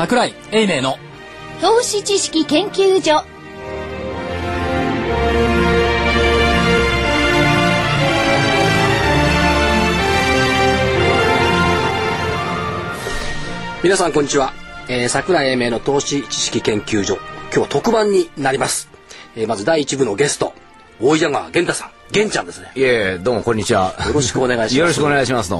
[0.00, 0.96] 桜井英明の
[1.60, 3.22] 投資知識研究所。
[13.82, 14.54] 皆さんこんにちは、
[14.88, 17.16] えー、桜井英明の投資知識研究所。
[17.16, 18.88] 今日は特番になります、
[19.36, 20.54] えー、まず第一部のゲスト
[20.98, 21.90] 大井川源太さん。
[22.10, 22.72] 源ちゃんですね。
[22.74, 23.94] いえ、どうもこんにちは。
[24.06, 24.76] よろしくお願いします。
[24.80, 25.52] よろしくお願いします。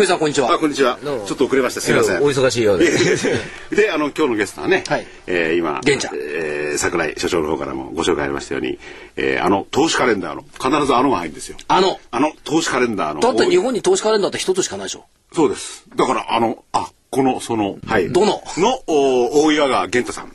[0.00, 0.04] どうも。
[0.04, 0.98] 福井さんこんにちはあ、こんにちは。
[1.02, 1.80] ちょっと遅れました。
[1.82, 2.22] すみません。
[2.22, 2.90] お忙しいようで。
[3.70, 8.78] で、あの、今日のゲストはね、はいえー今、玄ちゃんえー桜井所長の方からもご紹介ありましたように、
[9.16, 11.56] えーあの、投資カレンダーの、必ずあのが入るんですよ。
[11.68, 13.20] あのあの、投資カレンダーの。
[13.20, 15.84] だって日本に投資カレンダーって一つしかないでしょそうです。
[15.94, 18.10] だから、あの、あ、この、その、はい。
[18.10, 20.32] どのの、お大岩川源太さん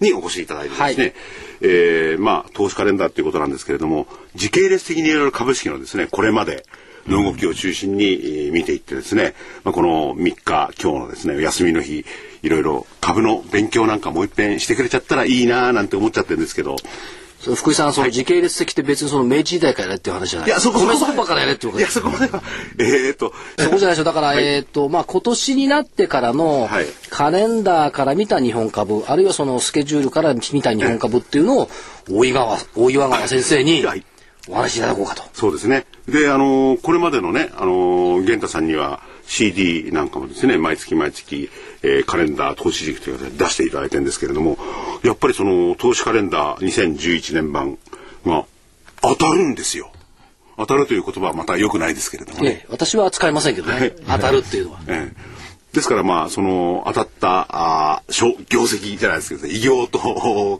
[0.00, 1.14] にお越しいただいてですね、はい
[1.62, 6.66] えーまあ、投資カレンダーということなんですけれども、時系列的にいろいろ株式のですね、これまで
[7.08, 12.04] の動きを中心にえー見ていってですね、まあ、この3日、今日のですね、お休みの日、
[12.42, 16.76] いろいろ株の勉強なんかもう一遍してくれちゃったらいいなーなんて思っちゃってるんですけど、
[17.40, 22.42] その福井さんその時系列的って別にその明治時代からやれっていう話じゃないいや、そこ米相場からやれってこといや、そこまでは、
[22.78, 24.04] えーっと、そこじゃないでしょ。
[24.04, 26.86] だから、えっ、とまあ今年になってからのはい。
[27.10, 31.70] カレンダーから見た日本株、あるいはそのスケジュールから見た日本株っていうのを
[32.10, 34.04] 大井川大岩川先生にはい。
[34.48, 35.24] お話しいただこうかと。
[35.32, 35.86] そうですね。
[36.08, 41.50] で、あのーこれまでのね、あのー源太さんには CD なんかもですね、毎月毎月、
[41.82, 44.56] えーカレンダー投資時期ということで出していただいてるんですけれども、
[45.02, 47.78] やっぱりその投資カレンダー2011年版
[48.24, 48.44] が
[49.02, 49.90] 当たるんですよ。
[50.56, 52.48] 当たるという言葉はまた良くないですけれどもね。
[52.48, 54.80] ええ私は使いませんけどね、当たるっていうのは。
[54.88, 55.36] ええ
[55.76, 59.98] ですからまあその当たったあ業績じゃないですけど、ね、異業と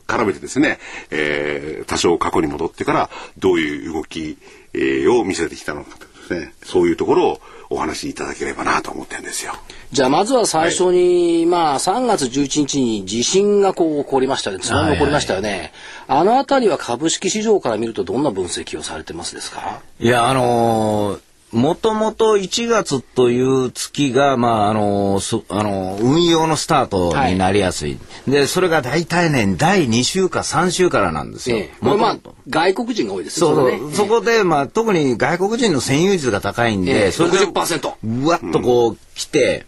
[0.07, 0.79] 絡めてですね、
[1.11, 4.37] えー多少過去に戻ってからどういう動き、
[4.77, 9.53] えーを見せてきたのかとですねそういうところをお話しいただければなと思ってるんですよ。
[9.91, 14.59] じゃあまずは最初に、まあ3月11日に地震がこう起こりましたね。
[14.61, 15.73] 津波が起こりましたよね。
[16.06, 19.81] あのあたりは株式市場から見るとどんな分析をされてますですか？
[19.99, 21.21] いや、あのー
[21.53, 27.99] もともと1月という月が、まあ、あのあのー運用のスタートになりやすい。
[28.27, 31.56] で、それが大体ね、第2週か3週からなんですよ。
[31.56, 31.71] ええ。
[31.81, 32.17] まあ
[32.49, 33.95] 外国人が多いですそうれね。
[33.95, 36.95] そこで、まあ、特に外国人の占有率が高いんええ。
[36.95, 39.67] で、それで60%うわっとこう来て、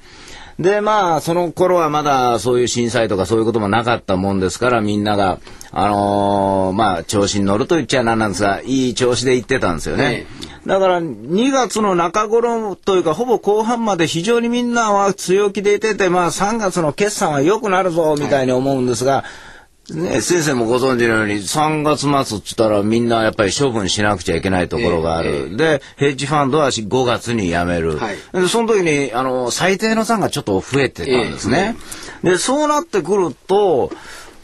[0.58, 5.38] で、まあ、その頃はまだそういう震災とかそういうこともなかったもんですから、みんなが、
[5.70, 10.26] あのーまあ、調子に乗ると言っちゃなんなんですが、いい調子で行ってたんですよね。
[10.68, 19.24] だから、2月の中頃というか、ほぼ後半まで非常にみんなは強気でいてて、まあ、3月の決算は良くなるぞ、みたいに思うんですが、
[19.90, 25.56] ね、先生もご存知のように3月末っつったらみんなやっぱり処分しなくちゃいけないところがある。
[25.56, 27.96] で、ヘッジファンドは5月に辞める。
[27.96, 31.76] はいでその時に、あの、最低の残がちょっと増えてたんですね。
[32.22, 33.90] で、そうなってくると、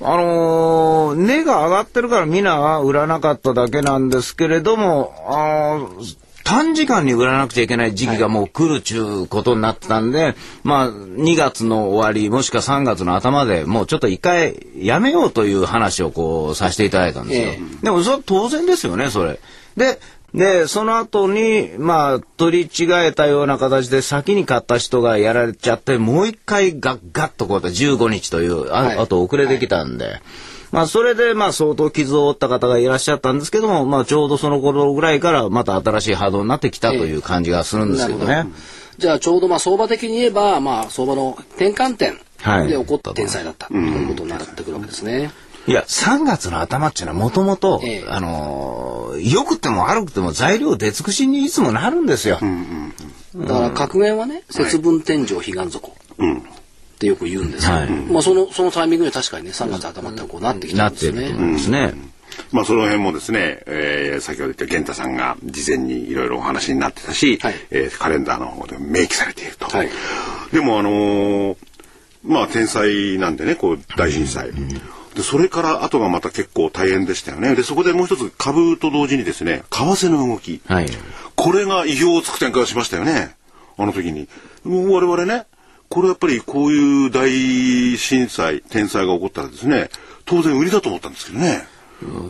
[0.05, 17.49] あのー値が上がってるからみんなは売らなかっただけなんですけれども、あのー短時間に売らなくちゃいけない時期がもう来るちゅうことになってたんで、まあ、2月の終わり、もしくは3月の頭でもうちょっと一回やめようという話をこうさせていただいたんですよ。
[17.49, 19.41] えでもそれは当然ですよね、それ。
[19.79, 19.99] で、
[20.35, 30.21] で、その後に、まあ、取り違えたような形で先に買った人がやられちゃって、もう一回ガッガッとこうやって15日という、あ,、はいあと遅れてきたんで。
[30.73, 38.47] まあ、それで、まあ、相当傷を負った方がいらっしゃったんですけども、まあ、ちょうどその頃ぐらいから、また新しい波動になってきたという感じがするんですけどね。
[38.99, 45.33] じゃあちょうどまあ相場的に言えば、まあ相場の転換点はいで起こった天才だったということになってくるわけですね。
[45.67, 52.41] いや、3月の頭っていうのはもともとええ、あのー良くても悪くても材料出尽くしにいつもなるんですよ。
[53.37, 57.91] だから格言はね、節分天井彼岸底ってよく言うんですけど、はい。
[57.91, 61.47] まあそのそのタイミングで確かにね、3月頭ってこうなってきたなんってるですね。
[61.47, 61.95] んですね。
[62.51, 67.55] まあその辺もですね、えー先ほど言った源太さんが事前にいろいろお話になってたし、はい。
[67.71, 69.67] えーカレンダーの方で明記されていると。
[69.67, 69.89] はい。
[70.53, 71.57] でもあのー
[72.25, 74.51] まあ天災なんでね、こう大震災。
[75.15, 77.55] でそれから後がまた結構大変でしたよね。
[77.55, 80.61] でそこでもう一つ株と同時にですね、為替の動き。
[80.67, 80.87] はい。
[81.37, 83.37] これが意表をつく展開をしましたよね。
[83.77, 84.29] あの時に。
[84.65, 85.47] もう我々ね、
[85.89, 89.91] これやっぱりこういう大震災、天災が起こったらですね、
[90.25, 91.67] 当然売りだと思ったんですけどね。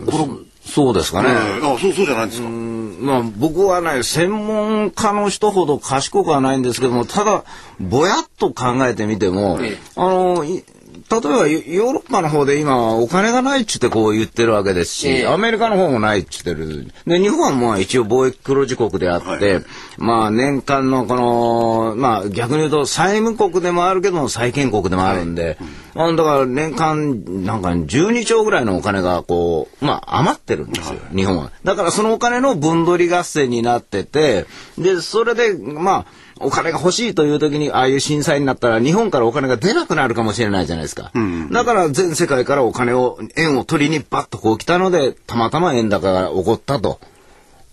[0.07, 1.35] こそうですかれ、ね。
[1.35, 2.49] えーあ、そう、そうじゃないんですか。
[2.49, 7.45] まあ、僕はね、専門家の人ほど賢くはないんですけども、ただ、
[7.81, 10.65] ぼやっと考えてみても、ええあの、い
[11.11, 16.91] 例えばヨーロッパの方で今お金がないっちゅってこう言ってるわけですし、ええアメリカの方もないっちってる。
[17.07, 19.65] で、日本はまあ一応貿易黒字国であって、はい
[19.99, 25.59] まあ年間のこの、まあ逆に言うと債務国でもあるけども債権国でもあるんで、
[25.95, 31.51] まあだから年間なんか12兆ぐらいのお金がこう、まあ余ってるんですよ、日本は。
[31.65, 34.47] だからそのお金の分取り合戦になってて、
[34.79, 36.07] で、それで、まあ、
[36.45, 41.13] お金が欲しいという時にああいう震災になったら日本からお金が出なくなるかもしれないじゃないですか。
[41.51, 47.01] だから全世界からお金を、円を取りにバッとこう来たので、たまたま円高が起こったと。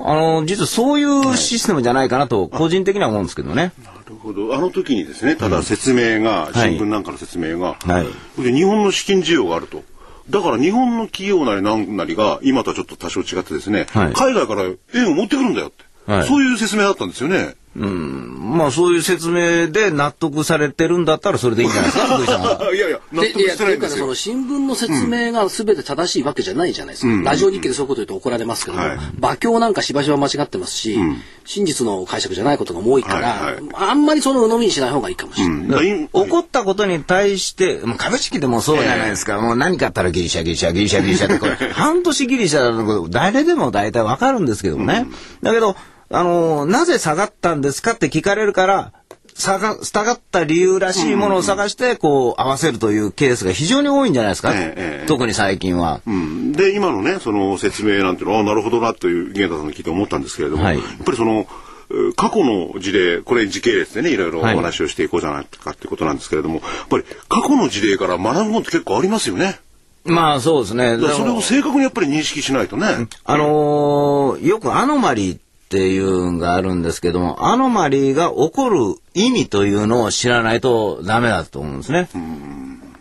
[0.04, 3.72] あの、実はそういうシステムじゃないかなと、個人的には思うんですけどね。
[3.84, 4.56] なるほど。
[4.56, 9.84] あの時にですね、ただ説明が、はい新聞なんかの説明が、はいで日本の資金需要があると。
[10.30, 14.64] だから日本の企業なりなんなりが、今とはちょっと多少違ってですね、はい海外から
[14.96, 17.56] 円を持ってくるんだよって、はいそういう説明だったんですよね。
[17.74, 22.76] まあそういう説明で納得されてるんだったらそれでいいんじゃないですか、 福井さんは。
[22.76, 24.16] いやいや、納で、いや、得してないんですよというかねその。
[24.16, 27.30] 新聞の説明が全て正しいわけじゃないじゃないですか。
[27.30, 30.98] ラジオ日記でそういうこと言うと怒られますけども、はい馬鏡なんかしばしば間違ってますし、
[31.46, 35.58] 真実の解釈じゃないことが多いから、はいはいあんまりその鵜呑みにしない方がいいかもしれない。
[35.58, 39.40] うんだからい起こったことに対して、もう株式でもそうじゃないですか。
[39.40, 45.08] もう何かあったらギリシャ、ギリシャ、ギリシャ、ギリシャってこれ、 半年ギリシャのこと、誰でも大体わかるんですけどね。
[45.42, 45.76] だけど、
[46.12, 48.94] あのーなぜ下がったんですかって聞かれるから、
[49.34, 54.52] 下が、下がった理由らしいものを探して、こう、合わせるというケースが非常に多いんじゃないですか？
[54.54, 56.02] ええええ特に最近は。
[56.06, 61.48] うんで、今のね、その説明なんていうのは、あなるほどなという、源太さんの聞いて思ったんですけれども、はいやっぱりその、
[61.90, 69.60] えー過去の事例、これ時系列でね、いろいろおはい話をしていこうじゃないかっていうことなんですけれども、やっぱり過去の事例から学ぶものって結構ありますよね。
[70.06, 70.98] まあそうですね。
[71.00, 73.08] それを正確にやっぱり認識しないとね。
[73.26, 75.38] あのーよくアノマリー
[75.72, 78.78] っていうのがあるんですけども、アノマリーが起こる
[79.14, 82.10] 意味というのを知らないとダメだと思うんですね。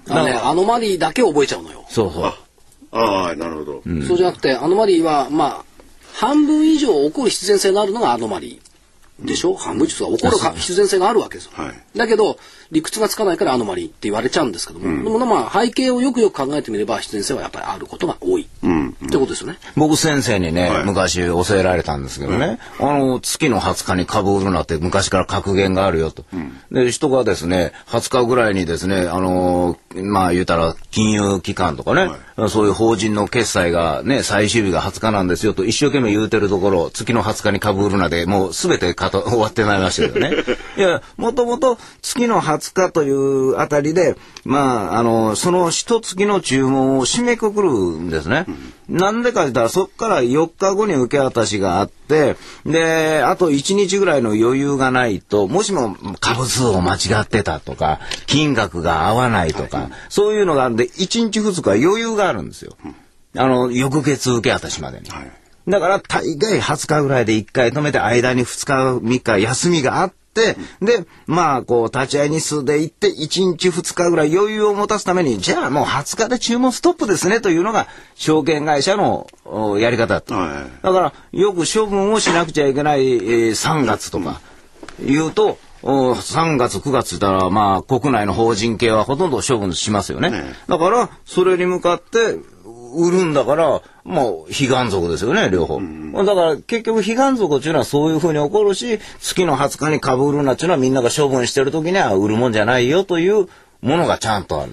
[0.08, 1.84] あのね、アノマリーだけ覚えちゃうのよ。
[1.88, 2.32] そうそう。
[2.92, 3.82] ああ、なるほど。
[4.06, 5.64] そうじゃなくて、アノマリーは、まあ、
[6.12, 9.26] 半分以上起こる必然性があるのがアノマリー。
[9.26, 9.54] でしょ？
[9.54, 11.50] 半分以上が起こるか必然性があるわけですよ。
[11.56, 12.38] はいだけど、
[12.70, 18.48] 理屈がつかないからアノマリーって言われちゃうんですけども、でもまあ、背景をよくよく考えてみれば必然性はやっぱりあることが多い。
[18.62, 19.58] ってことですよね。
[19.76, 26.24] 僕先生にね、はい昔教えられたんですけどね、あの、月の20日に株売るなって昔から格言があるよと。
[26.70, 32.10] で、人がですね、20日ぐらいにですね、あの、まあ言うたら金融機関とかね、
[32.48, 40.44] そういう法人の決済がね、最終日が20日なんですよと一生懸命言うてるところ、月の20日に株売るなでもう全てかと終わってまいりましたけどね。
[40.76, 48.46] いや、もともと月の20日というあたりで、まあ、あの、その一月の注文を締めくくるんですね。
[48.88, 52.36] なんでかって言ったら、そこから4日後に受け渡しがあって、
[52.66, 62.76] で、あと1日ぐらいの余裕がないと、もしも株数を間違ってたとか、金額が合わないとか、そういうのがあるんで、1日2日余裕があるんですよ。
[63.36, 65.08] あの、翌月受け渡しまでに。
[65.10, 65.30] はい
[65.68, 70.56] だから大概20日ぐらいで1回止めて間に2日3日休みがあって、で、
[71.26, 73.12] まあこう立ち会い日数で行って1
[73.52, 80.36] 日2日ぐらい余裕を持たすために、じゃあもう20日で注文ストップですねというのが証券会社のおやり方だった。
[80.36, 84.40] はいだからよく処分をしなくちゃいけない、えー3月とか
[85.04, 90.30] 言うと、お3月9月だらまあ国内の法人系はほとんど処分しますよね。
[90.30, 92.36] ねだからそれに向かって
[92.94, 95.80] 売るんだから、もう、悲願族ですよね、両方。
[96.24, 103.48] だから、結局、悲願族っていうのはそういうふうに起こるし、月の20日に株売るなっていうのはみんなが処分してる時には売るもんじゃないよという
[103.82, 104.72] ものがちゃんとある、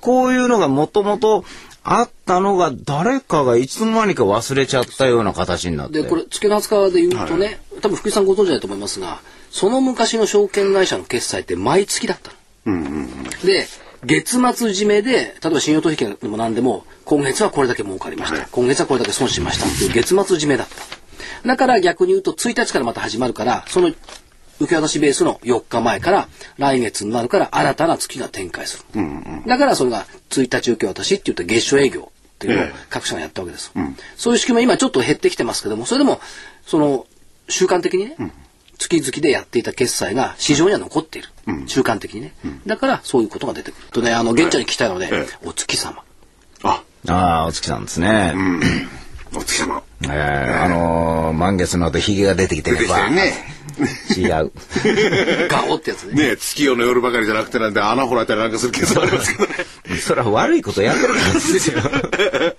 [0.00, 1.44] こういうのがもともと
[1.84, 6.02] あったのが、誰かがいつの間にか忘れちゃったような形になって。
[6.02, 9.20] で、これ、月の20日で言うとね、多分福井さんご存知だと思いますが、
[9.50, 12.32] その昔の証券会社の決済って毎月だった
[12.66, 13.06] の。
[13.44, 13.66] で、
[14.04, 18.46] 月末締めで、例えば信用取引でも何でも、今月はこれだけ儲かりました。
[18.48, 20.76] 今月はこれだけ損しましたっていう月末締めだった。
[21.46, 23.88] だから逆に言うと1日からまた始まるから、その
[24.60, 29.00] 受け渡しベースの4日前から来月になるから新たな月が展開する。
[29.46, 33.72] だからそれが1日受け渡しって言って月初営業っていうのをええ各社がやったわけです。
[34.16, 36.20] そういう仕組みは今ちょっと減ってきてますけども、それでも、
[36.66, 37.06] その、
[37.48, 38.16] 習慣的にね、
[38.78, 41.28] 月々でやっていた決済が市場には残っている。
[41.66, 42.34] 習慣的にね。
[42.66, 43.88] だからそういうことが出てくる。
[43.92, 46.02] とね、あの、現地に聞きたいので、えお月様。
[46.62, 48.34] あ、ああ、お月さんですね。
[49.34, 49.82] お月様。
[50.02, 52.78] えーあのー満月の後、髭が出てきてね。
[54.16, 54.52] 違う。
[55.48, 56.30] ガオってやつね。
[56.30, 59.54] ね月夜の夜ばかりじゃなくてなんで穴掘られたりなんかするケースもありますけどね。
[60.00, 61.78] それは悪いことやってるからですよ。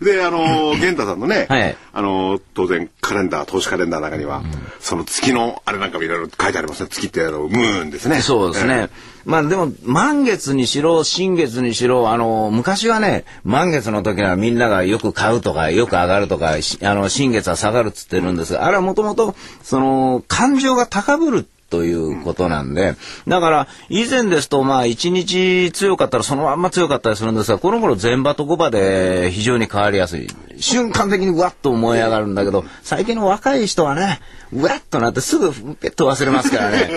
[0.00, 4.42] で、あのー、玄太さんのね、はいあのー、当然カレンダー、投資カレンダーの中には、
[4.80, 6.88] その月の、あれなんかもいろいろ書いてありますね。
[6.90, 8.20] 月ってあの、ムーンですね。
[8.20, 8.90] そうですね。
[9.24, 22.94] まあでも、満月にしろ、新月にしろ、あの、昔はね、満月の時はみんながよく買うとか、よく上がるとか、あの、新月は下がるっつってるんですが、あれはもともと、その、感情が高ぶるということなんで、
[23.26, 30.28] だから、以前ですと、まあ、一日強かったらそのまんま強かったりするんですが、この頃前場と後場で非常に変わりやすい。
[30.58, 34.20] 瞬間的にわっと燃え上がるんだけど、最近の若い人はね、
[34.52, 36.90] うわっとなってすぐペッと忘れますからね。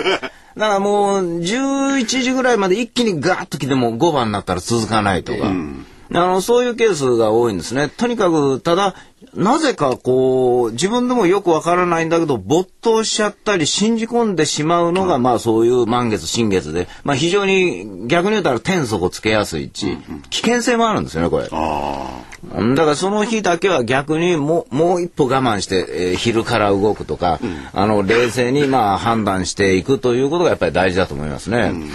[0.56, 5.48] だからもう、11時ぐらいまで一気にガーッと来ても5番になったら続かないとか。
[5.48, 7.88] うんあの、そういうケースが多いんですね。
[7.88, 8.94] とにかく、ただ、
[9.34, 19.96] なぜかこう、自分でもよくわからないんだけど、没頭しちゃったり信じ込んでしまうのが、まあそういう満月、新月で、まあ非常に逆に言ったら天底つけやすいし、
[20.30, 21.44] 危険性もあるんですよね、これ。
[21.44, 31.70] だからその日だけは逆にもう、もう一歩我慢して、えー、昼から動くとか、うん、あの、冷静にまあ判断していくということがやっぱり大事だと思いますね。
[31.72, 31.90] うん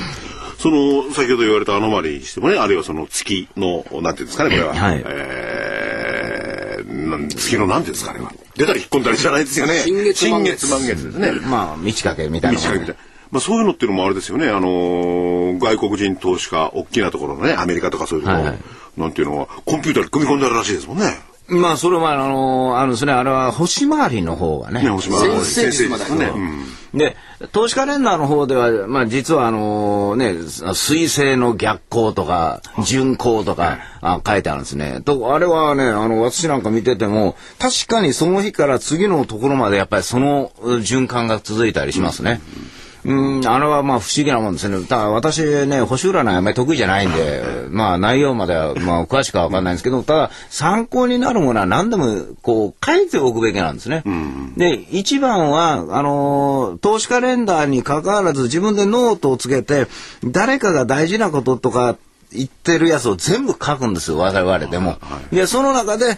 [0.58, 4.74] その、先ほど言われたアノマリにしてもね、あるいはその月の、なんていうんですかね、これは。
[4.74, 5.04] はい。
[5.06, 8.22] えー、月のなんていうんですかね、
[8.56, 9.80] 出たり引っ込んだりじゃないですよね。
[9.80, 10.68] 新月満月。
[10.68, 11.32] 満月ですね。
[11.48, 12.58] まあ、満ち欠けみたいな。
[12.58, 13.02] 満ち欠けみたいな。
[13.30, 18.60] まあ、そういうのっていうのもあれですよね、あのー、外国人投資家、大きなところのね、アメリカとかそういうところ、はいはい、
[18.98, 21.18] なんていうのは、コンピューターに組み込んであるらしいですもんね。
[21.50, 24.82] まあ、それは、あのー、あるんですね、あれは星回りの方がね。
[24.82, 25.46] ね星回り。
[25.46, 26.32] 先生ですね。
[26.34, 27.16] うんで、
[27.52, 30.34] 投資カレンダーの方では、まあ実はあのね、
[30.74, 35.02] 水星の逆行とか、順行とか、あ書いてあるんですね。
[35.02, 42.42] と、あれはね、あの、私なんか見てても、確かにその日から次のところまでやっぱりその循環が続いたりしますね。
[42.72, 44.84] うんうん、あれはまあ不思議なもんですね。
[44.86, 54.04] ただ私ね、星占いあんまり得意じゃないんで、まあ内容まではまあ詳しくはわかんないんですけど、ただ参考になるものは何でもこう書いておくべきなんですね。
[54.06, 59.88] うん、で、一番は、あのー、投資カレンダーに関わらず自分でノートをつけて、
[60.24, 61.98] 誰かが大事なこととか
[62.32, 64.98] 言ってるやつを全部書くんですよ、我々でも。
[65.32, 66.18] で、その中で、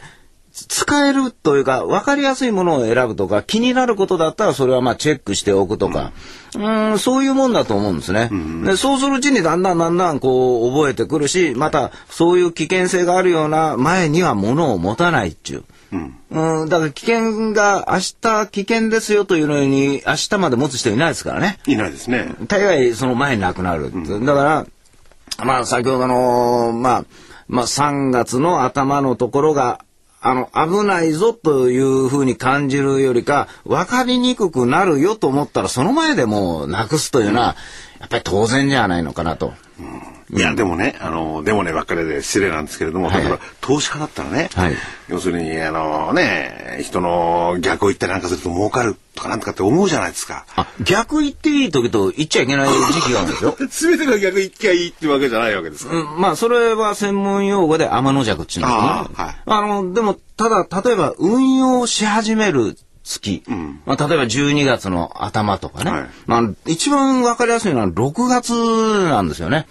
[0.67, 6.11] 使えるというか、分かりやすいものを選ぶとか、気になることだったらそれはまあチェックしておくとか、
[6.55, 8.29] うん、そういうもんだと思うんですね、
[8.65, 8.75] で。
[8.75, 15.63] そうするうちにだんだんだんだんこう覚えてくるし、またそういう危険性があるような前には物を持たないっていう。
[15.91, 21.59] うん、うん、だから危険が明日危険ですよというのに明日まで持つ人いないですからね。
[21.65, 22.35] いないですね。
[22.47, 23.85] 大概その前になくなる。
[23.87, 27.05] うん、だから、まあ先ほどの、まあ、
[27.47, 29.83] まあ3月の頭のところが
[30.21, 37.55] あの、危ないぞというふうに感じるよりか、分かりにくくなるよと思ったら、その前でもうなくすというのは、
[37.99, 39.53] やっぱり当然じゃないのかなと。
[39.79, 44.75] うんいや、でもね、あの、でもねばっかりで失礼なんですけれども、例えば、投資家だったらね、はい、
[45.07, 50.45] 要するに、あのね、人の逆を言ったりなんかすると儲かるとかなんとかって思うじゃないですか。
[50.83, 53.57] 逆言っていい時と言っちゃいけない時期があるんですよ。
[53.71, 55.95] すべてが逆言っちゃいいってわけじゃないわけですか。
[55.95, 62.77] うん、まあ、それは専門用語で天の弱っていうのは、ね、はい、あの、でも、ただ、例えば、運用し始める
[63.09, 69.67] 月、うん、まあ、例えば12月の頭とかね、はい、まあ、一番わかりやすいのは6月なんですよね。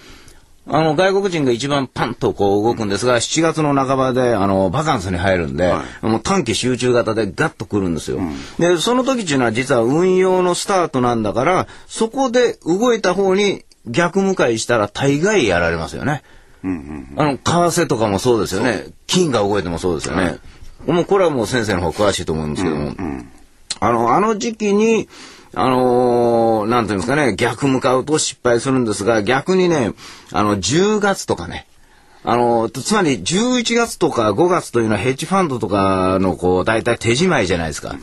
[0.71, 8.19] あの、外国人が一番パンとこう動くんですが、7月の半ばで、あの、バカンスに入るんで、はい、もう短期集中型でガッと来るんですよ。
[8.19, 16.23] うん、で、その時っていうのは実は運用のスタートなんだから、そこで動いた方に逆向かいしたら大概やられますよね。
[16.63, 18.89] うんうんうん、あの、為替とかもそうですよね。
[19.07, 20.23] 金が動いてもそうですよね。
[20.23, 20.41] はい、
[20.87, 23.29] もうこれはもう先生の方詳しいと思うんですけども、うんうん、
[23.81, 25.09] あの、あの時期に、
[25.55, 29.93] あのー、なんていうんですかね、逆向かうと失敗するんですが、逆にね、
[30.33, 31.67] あの、10月とかね、
[32.25, 37.97] あの、つまり11月とか5月というのはヘッジファンドとかのこう、大体手仕舞いじゃないですか。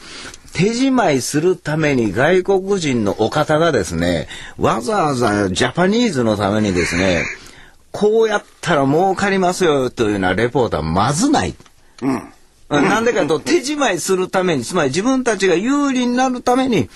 [0.54, 4.28] 手仕舞いするために外国人のお方がですね、
[4.58, 7.24] わざわざジャパニーズのためにですね、
[7.92, 11.56] こうやったら儲かりますよというようなレポートはまずない。
[12.02, 12.34] うん。
[12.70, 16.90] なんでかと手仕舞いするために、つまり自分たちが有利になるために、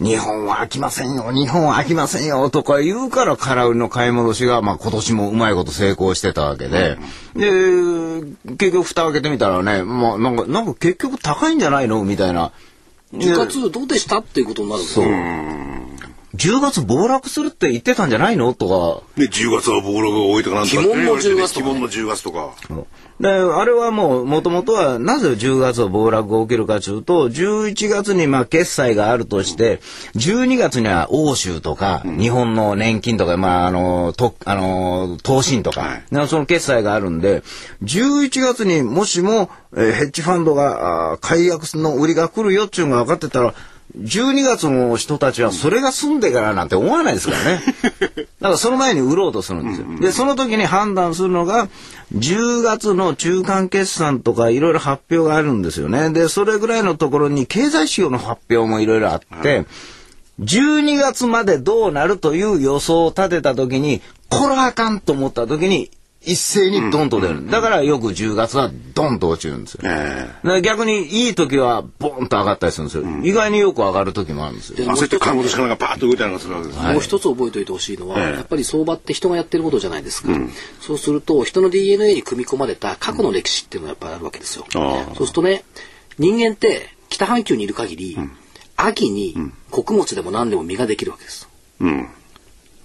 [0.00, 6.96] 日本は飽きませんよ、日本は飽きませんよ、とか言うから空売りの買い戻しが、まあ今年もうまいこと成功してたわけで、
[7.36, 8.22] で、
[8.56, 12.52] 結局蓋開けてみたらね、まあなんか、なんか結局高いんじゃないのみたいな。
[13.12, 15.04] 10月どうでしたっていうことになるそう。
[16.40, 18.54] 10月暴落するって言ってたんじゃないの？
[18.54, 19.20] とか。
[19.20, 20.88] ね、10月は暴落が多いとかなんとか、ね。
[20.88, 21.72] 鬼門の10月とか、ね。
[21.72, 22.54] 鬼門の10月とか。
[23.20, 29.80] で、あれはもう、もともとは、なぜ10月は暴落が起きるかというと、11月にまあ決済があるとして、
[30.14, 37.42] 12月には欧州とか、日本の年金とか、まあ、あの、と、あの、投信とか、はい、その決済があるんで、
[37.82, 43.54] 11月にもしも、えー、ヘッジファンドが、あ解約の売りが来るよっていうのが分かってたら、
[43.98, 47.62] 12月の人たちはそれが済んでからなんて思わないですからね。
[48.40, 49.86] だからその前に売ろうとするんですよ。
[50.00, 51.68] で、その時に判断するのが、
[52.16, 56.10] 10月の中間決算とかいろいろ発表があるんですよね。
[56.10, 59.66] で、それぐらいのところに経済指標の発表もいろいろあって、
[60.40, 65.90] 12月までどうなるという予想を立てた時に、これはあかんと思った時に、
[66.22, 69.80] 一斉にドンと出る、うん、だからよく10月はドンと落ちるんですよ。
[69.84, 73.04] えー、逆にいい時はボンと上がったりするんですよ。
[73.04, 74.86] うん、意外によく上がる時もあるんですよ。
[74.86, 80.30] 焦って買い戻しかなんかパーッと動いたりするわけです、はい、もう一つ覚えておいてほしいのは、えー、やっぱり相場って人がやってることじゃないですか。
[80.30, 80.50] うん、
[80.80, 84.66] そうすると人の DNA に組み込まれた過去の歴史っていうのがやっぱりあるわけですよ。
[84.70, 85.64] そうするとね、
[86.18, 88.18] 人間って北半球にいる限り、
[88.76, 89.34] 秋に
[89.70, 91.48] 穀物でも何でも実ができるわけです。
[91.80, 92.08] うん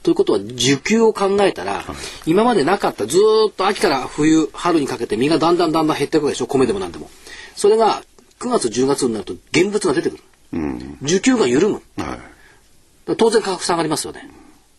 [0.06, 1.84] ということは需給を考えたら、
[2.28, 3.18] 今までなかったず
[3.50, 7.10] っと秋から冬春にかけて実がだんだんだんだん減っていくわけでしょ米でも何でも。
[7.56, 8.04] それが
[8.40, 12.20] 9月10月になると現物が出てくる、うん、需給が緩む、は
[13.12, 14.30] い、当然価格下がりますよね。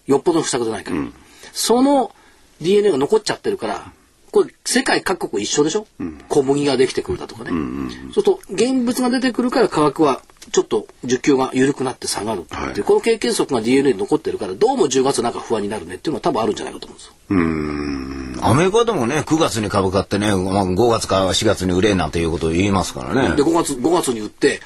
[0.07, 1.15] よっぽどの不作じゃないから、うん、
[1.53, 2.13] その
[2.61, 3.93] DNA が残っちゃってるから
[4.37, 10.21] これ世界各国一緒でしょ、うん、小麦ができてくるだとかね、うんうん、そうすると現物が出てくるから価格は
[10.53, 17.15] ちょっと需給が緩くなって下がるっていう、はい、この経験則が DNA に残ってるからどうも10月なんか不安になるねっていうのは多分あるんじゃないかと思うんですよ。
[17.31, 18.39] うん。
[18.43, 23.37] アメリカでもね9月に株買ってね、まあ、5月から4月に売れなんていうことを言いますからね。
[23.37, 24.61] で5月 ,5 月に売って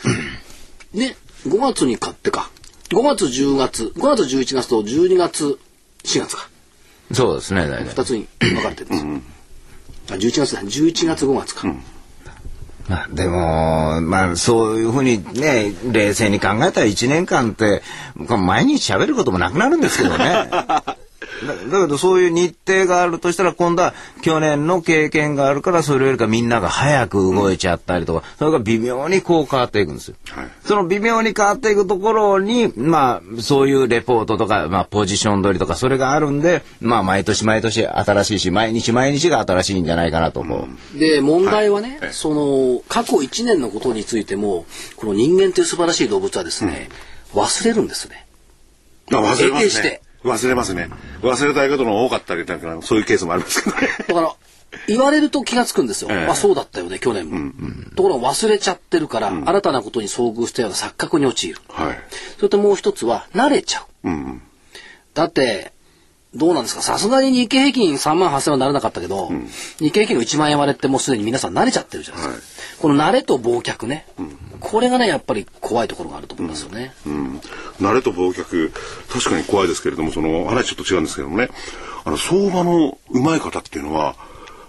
[0.92, 1.14] ね
[1.46, 2.50] 5月に買ってか。
[2.88, 5.60] 5月10月5月11月と12月
[6.02, 6.48] 4月か。
[7.12, 7.94] そうですね大体。
[7.94, 9.39] 2つに分かれてるんですよ。
[10.14, 11.68] あ11月だ11月5月か。
[11.68, 11.82] うん
[12.88, 17.82] まあ、でも、まあ、そういうふうにね、冷静に考えたら1年間って、
[18.16, 20.50] 毎日喋ることもなくなるんですけどね。
[21.46, 30.16] だけどそういう日程があるとしたら今度は去年の経験があるからそれよりかみんなが早く動いちゃったりとか、それが微妙にこう変わっていくんですよ。
[30.30, 40.68] はい、その微妙に変わっていくところに、まあそういうレポートとか、まあポジション取りとかそれがあるんで、まあ毎年毎年新しいし、毎日毎日が新しいんじゃないかなと思う。
[40.94, 44.66] うん、で、問題はね、はい、その過去1年のことについても、
[44.96, 46.88] この人間という素晴らしい動物はですね、
[47.34, 48.26] うん、忘れるんですね。
[49.12, 50.00] あ忘れますね。
[50.24, 50.88] 忘れますね。
[51.22, 53.88] 忘れたいことの多かったりなんかそういうケースもありますけどね。
[54.08, 54.34] だから
[54.86, 56.10] 言われると気がつくんですよ。
[56.10, 61.56] ええ、あそうだったよね去年も、うんうん、ところが忘れちゃってるから、うん、新たなことに遭遇したような錯覚に陥る。
[61.68, 61.98] はい、
[62.36, 64.08] それともう一つは慣れちゃう。
[64.08, 64.42] うんうん、
[65.14, 65.72] だって
[66.34, 66.82] どうなんですか？
[66.82, 72.62] さすがに日経平均3万8000はならなかったけど、うん、日経平均の1万円割れってもうすでに皆さん慣れちゃってるじゃないですか。
[72.62, 76.92] はい、この慣れと忘却ね、うん、これがねやっぱり怖いところがあると思いますよね。
[77.06, 77.40] うん、
[77.80, 78.72] 慣れと忘却。
[79.12, 81.48] 確かに怖いですけれどもその話ちょっと違うんですけどもね。
[82.04, 84.14] あの相場のうまい方っていうのは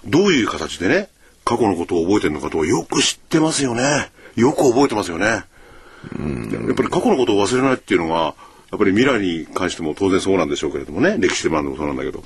[0.05, 1.09] どういう形でね
[1.45, 4.11] 過去のことを覚えてるのかとよく知ってますよね。
[4.35, 5.43] よく覚えてますよね。
[6.17, 8.33] うん、やっぱり過去のことを忘れないっていうのは
[8.71, 11.17] やっぱり未来に関しても当然そうなんでしょうけれどもね。
[11.19, 12.23] 歴史でもあるのもそうなんだけど。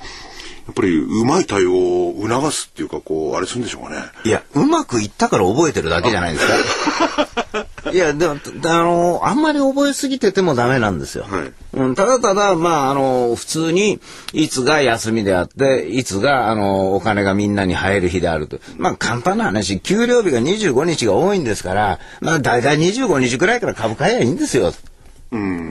[0.66, 4.02] やっぱりうまい対応を促すっていうかこうあれするんでしょうかね。
[4.24, 7.66] いやうまくいったから覚えてるだけじゃないですか。
[7.92, 8.32] いやでも
[8.64, 11.52] あのあんまり覚えすぎててもダメなんですよ、はい。
[11.72, 14.00] うん、ただただまああの普通に
[14.32, 18.58] いつが休みであっていつがあのお金がみんなに入る日であると。
[18.76, 24.74] まあ簡単な話給料日が25日が多いんですからまあ大体25日くらいから株買えばいいんですよ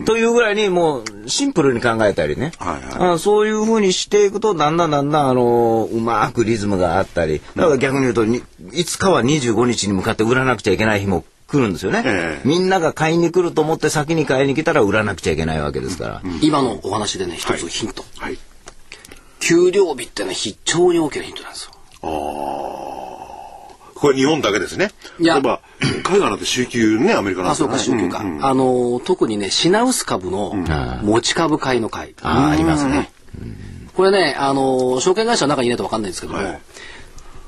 [0.06, 7.42] というぐらいにもうシンプルに考えたりね、はいはい、あそういうふうにしていくとだんだんだんだんあのうまくリズムがあったり。
[7.56, 18.40] だから逆に言うとにいつかは25日に向かって売らなくちゃいけない日も来るんですよね、えー、みんなが買いに来ると思って先に買いに来たら売らなくちゃいけないわけですから、うん、今のお話でね一つヒント、はい、はい、
[19.40, 21.72] 給料日ってね非常に大きなヒントなんですよ。
[22.02, 22.08] あ
[23.12, 23.15] あ
[23.96, 24.92] これ日本だけですね。
[25.20, 25.62] いや、例えば、
[26.04, 28.20] 海外なんて週休ね、アメリカなんあ、そうか、週休か。
[28.20, 30.54] うんうん、あの、特にね、品薄株の
[31.02, 32.14] 持ち株買いの会。
[32.22, 33.12] あ、ありますね。
[33.96, 36.62] これね、あの、証券会社の中にいないと分かんないんですけども、はい、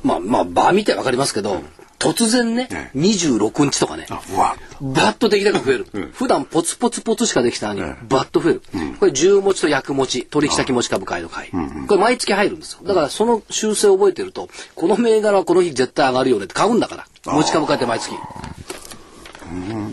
[0.04, 1.62] まあ、まあ、場見て分かりますけど、
[2.00, 12.80] 突然ね、ね26日とかね、バッと出来高増える、うん、普段ポツポツポツしかできたのに、バッと増える、うん、これ10持ちと役持ち取引先持ち株買いの買い、うん、これ毎月入るんですよ。
[12.84, 17.06] だからその修正を覚えてるとこの銘柄はこの日絶対上がるよねって買うんだから。
[17.34, 18.16] 持ち株買いって毎月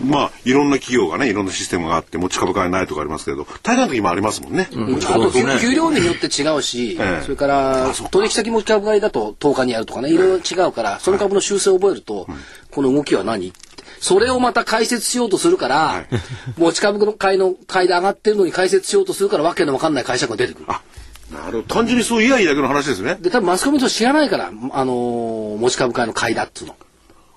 [0.05, 4.69] まあいろんな企業がねいろんなシステムがあって持ち株買いないとかありますけど大概の時もありますもんね。
[4.73, 12.27] うん、あと給料日によって違うし、ええ、それから取引先持ち株買いだと10日にやるとかねいろいろ違うからその株の修正を覚えると、
[12.71, 13.53] この動きは何？
[14.01, 16.07] それをまた解説しようとするから、はい、
[16.59, 20.67] 持ち株の買いの買いで上がってるのに解説しようとするからわけのわかんない解釈が出てくる。
[20.67, 21.63] なるほど。
[21.63, 23.17] 単純にそういやいいだけの話ですね。
[23.21, 24.51] で多分マスコミと知らないから、あ
[24.85, 26.77] のー、持ち株買いの買いだっつうの。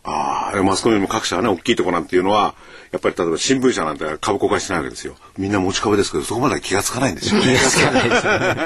[0.09, 2.55] ああ、マスコミも各社はね、大きいとこなんていうのは、
[2.91, 5.15] やっぱり例えば新聞社なんて株公開してないわけですよ。
[5.37, 7.41] みんな持ち株ですけど、そこまで気がつかないんですよ。
[7.41, 8.19] 気がつかないで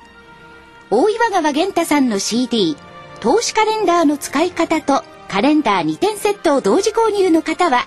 [0.90, 2.76] 大岩川源太さんの CD、
[3.20, 7.86] 投資カレンダーの使い方とカレンダー2点セットを同時購入の方は、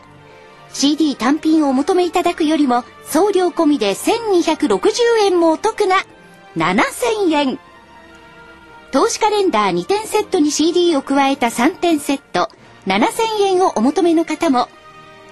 [0.72, 4.80] CD 単品をお求めいただくよりも送料込みで1260
[5.24, 5.98] 円もお得な
[6.56, 7.60] 7000円。
[8.94, 12.52] 投資カレンダー2点セットに CD を加えた3点セット
[12.86, 14.70] 7000円をお求めの方も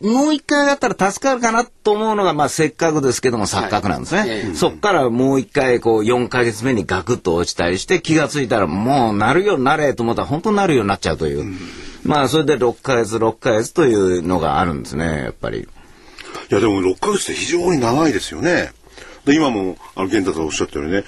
[0.00, 4.20] もう一回上がったら助かるかなと思うのが、まあ、せっかくですけども錯覚なんですね。
[4.20, 11.40] はいそっからもう一回、こう、4ヶ月目にガクッと落ちたりして、気がついたら、もうなるようになれと思ったら、本当になるようになっちゃうという。
[11.40, 11.58] うん
[12.06, 15.60] まあ、それで6ヶ月、6ヶ月というのがあるんですね、やっぱり。
[15.60, 15.66] い
[16.50, 18.72] や、でも6ヶ月って非常に長いですよね。
[19.24, 21.04] で今も、あの、源太さんおっしゃったようにね、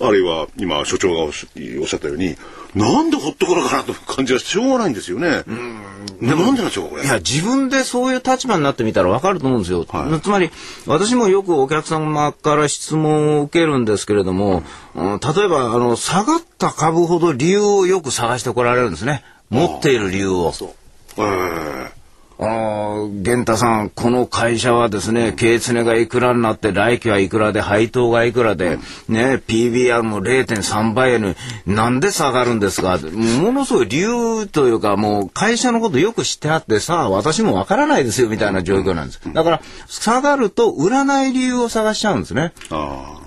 [0.00, 2.36] あるいは今、所長がおっしゃったように、
[2.74, 5.42] なんでほっとくのかなという感じはしょうがないんですよね。
[5.46, 5.80] うん。
[6.20, 7.04] なんでなんでしょうか、これ。
[7.04, 9.84] いや、自分でそういう立場になってみたらわかると思うんですよ。
[9.88, 10.50] はい、つまり、
[10.86, 14.62] 私もよくお客様から質問を受けるんですけれども、
[14.94, 19.24] うん、例えば、あの、下がった株ほど理由をよく探してこられるんですね。
[19.50, 20.52] 持っている理由を。
[20.52, 20.70] そう。
[21.16, 21.99] えー
[22.42, 32.98] ああ、源太さん、この会社はですね、経常がいくらになって、来期はいくらで、配当がいくらで、ね、PBR も0.3倍円なんで下がるんですか？
[32.98, 39.20] ものすごい理由というか、もう会社のことよく知ってあってさ、私もわからないですよ、みたいな状況なんです。
[39.34, 42.52] だから、下がると売らない理由を探しちゃうんですね。
[42.70, 43.18] あ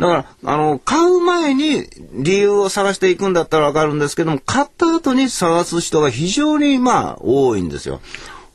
[0.00, 8.00] だから、あの、買う前に理由を探していくんだったらわかるんですけども、買った後に探す人が非常にまあ多いんですよ。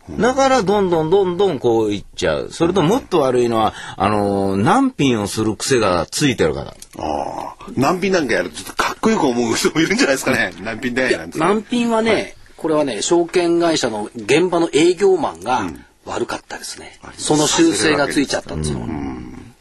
[0.09, 2.51] だからどんどんどんどんこういっちゃう。
[2.51, 6.75] それともっと悪いのは、あの難品をする癖がついてるから。
[6.99, 7.71] ああ。
[7.75, 10.53] 難品なんかやるとちょっとかっこよく思う人もいるんじゃないですかね。
[10.61, 15.67] 難品でなん難品はね、はい、これはね、証券会社の現場の営業マンが
[16.05, 16.99] 悪かったですね。
[17.03, 18.79] うん、その修正がついちゃったんですよ。
[18.79, 18.81] っ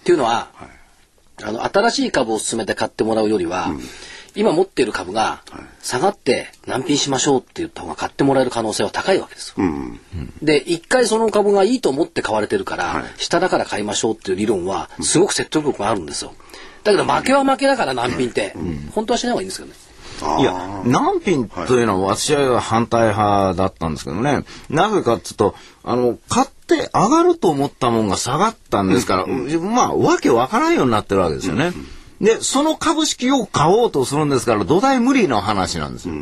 [0.05, 3.81] ていうのは、はい、あの、新しい株を進めて買ってもらうよりは、うん
[4.35, 5.43] 今持っている株が
[5.83, 9.55] 下がって難品しましょうって言った方が買ってもらえる可能性は高いわけですよ。
[9.59, 10.01] うん、
[10.43, 16.35] で、一回その株がいいと思って買われてるから、はい、下だから買いましょうっていう理論はすごく説得力があるんですよ。
[16.83, 19.77] だけど負けは負けだから難品って、うん、本当はしない方がいいんですけどね。
[20.41, 24.45] いや、難品というのは私は反対派だったんですけどね。
[24.71, 31.67] なぜかっていうと、あの、買って上がると思ったもんが下がったんですから、うん、まあ、わけわからんようになってるわけですよね。
[31.67, 31.89] うん
[32.21, 36.15] で、その株式を買おうとするんですから、土台無理の話なんですよ。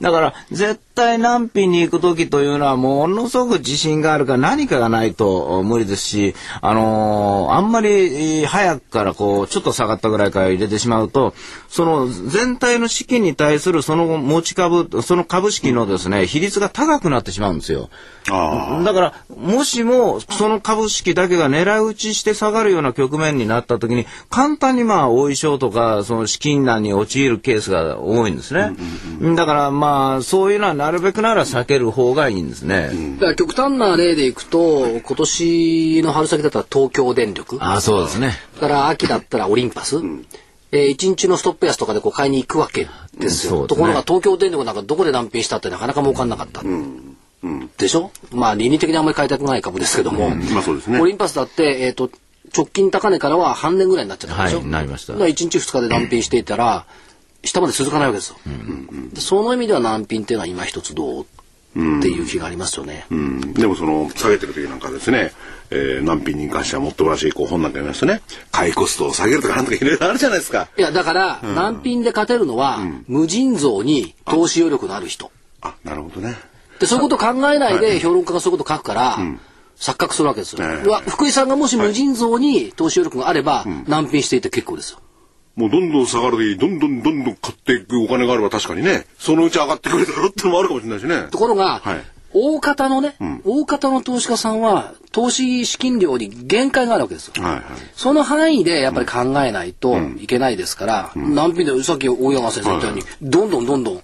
[0.00, 11.34] だから、絶対難品に行く時というのは、ものすごく自信があるか何かがないと無理ですし、あのー、あんまり早くからこう、ちょっと下がったぐらいから入れてしまうと、
[11.68, 17.90] その全体の資金に対するその持ち株、その株式のですね、比率が高くなってしまうんですよ。
[18.84, 28.72] だから、もしも、その株式だけが狙い撃ちして下がるような局面になった時に、簡単にまあ、大症とか、その資金難に陥るケースが多いんですね。
[29.34, 32.90] だからまあ、そういうのはなるべくなら避ける方がいいんですね。
[33.14, 37.58] だから極端な例でいくと、今年の春先だったら東京電力。
[37.60, 38.32] あそうですね。
[38.60, 40.00] から秋だったらオリンパス。
[40.72, 42.86] えー、1日のストップ安とかでこう買いに行くわけ
[43.18, 43.52] ですよ。
[43.52, 46.60] すね、ところが東京電力なんかどこで難品したってなかなか儲かんなかった。
[46.60, 48.10] うんうん、でしょ？
[48.32, 52.10] まあ、倫理的にあんまり買いたくない株ですけども、うん、まあそうですね、オリンパスだって、えっ、ー、と、
[52.56, 55.14] 直近高値からは半年ぐらいになっちゃったでしょ、はい、なりました。
[55.14, 56.86] 1日2日で難品していたら、
[57.44, 58.36] 下まで続かないわけですよ。
[58.46, 61.26] うんでその意味では難品っていうのは今一つどうっ
[61.74, 63.06] ていう気がありますよね。
[63.10, 65.32] うん、でもその下げてる時なんかですね、
[65.70, 70.68] えー、難品に関してはもっともらしいこう本なんか読みますとね、買いコストを下げるとかなんとかいろいろあるじゃないですか。
[70.76, 75.30] いやだから、うん、難品で勝てるのは、うん、無尽蔵に投資余力のある人。
[75.60, 76.36] あなるほどね。
[76.80, 79.18] でそういうこと考えないで評論家がそういうこと書くから、
[79.80, 80.60] 錯覚するわけですよ。
[81.08, 84.98] 福井さんがもし無尽蔵に投資余力があれば、難品していて結構ですよ。
[85.56, 91.28] もうどんどん下がる時どんどんどんどん買っていくお金があれば確かにね、そのうち上がってくるだろうってのもあるかもしれないしね。
[91.30, 97.42] ところが、はい、大方のね、うん、大方の投資家さんは、投資資金量に限界があるわけですよ。
[97.42, 97.62] はいはい、
[97.96, 104.02] その範囲でやっぱり考えないといけないですから、うん、難品でさっき大山先生言ったように、はい、どんどんどんどん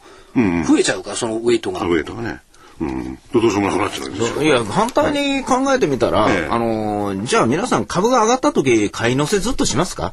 [0.65, 1.81] 増えちゃうから、そのウェイトが。
[1.83, 2.41] ウェイトがね。
[2.81, 10.13] うん、どうしようもなくなっちゃうんですいや、反対に考えてみたら、はい、あのー、じゃあ皆さん株が上がった時、買い乗せずっとしますか？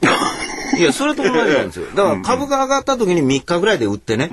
[0.78, 1.86] いや、それと同じなんですよ。
[1.94, 4.30] だから株が上がった時に3日ぐらいで売ってね、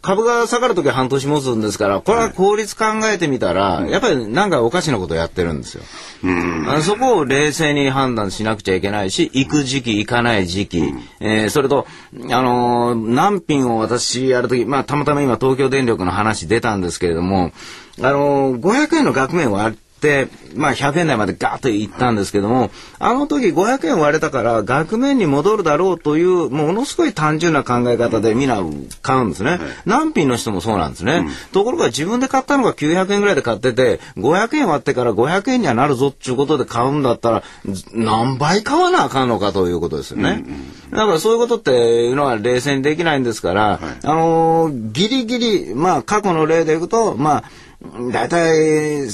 [0.00, 5.82] 株が下がる時は半年持つんですから、これは効率考えてみたら、やっぱりなんかおかしなことやってるんですよ。
[6.68, 10.82] あそこを冷静に判断しなくちゃいけないし、行く時期、行かない時期、
[11.20, 11.86] えー、それと、
[12.30, 17.52] あのー、難品を私やるとき、まあ、たまたま今東京電力の話出たんですけれども、
[18.00, 19.72] あのー、500円の額面は
[20.54, 28.62] まあ、100円台までガーッといったんですけども、あの時500円割れたから額面に戻るだろうという、ものすごい単純な考え方でみんな
[29.02, 29.58] 買うんですね。
[29.84, 31.26] 難品の人もそうなんですね。
[31.52, 37.42] ところが自分で買ったのが900円ぐらいで買ってて、500円割ってから500円にはなるぞっていうことで買うんだったら、
[37.92, 40.44] 何倍買わなあかんのかということですよね。
[40.90, 47.44] だからそういうことっていうのは冷静にできないんですから、あのー、ギリギリ、まあ過去の例でいくと、まあ、
[48.12, 49.06] 大体、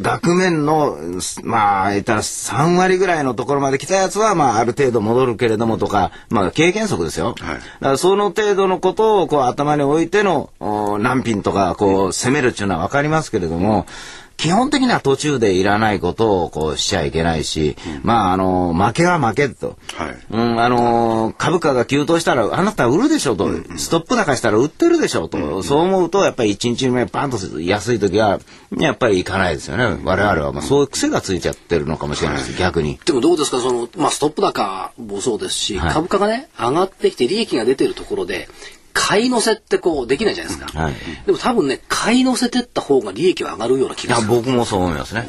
[0.00, 0.96] 額面の、
[1.44, 7.34] まあ、言ったら3割ぐらいのところまで来たやつは、まあ、ある程度戻るけれどもとか、まあ、経験則ですよ。
[7.38, 13.86] はい、だからその程度のことを、こう、頭に置いての、難品とか、こう、攻めるっていうのはわかりますけれども、
[14.36, 19.76] 基本的には途中でいらないことをこうしちゃいけないし、うん、まあ、あの、負けは負けと。
[19.94, 20.18] はい。
[20.30, 28.40] うん、あの、株価が急騰したら、あなた売るでしょと、うんうん、ストップ高したら売ってるでしょと、うんうん、そう思うと、やっぱり1日目バンと安い時は、
[28.76, 29.84] やっぱりいかないですよね。
[30.04, 32.98] 我々は、まあ、そういう癖がついちゃってるのかもしれないです、はい、逆に。
[33.04, 38.48] でもどうですか、その、まあ、ストップ高もそうですし、はい、株価がね、上がってきて利益が出てるところで、
[38.96, 40.80] 買い乗せってこうできないじゃないですか。
[40.80, 40.94] はい、
[41.26, 44.28] でも多分ね、買い乗せてった方が利益は上がるような気がする。
[44.28, 45.28] いや、僕もそう思いますね。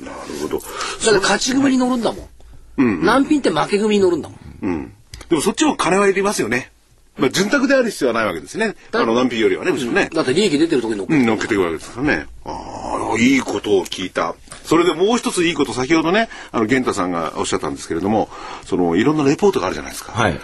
[0.00, 0.58] なるほど。
[0.58, 2.28] だから勝ち組に乗るんだもん。
[2.76, 4.38] うん、難品って負け組に乗るんだもん。
[4.62, 4.94] うん。
[5.30, 6.70] でもそっちも金はいりますよね。
[7.16, 8.74] まあ、潤沢である必要はないわけですね。
[8.92, 10.10] あの、難品よりはね、むしろね。
[10.12, 12.26] だって利益出てる時に乗っけて、うん、乗っけていくわけですからね。
[12.44, 14.34] ああ、あいいことを聞いた。
[14.64, 18.30] それでもう一ついいこと、先ほどね、あの、玄太さんがおっしゃったんですけれども、
[18.64, 20.12] その、いろんなレポートがあるじゃないですか。
[20.12, 20.40] はい。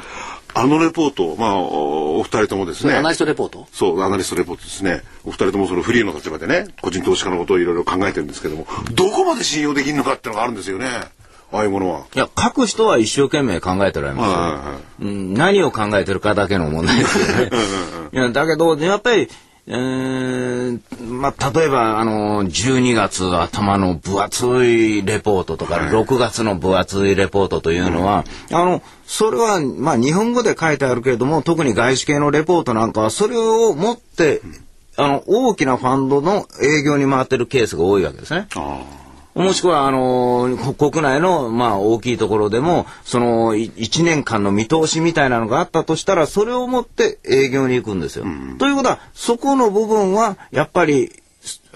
[0.54, 2.94] あのレポート、まあ、おお二人ともですね。
[2.94, 3.66] アナリストレポート？
[3.72, 5.02] そう、アナリストレポートですね。
[5.24, 10.86] お二人ともそのフリーの立場でね、個人投資家のことをいろいろ考えてるんですけども、どこまで信用できるのかっていうのがあるんですよね。
[11.50, 12.00] ああいうものは。
[12.14, 15.34] いや、書く人は一生懸命考えてられますよ、はいはいはいうん。
[15.34, 17.50] 何を考えてるかだけの問題ですよね。
[18.12, 19.28] いや、だけど、やっぱり、
[19.70, 34.40] えー、まあ、例えば、あの、12月頭の分厚いレポートとか、6月の分厚いレポートというのは、あの、それは、まあ、日本語で書いてあるけれども、特に外資系のレポートなんかは、それを持って、
[34.96, 38.48] あの、大きなファンドの営業に回ってるケースが多いわけですね。
[38.56, 38.80] あ
[39.38, 48.24] もしくは、あの国内の、まあ、大きいところでも、その、い1年間の見通しみたいなのがあったとしたら、それを持って営業に行くんですよ。
[48.58, 51.12] ということは、そこの部分は、やっぱり、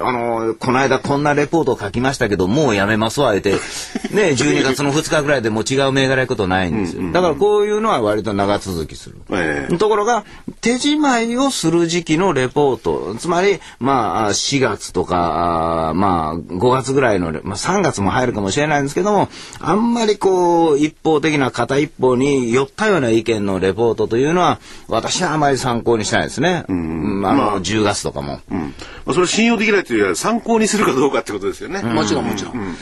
[0.07, 3.53] あのーこの間こんなレポートを書きましたけど、もうやめますわ、言って、
[4.15, 7.11] ね、12月の2日ぐらいでもう違う銘柄行くことないんですよ。
[7.13, 9.17] だからこういうのは割と長続きする。
[9.31, 10.25] ええところが、
[10.61, 19.29] 手仕舞いをする時期のレポート、つまり、まあ、4月とか、あーまあ、5月ぐらいのレ、まあ、3月も入るかもしれないんですけども、
[19.61, 26.65] あんまりこう、一方的な片一方に寄ったような意見のレポートというのは、私はあまり参考にしないですね。
[26.69, 28.41] うん、あの、10月とかも。
[28.51, 28.59] うん。
[29.05, 31.83] まあ、それ信用できないというよりは参考にするかどうかってことですよね。
[31.83, 32.77] もちろんもちろん。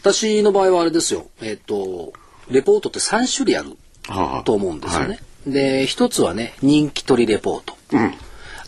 [0.00, 1.26] 私の場合はあれですよ。
[1.40, 2.12] えっ、と、
[2.48, 5.18] レポートって3種類あるはあと思うんですよね。
[5.44, 7.76] で、一つはね、人気取りレポート。
[7.92, 8.14] うん。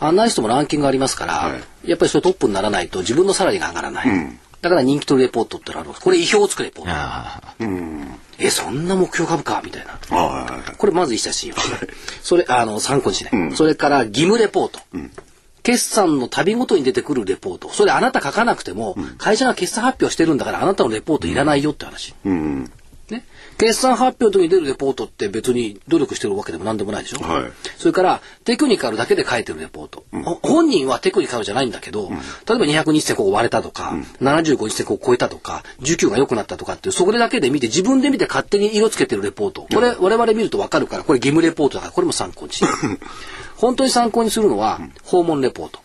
[0.01, 4.39] あんな人もランキングありますから、はやっぱりそれトップにならないと自分のサラリーが上がらない。
[4.61, 6.91] だから人気取りレポートってのがあるこれ意表をつくレポート。
[6.93, 7.55] あ
[8.39, 9.63] え、そんな目標株か？
[9.65, 10.01] みたいな。
[10.77, 11.81] これまず一切信用しない。
[12.23, 13.53] それ、あの、参考にしない。
[13.55, 14.81] それから義務レポート。
[15.65, 17.71] 決算の度ごとに出てくるレポート。
[17.71, 22.15] それあなた書かなくても、会社が決算発表してるんだからあなたのレポートいらないよって話。
[22.25, 22.71] うん。
[23.11, 23.25] ね。
[23.57, 27.19] 決算発表の時に出るレポートって別に努力してるわけでも何でもないでしょ。
[27.19, 30.05] はいそれから、テクニカルだけで書いてるレポート。
[30.13, 32.11] ほ本人はテクニカルじゃないんだけど、
[32.47, 39.67] 例えば200日線ここ割れたとか、75日線ここ超えたとか、19が良くなったとかっていう、それだけで見て、自分で見て勝手に色つけてるレポート。
[39.73, 42.67] これ、我々見るとわかるから、これ義務レポートだから、これも参考にして。
[43.65, 45.81] 本当に参考にするのは、訪問レポート。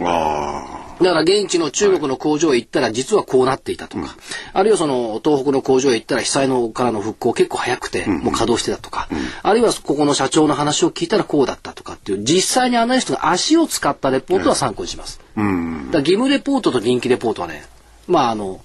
[0.00, 4.16] あだから現地の中国の工場へ行ったら実はこうなっていたとか、
[4.52, 9.08] あるいはその東北の工場へ行ったら被災のからの復興結構早くてもう稼働してたとか、
[9.42, 15.18] あるいはここの社長の話を聞いたらこうだったとかっていう実際にアナリストが足を使ったレポートは参考にします。
[15.34, 15.40] あ。
[15.40, 15.90] うん。
[15.90, 17.64] だ義務レポートと人気レポートはね、
[18.06, 18.60] まああの、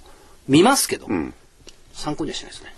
[0.49, 1.07] 見ますけど、
[1.97, 2.73] 参考にはしないですね。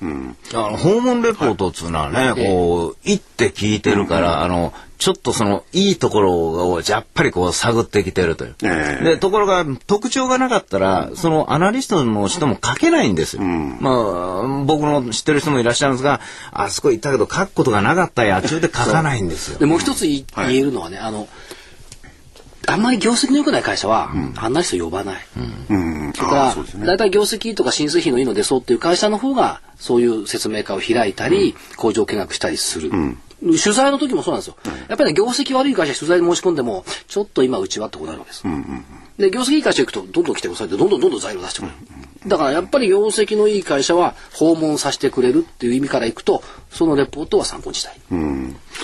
[0.54, 8.56] あの訪問レポートっつうのはね、こう、行って聞いてるから、あの、ちょっとその、いいところをやっぱりこう探ってきてるという。
[8.64, 13.42] ええで、ところが特徴がなかったら、そのアナリストの人も書けないんですよ。
[13.42, 19.60] まあ、僕の知ってる人もいらっしゃるんですが、あそこ行ったけど書くことがなかったや、中で書かないんですよ。
[19.60, 21.28] で、もう一つ言えるのはね、あの、
[22.68, 25.28] あんまり業績の良くない会社は、アナリスト呼ばない。
[25.70, 26.12] うん。
[26.12, 26.86] だから。
[26.86, 32.92] 大体業績とか申請費のいいの出そうっていう会社の方が、そういう説明会を開いたり、工場見学したりする。
[33.42, 34.58] 取材の時もそうなんですよ。
[34.90, 38.44] やっぱりね、業績悪い会社取材に申し込んでも、ちょっと今うちはってことになるわけです。
[39.20, 41.76] で、業績いい会社行くと、どんどん来てくださいって、どんどんどんどん材料出してくれる。
[42.28, 48.00] だからやっぱり業績のいい会社は訪問させてくれるっていう意味からいくと、そのレポートは参考にしたい。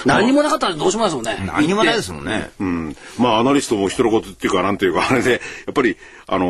[0.05, 1.51] 何にもなかったらどうしようもないですもんね。
[1.53, 2.49] 何にもないですもんね。
[2.59, 2.95] うん。
[3.17, 5.37] まあ、アナリストも人のことっていうか、なんていうか、あれで、や
[5.71, 6.45] っぱり、あの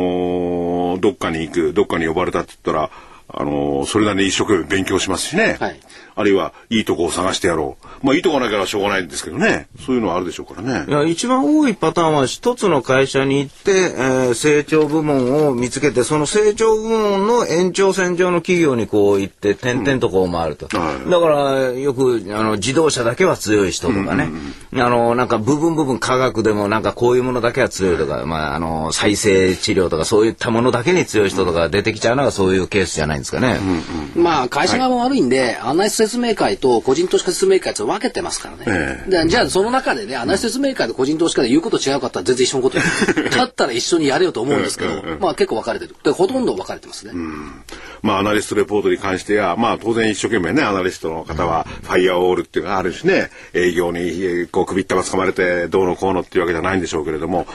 [0.96, 2.90] ーどっかに行く、どっかに呼ばれたって言ったら、
[3.28, 5.56] あのーそれなりに一生懸命勉強しますしね。
[5.60, 5.80] はい
[6.18, 8.06] あるいは、いいとこを探してやろう。
[8.06, 9.68] まあ、いいとこなきゃしょうがないんですけどね。
[9.84, 10.86] そういうのはあるでしょうからね。
[10.88, 20.74] いや、一番多いパターンは一つの会社に行って、えー成長部門を見つけて、その成長部門の延長線上の企業にこう行って、点々とこう回ると。
[20.74, 24.30] はいだから、よく、あの、自動車だけは強い人とかね。
[24.72, 33.58] あの、なんか部分部分科学でもなんかこういうものだけは強いとか、まあ、あの、再生治療とかそういったものだけに強い人とか出てきちゃうのがそういうケースじゃないんですかね。
[34.14, 38.64] まあ、会社側も悪いんで、アナリスト説明会と個人投資家説明会って分けてますからね。
[38.66, 42.78] ええでじゃあ、その中でね、アナリスト説明会と個人投資家で言うこと違うかったら全然一緒のこと。
[43.36, 45.96] だったら一緒にやれよと思うんですけど、まあ結構分かれてる。
[46.02, 47.12] で、ほとんど分かれてますね。
[48.02, 57.46] まあ、アナリストレポートに関しては、まあ、当然一生懸命ね、アナリストの方は、ファイヤーオールっていうのがあるしね、営業に、えーこう、首ったま掴まれて、どうのこうのっていうわけじゃないんでしょうけれども、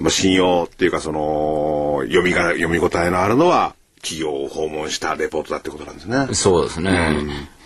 [0.00, 6.34] まあ、信用っていうか、その、読みが、読み応えのあるのは、企業を訪問したレポートだってことなんですね。
[6.34, 7.16] そうですね。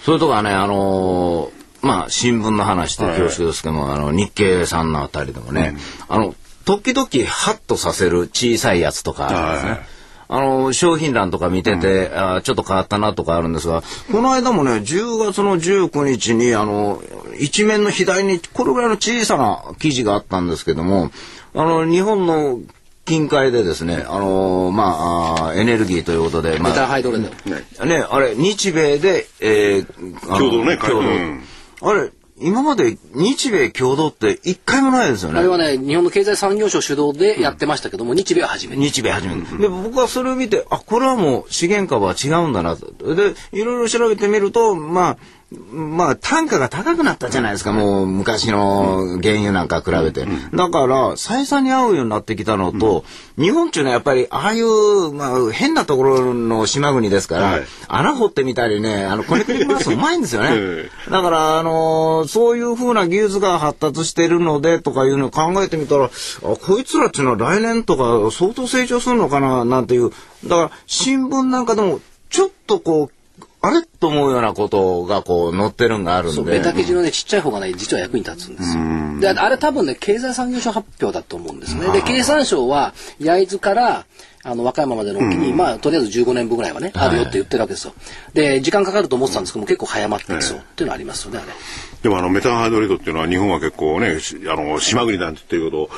[0.05, 5.76] それとかね、あのーまあ、新聞の話で恐縮ですけども、あの、日経さんのあたりでもね、
[6.09, 6.34] あの、
[6.64, 9.70] 時々ハッとさせる小さいやつとかあるんですね。
[9.70, 9.80] はい
[10.28, 17.01] あの、商品欄とか見てて、うん、あちょっと変わったなとかあるんですが、この間もね、10月の19日に、あの、
[17.39, 21.12] 一面の左に、これぐらいの小さな記事があったんですけども、
[21.55, 22.59] あの、日本の
[23.07, 27.31] 近海でですね、あのー、まあ、エネルギーということで、まあ、ハイドレね、
[28.11, 31.01] あれ、日米で、えー、共同ね、共同。
[31.01, 31.43] うん、
[31.83, 35.39] あれ、今まで日米共同って一回もないですよね。
[35.39, 38.83] あれはね、日本の経済産業省主導でやってましたけども、うん、日米は初めて。
[38.83, 39.57] 日米初めて。
[39.57, 43.15] で、僕はそれを見て、あ、これはもう資源株は違うんだなと。
[43.15, 45.17] で、いろいろ調べてみると、まあ、
[45.53, 50.26] まあ、単価が高くなったじゃないですか、もう昔の原油なんか比べて。
[50.53, 53.05] だから、採算に合うようになってきたのと、
[53.38, 60.90] 日本っていうのはやっぱり、ああいう、まあ、変なところの島国ですから、はい、穴掘ってみたりね、あの、こねくり回すうまいんですよね。
[61.11, 66.09] だから、あのー、そういうふうな技術が発達してるので、とかいうのを考えてみたら、あ
[66.42, 70.11] こいつらっていうのは来年とか相当成長するのかな、なんていう。
[70.44, 73.16] だから、新聞なんかでも、ちょっとこう、
[73.63, 73.83] あれ？
[73.85, 76.59] と思うようなことがこう載ってるんがあるんで。
[76.59, 79.35] ベタ記事のね、ちっちゃい方がね、実は役に立つんですよ。
[79.35, 81.91] で、あれ多分ね、経済産業省発表だと思うんですね。
[81.93, 84.07] で、経産省は、焼津から、
[84.43, 87.95] あの、和歌山までの沖に、まあ、とりあえず15年分ぐらいはね、あるよって言ってるわけですよ。
[88.35, 91.49] で、時間かかると思ってたんですけども、結構早まってきそうっていうのはありますよね、あれ。
[92.03, 95.91] でもあのメタンハイドレートっていうのは日本は結構ねあの島国なんて言ってるけど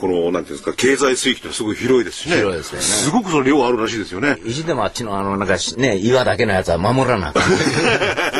[0.00, 2.36] このなんていうんですか経済水域ってすごい広いですしね。
[2.36, 2.80] 広いですね。
[2.80, 4.38] すごくその量あるらしいですよね。
[4.44, 7.32] 意地でもあっちのあのなんかね岩だけのやつは守らな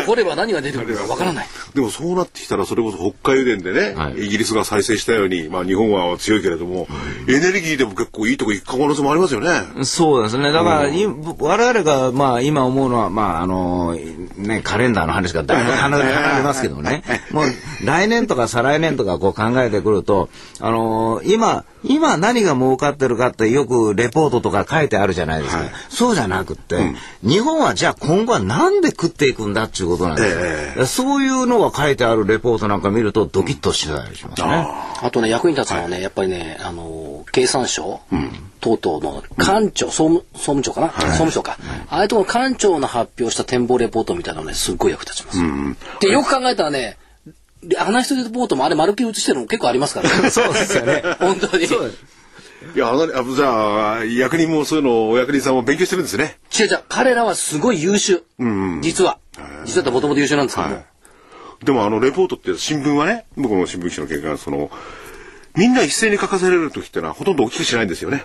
[0.07, 1.47] 掘 れば何が出てくるかわからない。
[1.75, 6.89] でもそうなってきたらそれこそ北海油田でね、はい、イギリスが再生したようにまあ日本は強いけれども、
[7.29, 9.85] エネルギーでも結構いいとこ行く可能性もありますよね。
[9.85, 10.53] そうですね。
[10.53, 13.97] だから、うん、我々がまあ今思うのはまああの
[14.37, 17.03] ねカレンダーの話がだいぶ離れますけどね。
[17.31, 17.45] もう
[17.85, 20.29] 来年とか再来年とかこう考えてくると、
[20.61, 25.63] あのー、今、今何が儲かってるかってよくレポートとか書いてあるじゃないですか。
[25.63, 34.49] はい、そうじゃなくって、うん、日本はじゃあ今後はなんで食っていくんだっていうことなんですよ、えー、そういうのが書いてあるレポートなんか見るとドキッとしてたりしますね。
[34.49, 38.31] ああとね、役に立つのはね、やっぱりね、あのー、経産省、うん。
[38.61, 41.57] 等々の官庁、総務、総務省かな、はい、総務省か。
[41.89, 45.39] ああいうところ官庁の発表した展望レポートみたいなのね、すっごい役立ちます。
[46.01, 46.99] で、よく考えたらね、
[47.77, 50.29] 話しレポートもあれ丸切り写してるの結構ありますからね。
[50.31, 51.03] そうですよね。
[51.19, 51.65] 本当に。
[51.65, 56.39] いや、あじゃあ、役人もそういうのをお役人さんも勉強してるんですね。
[56.59, 58.23] 違う違う、彼らはすごい優秀。
[58.39, 59.19] うんうん、実は。
[59.65, 61.65] 実はもともと優秀なんですけども、はい。
[61.65, 64.71] でもあの、レポートって新聞はね、僕も新聞記者の経験が、その、
[65.57, 68.25] みんな一斉に書かされる時ってのはほとんど大きくしないんですよね。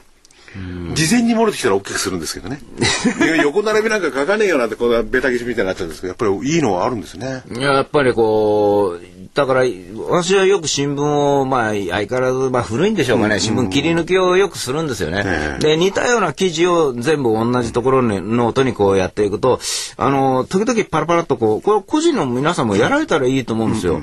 [0.94, 2.60] 事前に漏れてきたら大きくするんですけどね。
[3.44, 7.44] 横並びなんか書かねえよなって、こうベタ消しみたいになっちゃうんですけど、やっぱりいいのはあるんですね。
[7.52, 9.64] いや、やっぱりこう、だから、
[10.08, 15.58] 私はよく新聞を、まあ、相変わらず、まあ、古いんでしょうかね、新聞切り抜きをよくするんですよね。
[15.60, 19.60] で、似たような記事を全部同じところに、ノートにこうやっていくと、
[19.98, 24.02] あの、時々パラパラっとこう、これ個人の皆さんもやられたらいいと思うんですよ。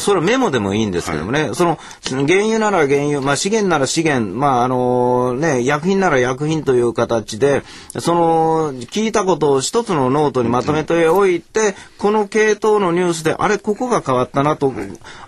[0.00, 1.78] それはメモでもいいんですけどもね、はい、その、
[2.26, 7.62] 原油なら原油、まあ資源なら資源、まああのね、薬品なら薬品という形で、
[7.98, 14.72] その、聞いたことを一つのノートにまとめておいて、この系統のニュースで、あれ、ここが変わったなと、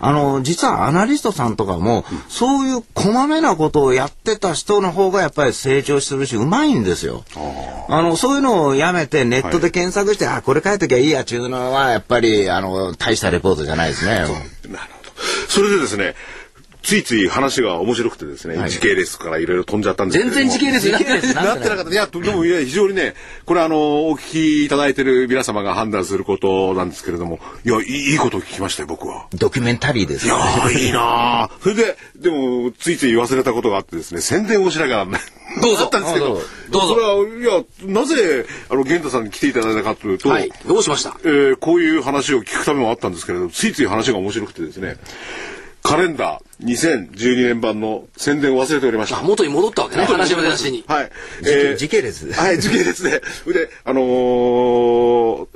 [0.01, 7.25] あの、実はアナリストさんとかも、そういうこまめなことをやってた人の方がやっぱり成長するし、うまいんですよ。
[7.89, 14.34] あの、そういうのをやめてネットで検索して、はい、あ、これ書いときゃいいやっていうのは、やっぱり、あの、大したレポートじゃないですね。
[14.69, 15.11] なるほど。
[15.49, 16.15] それでですね、
[16.85, 21.91] ついつい話が面白くてですね、はい、時系列からいろいろ飛んじゃったんですけど全然時系列になってなってなかった。
[21.91, 23.15] いや、でもいや、非常にね、
[23.47, 29.27] これあの、お聞きいただいてる皆様が判断することなんですけれども、いや、いいことを聞きましたよ、僕は。
[29.33, 30.35] ドキュメンタリーです、ね。
[30.35, 35.21] いやいいなそれで、でも、ついつい忘れたことがあってですね、宣伝をしなきゃならない。
[35.63, 35.85] どうぞ。
[35.85, 36.27] あったんですけど、
[36.71, 36.95] どうぞ。
[36.95, 41.17] それは、いや、なぜ、あの、玄太さんに来ていただいたかというと、はい、どうしました？
[41.25, 44.97] えー、こういう話を聞くためもあったんですけれど、ついつい話が面白くてですね、
[45.83, 49.23] カレンダー2012年版の宣伝を忘れておりました。
[49.23, 50.85] 元に戻ったわけね、話の出しに。
[50.87, 51.11] はい。
[51.43, 53.11] えー、時系列はい、時系列で。
[53.53, 55.47] で、あのー、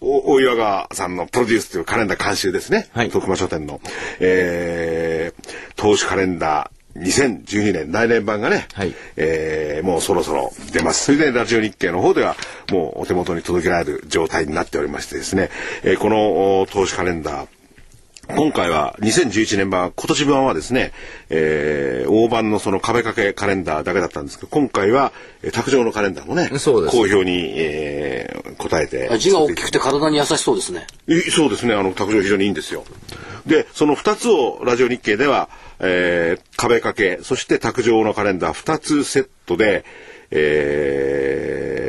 [0.00, 2.88] 大岩川さんのプロデュースというカレンダー監修ですね。
[2.92, 3.10] はい。
[3.10, 3.80] 徳間書店の、
[4.20, 11.06] えー、投資カレンダー2012年来年版がね、はい、えー、もうそろそろ出ます。
[11.06, 12.36] それでラジオ日経の方では
[12.70, 15.50] もうお手元に届けられる状態になっておりましてですね、
[15.82, 17.48] えー、この投資カレンダー
[18.28, 20.92] 今回は2011年版、今年版はですね、
[21.28, 25.12] えー、大判のその壁掛けカレンダーだけだったんですけど、今回は、
[25.42, 26.48] えー、卓上のカレンダーもね、
[26.90, 29.16] 好評に、えー、答えて。
[29.18, 30.86] 字が大きくて体に優しそうですね。
[31.30, 32.84] そうですね、あの、卓上非常にいいんですよ。
[33.46, 35.50] で、その2つをラジオ日経では、
[35.80, 39.84] えー、壁掛け、そして卓上のカレンダー2つセットで、
[40.30, 41.83] えー、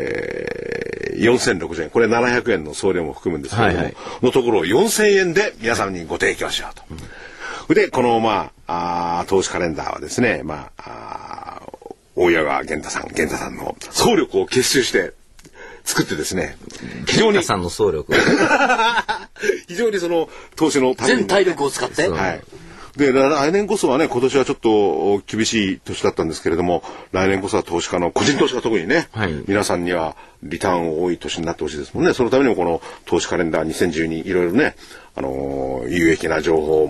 [1.18, 1.90] 4060円。
[1.90, 7.74] これ700円の送料も含むんですけれども、はいはいのところを4000円で皆さんにご提供しようと。
[7.74, 15.14] で、この、まあ、あー投資カレンダーはですね、まあ、あー大谷川源太さん、源太さんの総力を結集して
[15.84, 16.58] 作ってですね、
[17.08, 18.14] 非常に皆、さんの総力。
[19.68, 22.08] 非常にその投資のために全体力を使って。
[22.08, 22.42] はい。
[22.98, 32.14] で、来来年こそはね、今年はちょっと厳しい年だったんですけれども、来年こそは投資家の、個人投資家特にね、はい皆さんにはリターン多い年になってほしいですもんね。
[32.14, 34.76] そのためにもこの投資カレンダー2012、いろいろね、
[35.16, 36.90] あのー有益な情報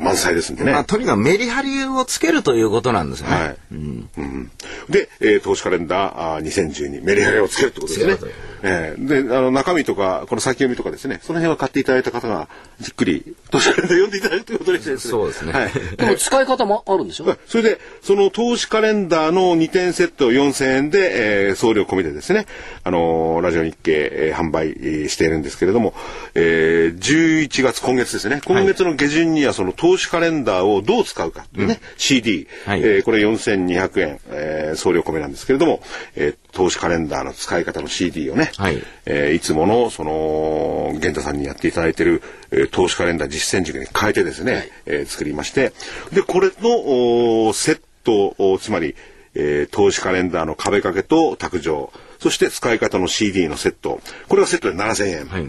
[0.00, 0.72] 満載ですんでね。
[0.72, 3.34] まあ、とにかくメリハリをつけるということなんですよね。
[3.34, 3.56] はい。
[3.72, 4.50] うん
[4.88, 8.18] で、えー投資カレンダーあー2012メリハリをつけるってことですね。
[8.62, 12.48] えーで、あの中身とかこの先読みとかですね、その辺は買っていただいた方が
[12.80, 14.96] じっくり投資カレンダー読んでいただくということですね。
[14.98, 15.52] そうですね。
[15.52, 15.70] はい。
[15.96, 17.36] でも使い方もあるんでしょ？
[17.46, 22.46] それで、その投資カレンダーの2点セット4000円で、えー送料込みでですね、
[22.84, 25.94] あのーラジオ日経、えー販売えーしているんですけれども、
[26.34, 32.80] えー11月、今月ですね、今月の下旬にはその投資カレンダーをどう使うかというね、CD、はい。
[32.80, 35.82] えーこれ4200円、えー送料込みなんですけれども、
[36.16, 45.72] えー投資カレンダーの使い方の CD をね、はいえーいつもの、その、源太さんにやっていただいている、えー投資カレンダー実践塾に変えてですね、えー作りまして、
[46.12, 48.94] で、これのおーセット、おつまり、
[49.34, 55.26] えー投資カレンダーの壁掛けと卓上、そして使い方の CD のセット、これがセットで7000円。
[55.26, 55.46] はい。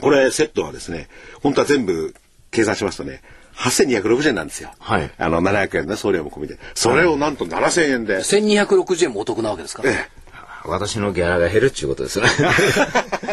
[0.00, 1.08] これセットはですね、
[1.42, 2.14] 本当は全部
[2.52, 3.20] 計算しますとね、
[3.56, 4.70] 8260円なんですよ。
[4.78, 6.58] はいあの、700円の送料も込みで。
[6.74, 8.18] それをなんと7000円で。
[8.18, 9.90] 1260円もお得なわけですから。
[9.90, 10.08] え
[10.68, 12.26] 私のギャラが減るっていうことですね。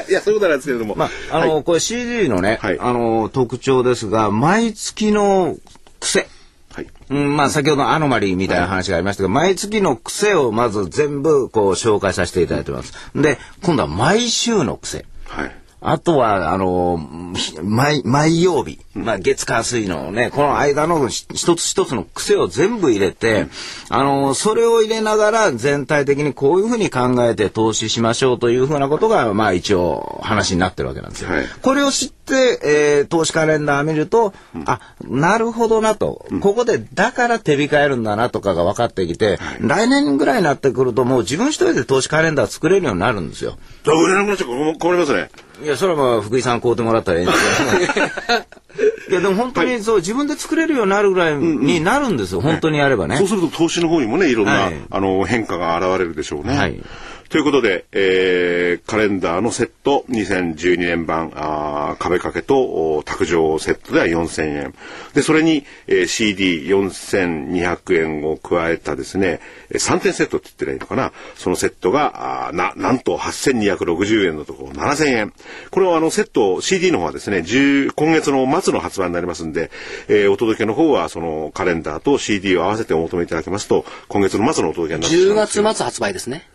[0.08, 0.96] え いや、そういうことなんですけれども。
[0.96, 5.56] まあ、あの、これ CD のね、はいあの、特徴ですが、毎月の
[6.00, 6.28] 癖。
[6.74, 6.88] はい。
[7.10, 12.94] うん、まあ、先ほどアノマリーみたいな話がありましたが、毎月の癖をまず全部こう紹介させていただいてます。
[13.16, 15.06] で、今度は毎週の癖。
[15.28, 15.56] はい。
[15.88, 17.00] あとは、あの、
[17.36, 23.48] ひ毎、毎曜日、まあ、月火水のね、この間のひ一つ一つの癖を全部入れて、
[23.90, 31.30] あの、それを入れながら全体的にこういうふうに考えて投資しましょうというふうなことが、まあ、一応話になってるわけなんですよ。
[31.30, 34.34] はいこれを知って、えー投資カレンダー見ると、
[34.66, 43.58] あ、なるほどなと、ここでだから手控えるんだなとかが分かってきて、来年ぐらいになってくるともう自分一人で投資カレンダー作れるようになるんですよ。
[43.84, 45.30] じゃあ、売れなくなっちゃう困りますね。
[45.64, 48.06] いや、それはまあ、福井さん買うてもらったらええんですけど。
[49.12, 52.42] いや、でも本当にそう、自分で作れるようになるぐらいになるんですよ。
[52.42, 53.28] 本当にやればねそう。
[53.28, 56.58] すると投資の方にもね、いろんな、はいあの、変化が現れるでしょうね。
[56.58, 56.82] はい
[57.30, 64.76] ということで、えーカレンダーのセット、2012年版、あ壁掛けと卓上セットでは4000円。
[65.14, 69.40] で、それに、えー CD4200 円を加えたですね、
[69.72, 71.12] 3点セットって言ってらいいのかな。
[71.36, 75.34] そのセットが、あな、なんと8260円のところ7000円。
[75.72, 79.72] これはあのセット、CD の方はですね、10今月の末の発売になりますんで、
[80.08, 86.55] えーお届けの方はそのカレンダーと CD を合わせてお求めいただけますと、今月の末のお届けになってしま10月末発売ですね。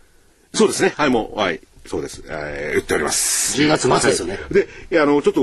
[0.53, 0.93] そうですね。
[0.97, 1.61] はい、もう、はい。
[1.85, 2.23] そうです。
[2.27, 3.59] えー、売っております。
[3.59, 5.41] 10月末ですよねはいで、いや、あの、ちょっと、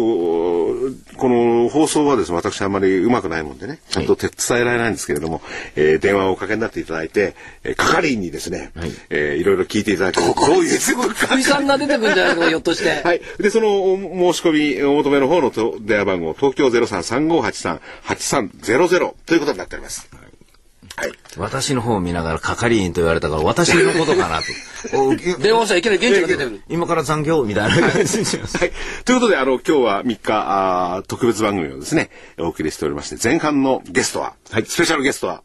[1.19, 5.43] この放送はですね、私あんまりうまくないもんでね、ちゃんと手伝えられないんですけれども、
[5.75, 7.35] えー電話をおかけになっていただいて、
[7.65, 13.03] えー係員にですね、はいえーいろいろ聞いていただけると、どういうすごい、福井さんが出てくるんじゃないのひょっとして。
[13.03, 13.21] はい。
[13.39, 13.97] で、そのお
[14.33, 20.09] 申し込み、お求めの方のと電話番号、東京033583-8300ということになっております。
[20.13, 20.28] はい。
[21.37, 25.01] 私の方を見ながら係員と言われたから、私のことかなと。
[25.01, 26.63] お電話したらいきなり現地が出てくる。
[26.69, 28.59] 今から残業みたいな感じにします。
[28.59, 28.73] はい。
[29.05, 35.43] ということで、あの、今日は3日、あー特別番組をですね、お送りしておりまして、前半のゲストは、はいスペシャルゲストは、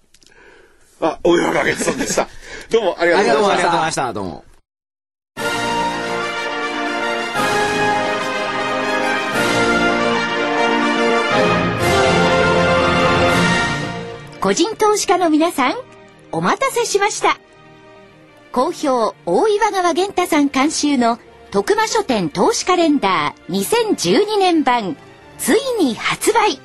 [1.02, 2.28] あ、大山明さんでした。
[2.70, 4.14] どうもありがとうございましたどうもありがとうございました。
[4.14, 4.53] どうも。
[14.44, 15.76] 個人投資家の皆さん、
[16.34, 17.40] お待たせしました。
[18.52, 21.18] 好評、大岩川源太さん監修の
[21.52, 24.98] 徳間書店投資カレンダー2012年版、
[25.38, 26.60] ついに発売。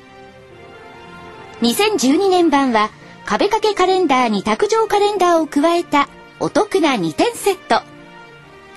[1.61, 2.89] 2012年版は、
[3.25, 6.09] 壁掛けカレンダーに卓上カレンダーを加えた
[6.41, 7.81] お得な2点セット。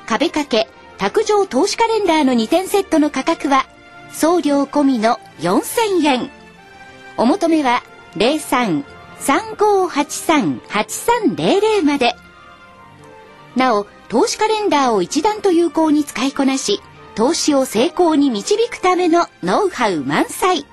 [0.07, 3.67] 壁掛け、卓上投資カレンダーの2点セットの価格は、
[4.13, 6.31] 送料込みの4000円。
[7.17, 7.83] お求めは
[9.27, 12.15] 3583-8300まで。
[13.57, 16.81] なお、投資カレンダーを一段と有効に使いこなし、
[17.15, 20.67] 投資を成功に導くためのノウハウ満載。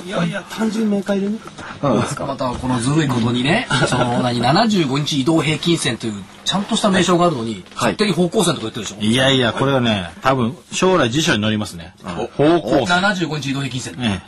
[0.07, 1.39] いやいや、単純明快でね。
[1.83, 9.01] またこのずるいことにね、その何75日移動平均線というちゃんとした名称があるのに、勝手に方向線とか言ってるでしょ？
[9.01, 11.95] いやいや、これはね、多分、将来辞書に載りますね。
[12.03, 12.99] 方向線。
[12.99, 13.97] 75日移動平均線。
[13.99, 14.21] え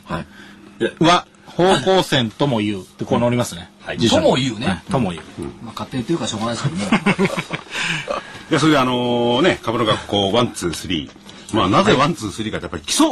[0.80, 3.70] えは、方向線とも言うってこう載りますね。
[3.96, 4.22] 辞書に。
[4.24, 4.82] とも言うね。
[4.84, 5.22] ええとも言う。
[5.62, 7.28] まあ勝手に言ってるからしょうがないですけども。
[8.50, 11.56] いや、それであのね、株の学校ワンツースリー。
[11.56, 13.06] まあ、なぜワンツースリーかってやっぱり基礎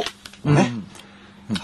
[0.45, 0.71] をね、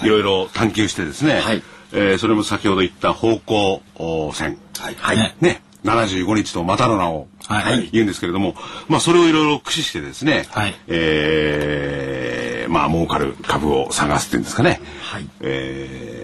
[0.03, 0.07] い。
[0.07, 1.61] ろいろ探求してですね、はい。
[1.93, 4.57] えーそれも先ほど言った方向線。
[4.79, 5.17] はい。
[5.17, 5.35] ね。
[5.41, 7.89] ね、75日とまたの名を、はい。
[7.91, 8.55] 言うんですけれども、
[8.87, 10.75] まあ、それをいろいろ駆使してですね、はい。
[10.87, 15.27] えーまあ、儲かる株を探すっていうんですかね、はい。
[15.41, 16.20] えー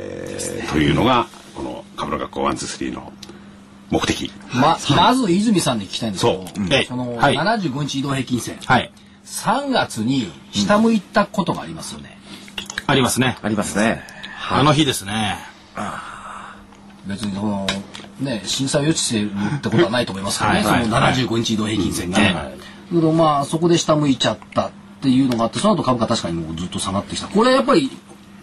[0.72, 3.12] というのが、この株の学校ワンツースリーの
[3.90, 4.32] 目的。
[4.54, 8.92] ま、まず泉さんに聞きたいんですけど、そううんそのはい75日移動平均線、はい。
[9.26, 12.18] 3月に下向いたことがありますよね。
[12.86, 13.38] ありますね。
[13.42, 14.04] ありますね。
[14.50, 15.38] あの日ですね。
[17.06, 17.68] 別にその、
[18.20, 22.20] ね、震災を予知してるってことはないと思いますけどね、はいその75日移動平均線が。
[22.20, 22.34] はい
[22.88, 24.72] だけどまあ、そこで下向いちゃったっ
[25.02, 27.28] ていうのがあって、その後株価確かにもうずっと下がってきた。
[27.28, 27.92] これやっぱり、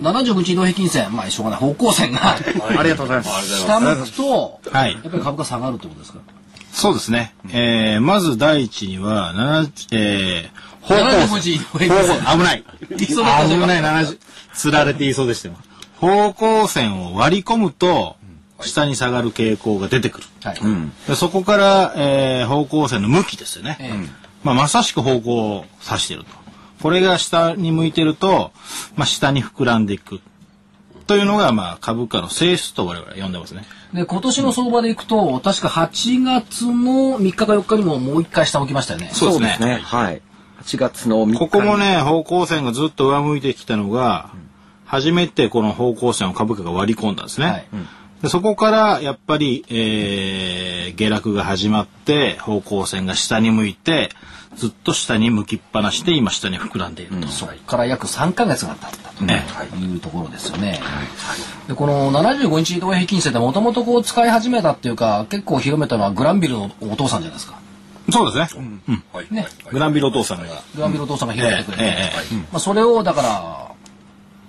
[0.01, 2.37] 75日移動平均線、まあしょうがない、方向線が
[2.79, 3.59] ありがとうございます。
[3.61, 6.19] 下向くと、はいやっぱり株価下がるってことですか？
[6.73, 7.35] そうですね。
[7.53, 11.01] えー、まず第一には、7えー、方向
[11.35, 12.39] 75日移動平均線。
[12.39, 12.65] 危ない。
[12.99, 14.19] 危ない、70。
[14.55, 15.55] つられていそうでしたよ。
[16.01, 18.17] 方向線を割り込むと、
[18.61, 20.27] 下に下がる傾向が出てくる。
[20.43, 20.59] はい。
[21.07, 23.77] でそこから、えー方向線の向きですよね。
[23.81, 24.09] ええ
[24.43, 26.31] まあ、まさしく方向を指していると。
[26.81, 28.53] これが下に向いてると、
[28.97, 30.21] まあ、下に膨らんでいく。
[31.07, 33.65] というのが、まあ、株価の性質と我々は呼んでますね。
[33.93, 39.11] で、今年の相場でいくと、確か8月の3日か4日にももう一回下向きましたよね。
[39.13, 39.81] そうですね。
[39.83, 40.23] はい。
[40.63, 41.39] 8月の3日。
[41.39, 41.77] ここも。
[41.77, 44.31] ね、方向線がずっと上向いてきたのが、
[44.87, 47.47] 初めてこの方向線を株価が割り込んだんですね。
[47.47, 47.67] はい
[48.25, 54.11] でそこからやっぱり、えー下落が始まって方向線が下に向いて
[54.55, 57.27] ずっと下に向きっぱなしで今下に膨らんでいると。
[57.27, 59.45] そこから約3ヶ月が経ったとね
[59.77, 60.81] いうところですよね。
[61.67, 67.59] でこの75日移動平均線でもともとこう使い始めたっていうか結構広めたのはグランビルのお父さんじゃないですか。
[68.13, 68.63] そうですね。
[68.89, 69.47] うんね。
[69.73, 70.45] グランビルお父さんが。
[70.77, 71.95] グランビルお父さんが広めてくれて、
[72.53, 73.73] まあ、それをだから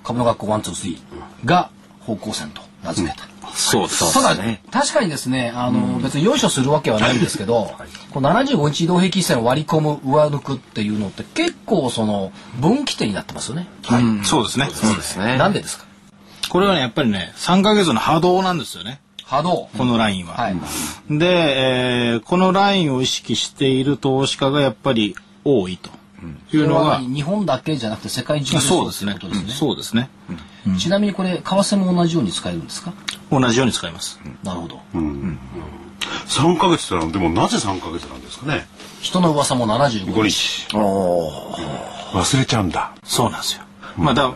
[0.03, 0.97] 株の学校123
[1.45, 1.71] が
[2.01, 3.34] 方向線と名付けた。
[3.55, 4.13] そうです。
[4.13, 4.35] ただ、
[4.71, 7.71] 確かにですね、あの、別によいしょするわけはないんですけど、
[8.11, 13.67] この75日移動平均線を割り込む、上抜くっていうのって結構その分岐点になってますよね。
[13.83, 14.25] はい。
[14.25, 14.69] そうですね。
[14.71, 15.37] そうですね。
[15.37, 15.85] なんでですか？
[16.49, 18.99] これはね、やっぱりね、3ヶ月の波動なんですよね。
[19.23, 19.69] 波動。
[19.77, 20.33] このラインは。
[20.35, 20.55] はい。
[21.09, 25.89] で、えーこのラインを意識している投資家がやっぱり多いと
[26.55, 29.17] いうのが、日本だけじゃなくて世界中でそうですね。
[29.49, 30.09] そうですね。
[30.79, 32.93] ちなみにこれ、為替も同じように使えるんですか？
[33.31, 34.19] 同じように使います。
[34.43, 34.79] なるほど。
[36.27, 38.67] 3ヶ月ってのはでもなぜ3ヶ月なんですかね。
[39.01, 40.67] 人の噂も75 5日。
[40.67, 40.75] 日。
[40.75, 42.93] 忘れちゃうんだ。
[43.03, 43.63] そうなんですよ。
[43.97, 44.33] まあだ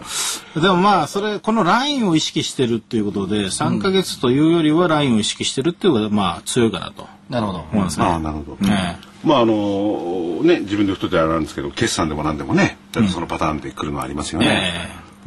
[0.55, 7.07] でもまあそれこのラインを意識してるっていうことで3ヶ月というよりはラインを意識してるっていうことがまあ強いかなと。
[7.29, 7.59] なるほど。
[7.59, 8.05] 思いますね。
[8.05, 9.27] ああなるほど、ええ。
[9.27, 12.77] まああのね自分で太ってあれなんですけど決算でも何でもね
[13.11, 14.71] そのパターンで来るのはありますよね、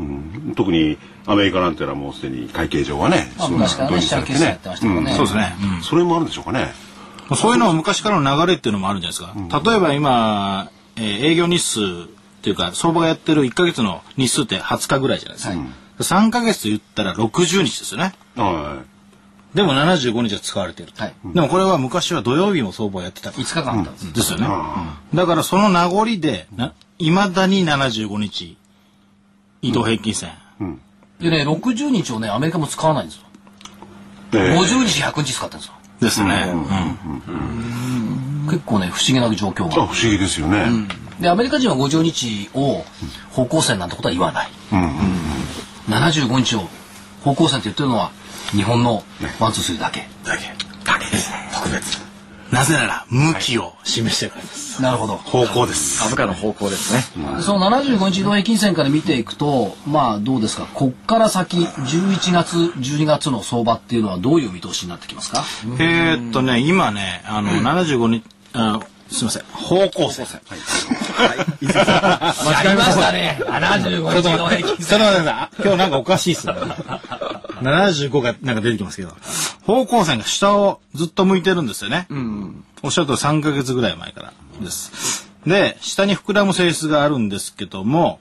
[0.00, 5.56] うん、特にアメリカなんていうのはもうすでに会計上はねまあそういうのてシェア決済やってましたからねんそうですね。
[5.76, 6.72] うんそれもあるんでしょうかね
[7.36, 9.70] そういうのは昔からの流れっていうのもあるんじゃないですか。
[9.70, 11.84] 例えば今、えー営業日数っ
[12.42, 15.54] ていうか、相場がやってる1ヶ月の日数って20日ぐらいじゃないですか。
[15.98, 18.14] 3ヶ月と言ったら60日ですよね。
[18.36, 18.82] は
[19.54, 21.02] でも75日は使われていると。
[21.02, 23.30] はいでもこれは昔は土曜日も相場をやってた。
[23.30, 24.48] 5日間あったんです、ですよね。
[25.14, 26.48] だからその名残で、
[26.98, 28.56] いまだに75日、
[29.62, 30.30] 移動平均線。
[31.20, 33.22] でね60日をねアメリカも使わないんですよ、
[34.32, 34.54] い、え。
[34.54, 35.74] え50日100日使ってるんですよ。
[36.00, 36.52] ですね。
[38.46, 39.84] 結構ね不思議な状況が。
[39.84, 40.66] あ不思議ですよね、
[41.20, 42.84] でアメリカ人は50日を
[43.30, 44.50] 方向線なんてことは言わない、
[45.88, 46.68] 75日を
[47.22, 48.10] 方向線って言ってるのは
[48.50, 49.04] 日本の
[49.38, 50.08] ワンツースリーだけ。
[50.24, 50.44] だけ。
[50.84, 51.30] だけです。
[51.30, 51.50] ね。
[51.54, 52.11] 特別。
[52.52, 54.82] なぜなら、向きを示してるからです。
[54.82, 56.02] なるほど方向です。
[56.02, 57.24] 株価の方向ですね。
[57.36, 60.66] でその75日移動平均線から見ていくとまあどうですか？
[60.74, 65.44] こっから先11月12月の相場っていうのはどういう見通しになってきますか？
[65.78, 68.22] えーっとね、今ね、あの、75日、
[68.52, 68.82] あの、
[69.12, 70.26] すみません、方向線。
[70.26, 70.56] 間
[72.70, 76.54] 違えましたね75日移動平均それはね、今日なんかおかしいっすね。
[76.54, 79.14] 75がなんか出てきますけど、
[79.66, 82.08] 方向線が下をずっと向いてるんですよね。
[82.82, 85.30] おっしゃると3ヶ月ぐらい前からです。
[85.46, 88.18] で、下に膨らむ性質があるんですけども、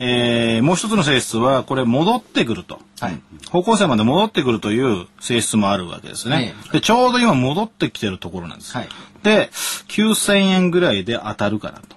[0.00, 2.80] えーもう一つの性質は、これ戻ってくると。
[3.00, 3.20] はい
[3.50, 6.54] 方向線まで戻ってくるという性質もあるわけですね。
[6.72, 8.76] でちょうど今戻ってきてるところなんです。
[8.76, 8.88] はい
[9.24, 9.50] で、
[9.88, 11.96] 9000円ぐらいで当たるかなと。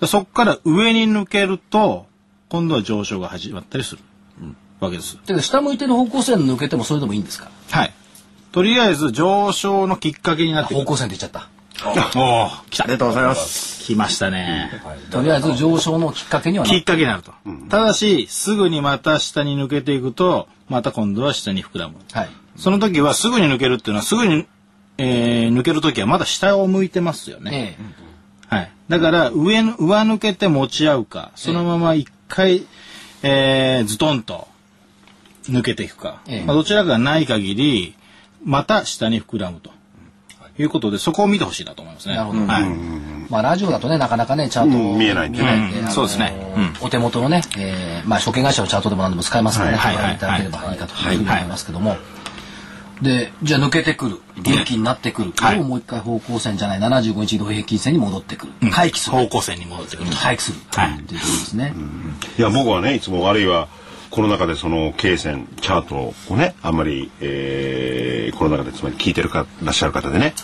[0.00, 2.06] でそこから上に抜けると、
[2.48, 4.00] 今度は上昇が始まったりする、
[4.80, 5.16] わけです。
[5.18, 7.50] てか下向いてる方向線抜けてもそれでもいいんですか？
[7.70, 7.92] はい。
[8.50, 10.74] とりあえず上昇のきっかけになって。
[10.74, 11.48] 方向線って言っちゃった
[12.18, 12.84] おお来た。
[12.84, 13.84] ありがとうございます。
[13.84, 14.70] 来ましたね。
[15.10, 17.32] とりあえず上昇のきっかけにはなきっかけになると。
[17.68, 21.96] ただし、すぐにまた下に抜けていくと、また今度は下に膨らむ。
[22.12, 24.44] はいその時はすぐに抜けるっていうのは、すぐに、
[24.98, 27.76] えー抜ける時はまだ下を向いてますよね。
[28.50, 28.70] えはい。
[28.88, 32.64] だから、上の、上抜けて持ち合うか、そのまま一回、
[33.22, 34.48] えーズトンと
[35.44, 36.20] 抜けていくか。
[36.26, 36.44] ええ。
[36.44, 37.94] まあ、どちらかがない限り、
[38.44, 39.70] また下に膨らむと。
[40.58, 40.64] い。
[40.64, 42.16] うことで、そこを見てほしいなと思いますね。
[42.16, 42.46] なるほど。
[42.46, 42.62] はい。
[42.64, 42.66] え
[43.30, 45.86] まあラジオだとねなかなかねチャートをうん見えないんでね。
[45.90, 46.34] そうですね。
[46.80, 49.96] お手元のね、えーまあ証券会社のチャートでも何でも使えますからね、はい。
[49.96, 50.78] ご覧いただければいい。
[50.78, 51.96] かというふうに思いますけども、
[53.02, 54.18] でじゃあ抜けてくる。
[54.42, 55.60] 元気になってくる、はい。
[55.60, 59.16] をもう一回方向線じゃない75日移動平均線に戻ってくる、回帰する。
[59.16, 60.16] 方向線に戻ってくると。
[60.16, 61.02] 回帰する、はいとい。
[61.02, 61.74] うことですね、
[62.38, 63.68] いや僕はねいつもあるいは
[64.10, 70.34] この中でその経線チャートをねあんまり、えー、この中でつまり聞いてるからっしゃる方でね、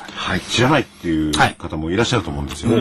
[0.51, 2.71] 知らないっていうはい方もいらっしゃると思うんですよ。
[2.71, 2.77] そ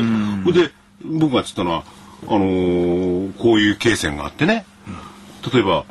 [0.51, 0.71] れで
[1.05, 1.83] 僕がつったのは
[2.27, 4.65] あのーこういう経線があってね。
[5.53, 5.85] 例えば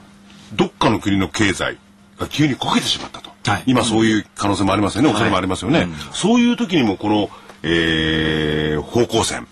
[0.54, 1.78] どっかの国の経済
[2.22, 3.62] が急にこけてしまったと、はい。
[3.66, 7.30] 今そういう可能性もありますよね、恐れもありますよね、そういう時にもこの、
[7.62, 9.46] えー方向線、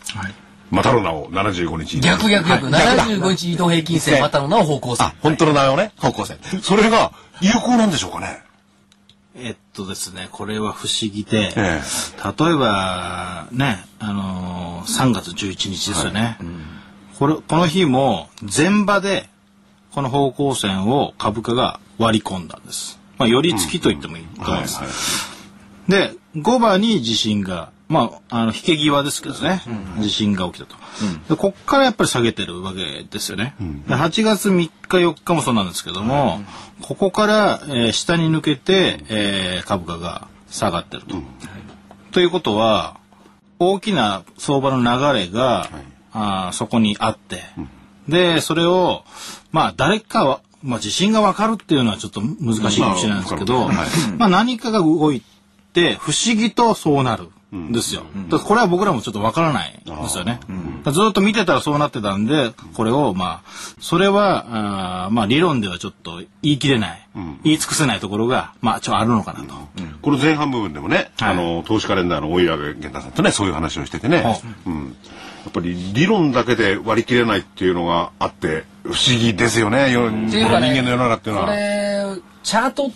[0.70, 4.20] またの名を75日逆逆逆、75日移動平均線。
[4.20, 5.06] またの名を方向線。
[5.06, 5.92] あ、本当の名前をね。
[5.98, 6.38] 方向線。
[6.62, 8.42] それが有効なんでしょうかね。
[9.36, 11.80] えっとですね、これは不思議で、え
[12.38, 16.38] 例えば、ね、あのー3月11日ですよね。
[17.18, 19.28] これ、この日も前場で、
[19.92, 22.98] この方向線を株価が割り込んだんです。
[23.18, 24.80] まあ、寄り付きと言ってもいいと思います。
[25.88, 29.62] で、5番に地震が、まあ、あの、引け際ですけどね、
[30.00, 30.76] 地震が起きたと。
[31.28, 33.54] で、こっからやっぱり下げてるわけですよね。
[33.88, 36.40] で8月3日、4日もそうなんですけども、
[36.82, 41.16] ここから、えー下に抜けて、えー株価が下がってると。
[42.12, 42.96] ということは、
[43.58, 44.78] 大きな相場の
[45.12, 45.68] 流れが、
[46.12, 47.42] あーそこにあって、
[48.08, 49.04] で、それを、
[49.52, 53.68] まあ、誰かは、まあ、地震がわかるっていうのはちょっと難しいかもしれないんですけど、
[54.18, 55.22] まあ何かが動い
[55.72, 58.02] て、不思議とそうなるんですよ。
[58.44, 60.40] これは僕らもちょっとわからないんですよね。
[60.92, 67.08] ずっと見てたらそうなってたんで、これを、まあ、それは、あーまあ、理論ではちょっと言い切れない、
[67.44, 69.54] 言い尽くせないところが、まあ、ちょっとあるのかなと。
[70.02, 71.30] この前半部分でもね、はい。
[71.32, 74.24] あの、投資カレンダーの大岩源太さんとね、そういう話をしててね、
[74.66, 74.96] うん。
[75.44, 81.56] やっぱり理論だけで割り切れないっていうのがあって、不思議ですよね、世っていうかね人間の世の中っていうのこは。
[81.56, 82.04] れ
[82.42, 82.90] チャート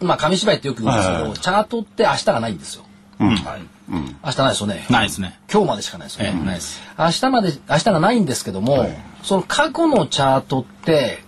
[0.00, 2.84] まあ紙芝居ってよく言うんですけど、はいはいチャートって明日がないんですよ、
[3.18, 3.62] はい。
[3.88, 4.86] 明日ないですよね。
[4.90, 5.38] ないですね。
[5.52, 6.82] 今日までしかないですよえね、えないです。
[6.98, 8.90] 明日まで明日がないんですけども、
[9.22, 11.24] その過去のチャートって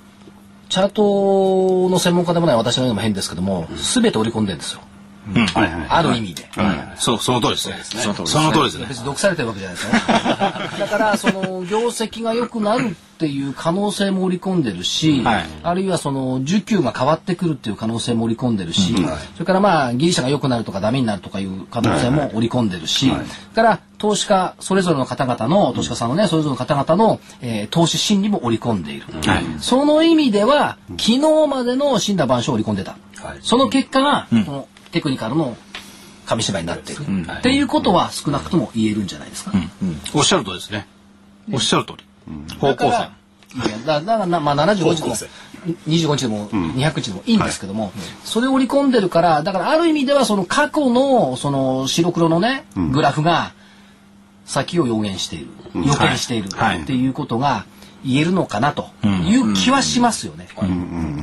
[0.69, 4.81] チャートの専門家でもない私のようにも変ですけども全て織り込んでるんですよ
[5.89, 6.49] ある意味で。
[6.97, 7.77] そう、その通りですね。
[8.27, 8.87] その通りですね。
[8.89, 9.91] 別に毒されてるわけじゃないです。
[10.81, 15.47] だから、その、業績が良くなるっていう可能性も織り込んでるし、はい。
[15.63, 18.95] あるいはその、需給が変わってくるっていう可能性も織り込んでるし、
[19.35, 23.23] それからまあ、ギリシャが良くなるとかダメになるとかいう可能性も織り込んでるし、それ
[23.55, 29.07] から、投資家、それぞれの方々の、投資家さんのね、それぞれの方々の、えー投資心理も織り込んでいる。
[29.61, 32.97] その意味では、昨日までの死んだ万象を織り込んでた。
[33.43, 35.57] その結果が、このテクニカルの
[36.27, 36.97] 紙芝居になってい。
[36.97, 37.03] る。
[37.39, 39.53] っていうことは少なくとも言えるんじゃないですか。
[40.15, 40.87] おっしゃる通りですね。
[41.53, 42.05] おっしゃる通り。
[42.59, 43.11] 方向線。
[43.57, 45.15] いやだだからな、まあ、75日でも
[45.87, 53.53] 25日でも200日でもいいんですけども、それを織り込んでるからだからある意味ではその過去のその白黒のね、グラフが
[54.45, 55.49] 先を予言している。
[55.75, 56.83] 予見しているはい。
[56.83, 57.65] っていうことが
[58.05, 60.47] 言えるのかなという気はしますよね。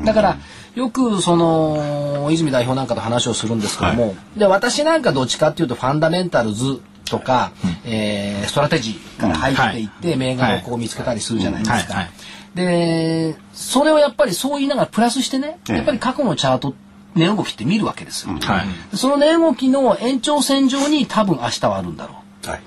[0.03, 0.37] だから
[0.75, 7.51] よくその泉代表なんかと話をするんですけども、で私なんかどっちかっていうとファンダメンタルズとか、
[7.85, 11.93] えーストラテジーから入っていって、銘柄をこう見つけたりするじゃないですか。
[11.93, 12.11] はいはい
[12.55, 16.73] でそれをやっぱりそう言いながらプラスしてね、やっぱり過去のチャート
[17.13, 18.33] 値動きって見るわけですよ。
[18.33, 18.63] は
[18.93, 18.97] い。
[18.97, 22.15] その値動きの延長線上に多分明日はあるんだろ
[22.45, 22.49] う。
[22.49, 22.61] はい。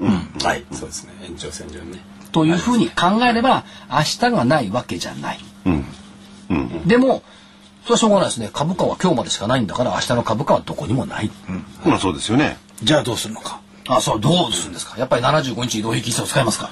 [0.44, 0.64] はい。
[0.72, 1.12] そうですね。
[1.24, 2.00] 延長線上にね。
[2.32, 5.38] というふうに考えれば明日がないわけじゃない。
[6.86, 7.22] でも
[7.88, 11.30] それはしょうがないですね株価は今日までしかないんだから明日の株価はどこにもない。
[11.86, 12.58] まあそうですよね。
[12.82, 13.62] じゃあどうするのか。
[13.88, 16.70] あそうどうするんですかやっぱり75日移動平均線を使いますか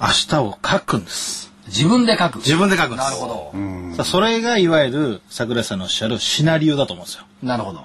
[0.00, 1.52] 明日を書くんです。
[1.68, 2.38] 自分で書く。
[2.38, 3.04] 自分で書くんです。
[3.04, 3.94] なるほど。
[3.94, 7.24] さあそれがいわゆる桜井さんのおっしゃるシナリオだと思うんですよ。
[7.44, 7.84] なるほど。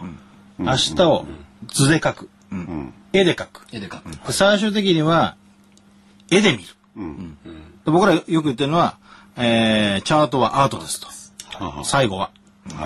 [0.57, 1.25] 明日を
[1.67, 2.29] 図で書く。
[3.13, 3.67] 絵で書く。
[3.71, 4.09] 絵で書く。
[4.09, 5.35] で最終的には
[6.31, 6.63] 絵で見る。
[7.85, 8.97] で僕らよく言ってるのは、
[9.37, 11.19] えーチャートはアートですと。
[11.83, 12.31] 最後は。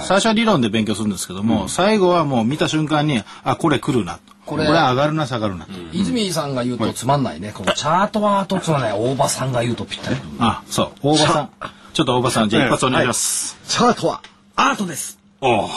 [0.02, 4.20] 最初は理論で勉強するんですけども、最後はもう見た瞬間に、あ、これ来るなと。
[4.46, 5.72] ここれれ上がるな下がるなと。
[5.94, 7.52] 泉さんが言うとつまんないね。
[7.54, 10.18] このチャートは後っつうのはね、大場さんが言うとぴったり。
[10.40, 10.92] あ、そう。
[11.02, 11.50] 大場さん。
[11.94, 13.58] ちょっと大場さん、じゃあ一発お願いします。
[13.68, 14.22] チャートは
[14.56, 15.18] アートです。
[15.42, 15.68] お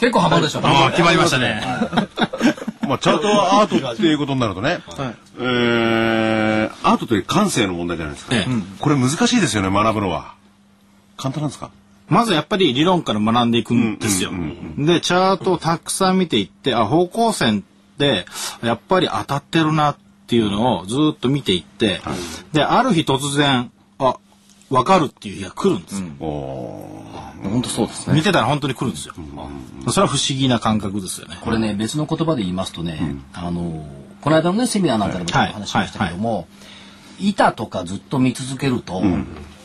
[0.00, 0.60] 結構ハマるでしょ。
[0.64, 1.62] あ決まりましたね。
[2.88, 4.78] まあチャートはアートっていうことになるとね、
[5.38, 8.34] えーアートという感性の問題じゃないですか。
[8.34, 10.34] ええこれ難しいですよね、学ぶのは。
[11.16, 11.70] 簡単なんですか？
[12.12, 14.30] まずやっぱり理論から学んでいくんですよ。
[14.76, 18.26] で、チャートをたくさん見ていって、あ、方向線って
[18.62, 19.96] やっぱり当たってるなっ
[20.26, 22.02] ていうのをずっと見ていって、
[22.52, 24.18] で、ある日突然、あ、
[24.68, 26.08] わかるっていう日が来るんですよ。
[26.20, 28.16] 本当そうですね。
[28.16, 29.14] 見てたら本当に来るんですよ。
[29.88, 31.38] それは不思議な感覚ですよね。
[31.40, 33.86] これね、別の言葉で言いますとね、あの、
[34.20, 36.46] この間のね、セミナーなんかでも話しましたけども、
[37.18, 39.02] 板とかずっと見続けると、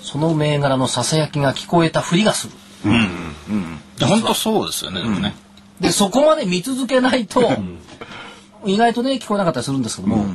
[0.08, 2.53] その銘柄のささやきが聞こえたふりがする。
[2.86, 5.01] いや本当そうですよね。
[5.01, 5.36] でもね
[5.82, 7.51] で、そこまで見続けないと、
[8.66, 10.26] 意外とね、聞こえなかったりするんですけども、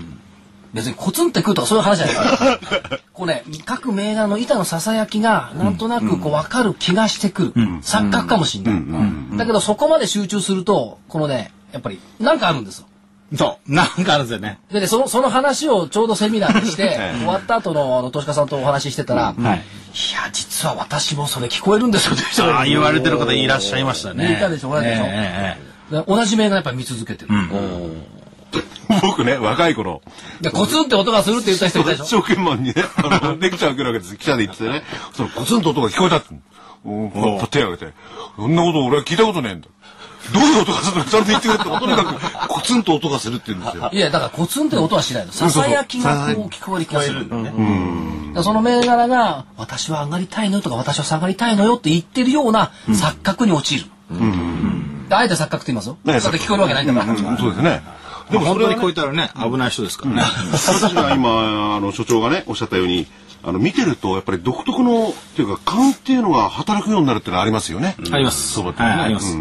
[0.74, 2.98] 別にコツンってくるとかそういう話じゃないから。
[3.14, 7.52] こうね、各銘柄の板のささやきが、なんとなくこう分かる気がしてくる。
[7.80, 9.38] 錯覚かもしれない。
[9.38, 12.86] だけどそこまで集中すると、このね、やっぱり、なんかあるんですよ。
[13.36, 13.72] そう。
[13.72, 14.58] なんかあるんですよね。
[14.70, 19.54] でね、その、その話をちょうどセミナーでして、 終わった後の、あの、投資家さんとお話ししてたら、い、や、
[20.32, 22.24] 実は私もそれ聞こえるんですよって
[22.68, 24.34] 言われてる方いらっしゃいましたね。
[24.34, 25.56] いたでしょおられたで
[25.96, 27.30] しょ同じ銘柄やっぱり見続けてる。
[29.00, 30.02] 僕ね、若い頃、
[30.42, 34.16] で、コツンって音がするって言った人いたでしょ証券マンにね、あの、レクチャー受けるわけです。
[34.16, 34.82] 記者で言っててね、
[35.14, 36.34] そのコツンと音が聞こえたって。
[37.50, 37.92] 手を挙げて、
[38.36, 39.68] そんなこと俺は聞いたことねえんだ。
[40.32, 41.04] どういう音がするの？
[41.04, 43.90] ちゃんと言ってくれって、とにかくコツンと音がするって言うんですよ。
[43.94, 45.32] いや、だからコツンって音はしないの。
[45.32, 47.28] ささやきがこう聞こえる気がする。
[47.28, 47.42] だか
[48.34, 53.84] らその銘柄が、私は上がりたいのよとか、私は下がりたいのよって言ってるような錯覚に陥る。
[55.08, 55.98] であえて錯覚って言いますよ。
[56.04, 57.12] だねって聞こえるわけないんだから。
[57.12, 57.82] うんそうですね。
[58.30, 60.22] でも本当にこういったらね、危ない人ですからね。
[60.52, 63.06] 私が今、あの、所長がね、おっしゃったように、
[63.44, 67.96] あの、見てると、やっぱり独特の、っていうか、勘っていうのが働くようになるっていうのはありますよね。
[68.10, 68.52] あります。
[68.52, 69.36] そうだねはい、あります。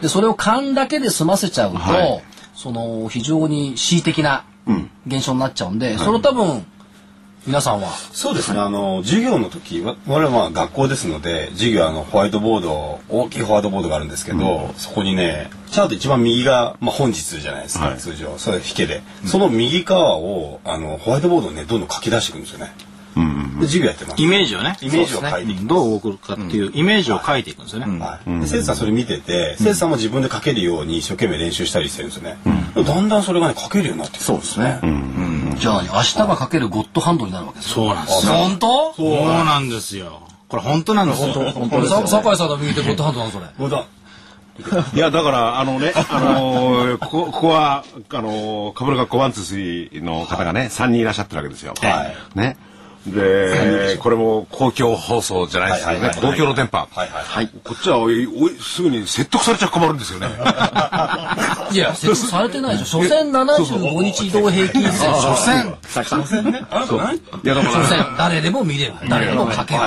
[0.00, 2.22] で、それを勘だけで済ませちゃうと、はい
[2.54, 4.44] その、非常に恣意的な
[5.06, 6.66] 現象になっちゃうんで、それを多分、
[7.46, 8.58] 皆さんは、そうですね。
[8.58, 18.36] あの、授業の時、わ我々はまあ学校ですので、授業はあの、ホワイトボード、大きいホワイトボードがあるんですけど、そこにね、チャート一番右が、まあ本日じゃないですか、はい通常。
[18.38, 19.02] それ引けで。
[19.24, 22.72] その右側を、あの、ホワイトボードにね、どんどん書き出していくんですよね。
[23.60, 24.22] で、授業やってます。
[24.22, 24.76] イメージをね。
[24.80, 25.66] イメージを書いていく。
[25.66, 27.98] どう動くかっていうイメージを書いていくんですよね。
[27.98, 32.38] はい、で生徒さんそれ見てて、生徒さんも自分で書けるように一生懸命練習したりしてるんですよね。
[32.74, 34.80] だんだんそれがね、書けるようになってきてそうですね。
[35.58, 37.74] じゃあ、明日がかけるゴッドハンドになるわけですよ。
[37.74, 38.32] そうなんですよ。
[38.32, 38.94] 本当？
[38.94, 40.22] そうなんですよ。
[40.48, 41.34] これ本当なんですよ。
[41.86, 43.46] さ酒井さんの右手ゴッドハンドなのそれ。
[43.58, 43.84] ほんと
[44.94, 51.74] いや、だから、あのね、あのー ここ、ここは、あのー、株の学校ワンツースリーの方がね、3人いらっしゃってるわけですよ。
[51.80, 52.56] はいね。
[53.10, 55.94] で、これも公共放送じゃないですよね。
[55.94, 56.78] はいはいはいはい公共の電波。
[56.78, 60.28] はいはいこっちはおいおいすぐに説得されちゃ困るんですよね。
[61.70, 63.02] いや、説得されてないでしょ。
[63.02, 65.14] 所詮75日移動平均線。
[65.14, 67.46] 所詮、い？
[67.46, 68.94] や、だか所ら、詮、誰でも見れる。
[69.08, 69.80] 誰でも書ける。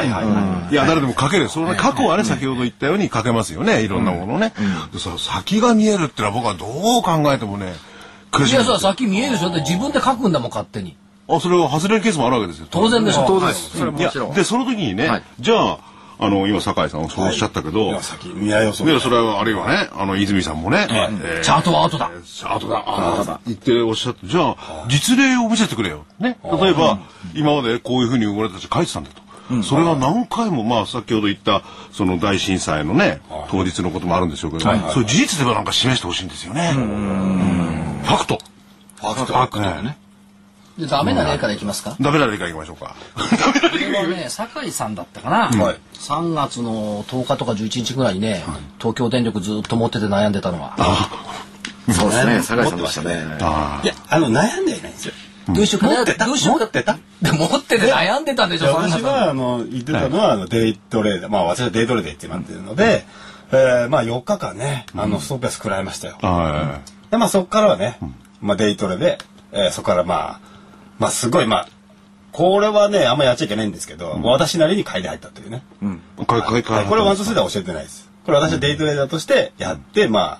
[0.71, 1.49] いや、誰でも書ける。
[1.49, 3.81] そのね過去はね、先ほど言ったように書けますよね。
[3.81, 4.53] いろんなものをね。
[4.93, 7.73] でさ先が見えるってのは僕はどう考えてもね、
[8.31, 9.49] 苦しいいや、さ、先見えるでしょ。
[9.49, 10.95] だって自分で書くんだもん、勝手に。
[11.35, 12.67] あ、それを外れるケースもあるわけですよ。
[12.69, 13.25] 当然でしょ。
[13.27, 13.49] 当然。
[13.97, 15.77] いや、で、その時にね、じゃあ、
[16.23, 22.11] あの、今、酒井さんはそうおっしゃったけど、いや先未来予想いや、それは、あるいはね、あの、泉さんもね、えーチャートは後だ。
[22.23, 24.55] チャートだ、あだ、言っておっしゃって、じゃあ、
[24.87, 26.05] 実例を見せてくれよ。
[26.19, 26.37] ね。
[26.61, 26.99] 例えば、
[27.33, 29.21] 今までこういうふうに俺たち書いてたんだと。
[29.63, 33.19] それが何回も、まあ、先ほど言った、その大震災のね、
[33.49, 36.71] 当日のこともあるんでしょうけど、そういう事実ではなんか示してほしいんですよね。
[36.73, 38.39] ファクト。
[38.97, 39.97] ファクトファクトだね。
[40.81, 41.95] でダメな例からいきますか？
[42.01, 42.95] ダメな例からいきましょうか。
[43.15, 43.21] こ
[43.77, 45.63] れはね、酒井さんだったかな。
[45.63, 45.77] はい。
[45.93, 48.43] 3月の10日とか11日ぐらいにね、
[48.79, 50.75] 東京電力ずっと持ってて悩んでたのは。
[51.91, 53.15] そうですね、酒井さんでしたね。
[53.83, 55.13] いやあの悩んではいないんですよ。
[55.47, 56.25] どうしようかな持ってた？
[56.27, 56.93] どうしようか持ってた？
[57.21, 63.05] で持ってて悩んでたでしょ、そんな私はあの言ってたのは、あのデイトレーダーまあ私はデイトレーダーって言ってるので、
[63.51, 67.97] えーまあ4日間ねあのストップ安食らいましたよ、はでまあそこからはね、
[68.39, 69.17] まあデイトレで、
[69.51, 70.39] えーそこからまあ
[71.01, 71.67] まあすごいまあ
[72.31, 75.63] これはねあんまやっちゃいけないんですけど、私なりに買いで入ったというね、
[76.21, 76.25] い。
[76.25, 76.85] かいかいかい。
[76.85, 78.09] これはワンスでは教えてないです。
[78.23, 80.39] これ私はデイトレーダーとしてやって、ま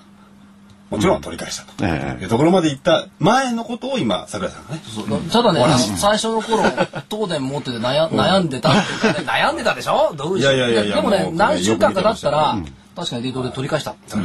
[0.88, 2.22] もちろん取り返したと、ええ。
[2.22, 5.64] いうところまで行った前のことを今桜井さんがねただね、
[5.98, 6.62] 最初の頃、
[7.10, 10.14] 東電持ってて悩悩んでたっていうかね、悩んでたでしょ？
[10.16, 12.56] どういやいやいやでもね何週間か経ったら
[12.94, 13.94] 確かにデートで取り返した。
[14.06, 14.18] と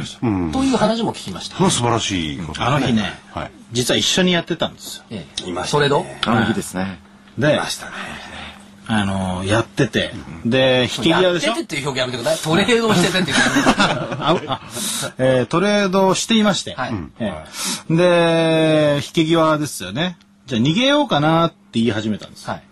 [0.64, 1.60] いう話も聞きましたそ。
[1.60, 3.50] れは素晴らしいことあの日ね、はい。
[3.72, 5.04] 実は一緒にやってたんですよ。
[5.10, 6.04] ええいましたそれど？
[6.26, 7.00] あの日ですね。
[7.38, 7.92] で、ましたね
[8.90, 10.12] あのやってて、
[10.46, 11.48] で、引き際でしょ？
[11.48, 12.52] やっててっていう表現やめてください。
[12.52, 13.44] トレードをしててって言って
[13.78, 14.60] ああ
[15.18, 17.44] えートレードをしていまして、はいえ
[17.90, 20.18] えで、引き際ですよね。
[20.46, 22.48] じゃあ逃げようかなって言い始めたんです。
[22.48, 22.62] はい。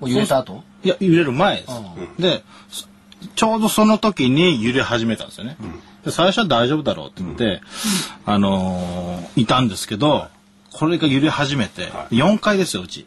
[0.00, 0.62] もう揺れた後？
[0.84, 1.72] いや、揺れる前です。
[2.22, 2.86] で、そ
[3.34, 5.56] ちょうどその時に揺れ始めたんですよね。
[6.04, 7.60] で最初は大丈夫だろうって言って、
[8.24, 10.28] あのーいたんですけど、
[10.72, 13.06] これが揺れ始めて、4階ですよ、うち。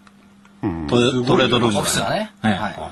[0.61, 2.32] トレトレードルームオフィスがね。
[2.41, 2.53] はい。
[2.53, 2.91] は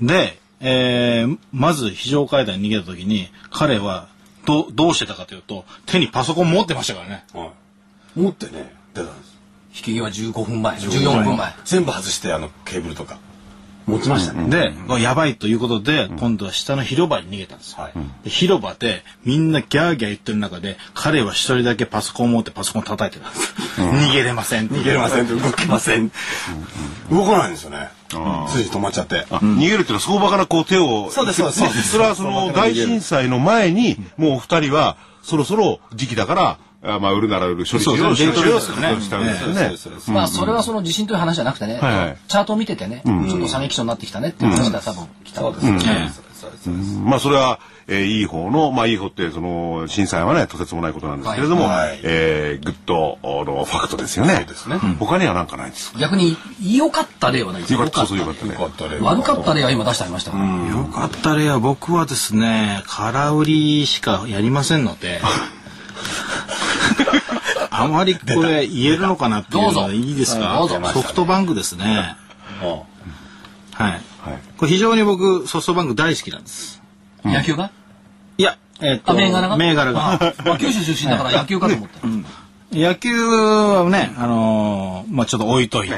[0.00, 4.08] で、えーまず非常階段に逃げた時に、彼は
[4.46, 7.24] どどうしてたかというと、手にパソコン持ってましたからね。
[7.34, 7.52] は
[8.16, 8.20] い。
[8.20, 8.72] 持ってね。
[8.94, 9.38] 出たんです。
[9.74, 9.78] い。
[9.78, 11.54] 引き際15分前、14分前。
[11.64, 13.18] 全部外してあのケーブルとか
[13.88, 17.82] 持ちましたね、で、やばいということで、今度は下の広場に逃げたんですよ。
[17.82, 17.92] はい。
[18.24, 23.54] で広場でみんなギャーギャー言ってる中で、彼は一人だけパソコンを持ってパソコン叩いてたんです。
[23.76, 24.68] 逃げれません。
[24.68, 26.10] 逃逃げれません動けません、
[27.10, 27.88] 動かないんですよね。
[28.08, 28.16] つい
[28.70, 29.26] 止まっちゃって。
[29.30, 31.88] 逃げるっていうのは相場からこう手をそうですそうですそうです。
[31.90, 39.54] それはその大震災の前にもうお二人はそろそろ時期だからあまあ売るなら売る処理しよう処理しようデートですよねしたんですよね。
[39.54, 40.10] そうですそうです。
[40.10, 46.70] まあ、それはその地震という話じゃなくてねはいはい、チャートを見ててね、ちょっと下げ基調になってきたねっていう話が多分来たそうです。
[46.70, 47.58] ね、まあそれは、
[47.88, 51.88] えーいい方のまあいい方ってその震災はねとてつもないことなんですけれども、はい。
[51.88, 54.36] はいえーグッドのファクトですよね。
[54.36, 54.76] そうですね。
[55.00, 55.98] 他には何かないですか？
[55.98, 58.06] 逆に良かった例はないですよかった。
[58.06, 58.52] そうよかったね。
[58.52, 60.44] よかったね悪かった例は今出してありましたから。
[60.46, 65.20] よかった例は僕はですね、空売りしかやりませんので、
[67.70, 70.58] あまりこれ言えるのかなっていうのはいいですか？
[70.92, 72.16] ソフトバンクですね。
[72.62, 72.86] も
[73.74, 73.92] はい。
[73.92, 74.02] はい。
[74.56, 76.82] これ非常に僕ソフトバンク大好きなんです。
[77.24, 77.70] 野球が？
[78.36, 79.56] いや、えっと、あ銘柄が？
[79.56, 80.34] 銘柄が。
[80.44, 81.98] まあ九州出身だから野球かと思った。
[82.76, 85.94] 野球はね、あのーまあちょっと置いといて、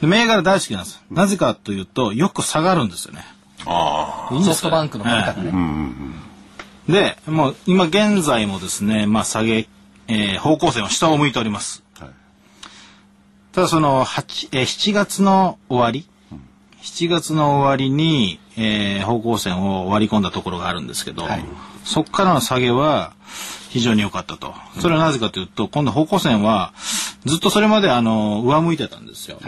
[0.00, 1.00] で銘柄大好きなんです。
[1.10, 3.24] なぜかというと、よく下がるんですよね。
[4.44, 5.52] ソフトバンクの買い方ね。
[6.88, 9.68] で、もう今現在もですね、まあ下げ、
[10.08, 11.82] えー方向線は下を向いております。
[11.98, 12.10] はい
[13.52, 16.06] ただその8、えー7月の終わり、
[16.82, 21.24] 7月の終わりに、えー方向線を割り込んだところがあるんですけど、
[21.84, 23.12] そこからの下げは
[23.70, 24.54] 非常に良かったと。
[24.80, 26.72] それはなぜかというと、今度方向線は
[27.24, 29.38] ずっとそれまであの上向いてたんですよ。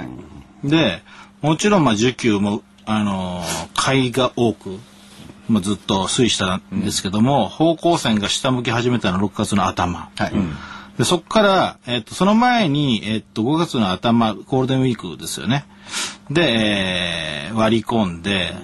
[0.65, 1.03] で、
[1.43, 3.43] もちろんまあ需給もあの
[3.75, 4.79] 買いが多く、
[5.49, 10.11] まあ、ずっと推移したんですけども、方向線が下向き始めたのは6月の頭。
[10.17, 10.33] はい。
[10.99, 15.65] でそこから、えっと、その前に、えっと、5月の頭、ゴールデンウィークですよね。
[16.31, 18.55] で、えー割り込んで、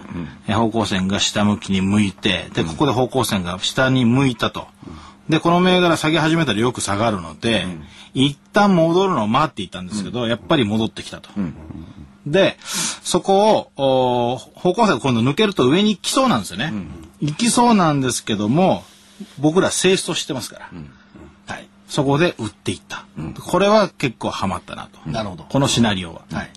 [0.47, 4.67] えー方向線が下向きに向いてでここで方向線が下に向いたと。
[5.29, 7.67] でこの銘柄下げ始めたらよく下がるので、
[8.15, 11.29] 一旦戻るのを待っていたんですけど、やっぱり戻ってきたと。
[12.31, 16.73] でそこをお方向線が今度抜けると上に行きそうなんですよね。
[17.21, 18.85] 行きそうなんですけども
[19.39, 20.71] 僕ら性質としてますから。
[21.47, 23.07] はい、そこで売っていった、
[23.41, 25.11] これは結構ハマったなと。
[25.11, 25.45] なるほど。
[25.45, 26.51] このシナリオは、はい。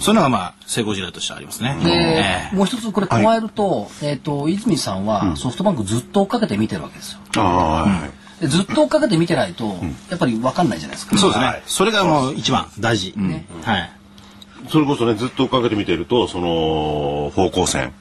[0.00, 1.78] そういうのがまあ成功事例としてありますね。
[1.82, 2.54] で、ええ。
[2.54, 7.20] もう一つこれ加えると、えっ、と、泉さんはソフトバンクずっと追っかけて見てるわけですよ。
[7.36, 8.10] ああ、はい。
[8.40, 9.78] でずっと追っかけて見てないと、
[10.10, 11.16] やっぱり分かんないじゃないですか。
[11.16, 13.14] そうですね、それがもう一番大事、
[13.64, 13.95] はい
[14.68, 17.92] それこそね、ずっと追っかけて見ていると、その、方向線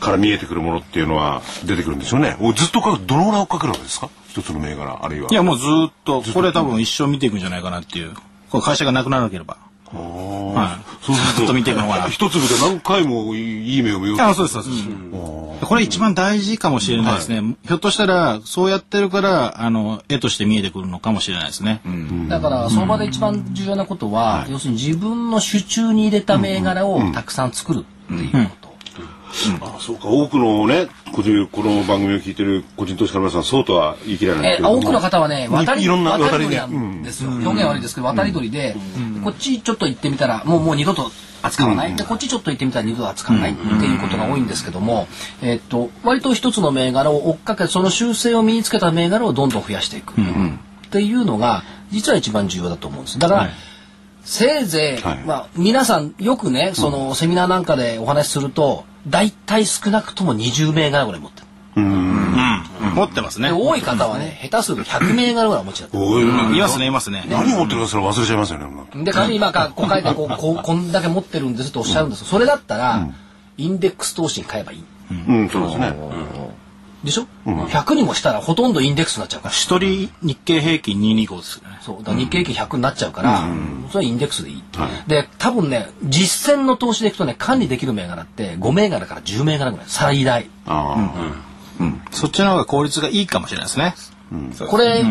[0.00, 2.36] から見えてくるものっていうのは出てくるんですよね。
[2.40, 4.10] おずっとどのぐらい追っかけるわけですか？
[4.28, 5.28] 一つの銘柄、あるいは。
[5.30, 8.12] いやもうずっとこれ多分一生見ていくんじゃないかなっていう
[8.50, 9.56] これ会社がなくならなければ
[9.92, 10.96] はい。
[11.06, 14.88] そうするとずっと見ていくのが 一粒で何回もいい目を見ようあそうですそうです、
[15.60, 21.80] これ一番大事かもしれないですね、ひょっとしたらそうやってるからあの絵として見えてくるのかもしれないですね、
[22.28, 28.65] だから相場で一番重要なことは、要するに自分の手中に入れた銘柄をたくさん作るっていうこと。
[29.60, 34.78] あそうか、多くのね、個人、この番組を聞いてる個人投資家の皆さん、そうとは言い切れないんですえー、けども。
[34.78, 37.30] 多くの方はね、渡りいろんな渡り鳥渡りでなんですよ。
[37.30, 38.76] 表現悪いですけど、渡り鳥で、
[39.22, 41.10] こっちちょっと行ってみたら、もうもう二度と
[41.42, 41.94] 扱わない。
[41.94, 45.06] で、こっちちょっと行ってみたら二度と扱わないっていうことが多いんですけども、
[45.42, 50.14] えーっと、割と一つの銘柄を追っかけ、その修正を身につけた銘柄をどんどん増やしていく。
[50.14, 53.18] っていうのが、実は一番重要だと思うんです。
[53.18, 53.50] だから、
[54.26, 55.18] せいぜい、はい。
[55.24, 61.46] まあ、皆さんよくね、そのセミナーなんかでお話しすると、大体少なくとも20銘柄ぐらい持ってる。
[61.76, 63.48] 持ってますね。
[63.48, 65.98] で多い方はね、下手すると100銘柄ぐらいお持ちだった。
[65.98, 67.24] おいいますねいますね。
[67.28, 69.04] 何持ってるかそれ忘れちゃいますよね。
[69.04, 73.08] で、紙今か、こう書いて、こう、 こう、こんだけ持ってるんですとおっしゃるんですそれだったら、
[73.58, 74.84] インデックス投資に買えばいい。
[75.10, 75.94] うん、そうですね。
[77.06, 79.54] でしょ、?100 にもしたらほとんどインデックスになっちゃうから。
[79.54, 81.78] 一人日経平均225ですよね。
[81.80, 82.04] そう。
[82.04, 83.48] だ日経平均100になっちゃうから、
[83.90, 84.62] それはインデックスでいい。
[85.06, 89.86] で、多分ね、実践の投資でいくとね、管理できる銘柄って5銘柄から10銘柄ぐらい。
[89.88, 90.46] 最大。
[90.66, 91.12] あ
[92.10, 93.94] そっちの方が効率がいいかもしれないですね。
[94.68, 95.04] これ、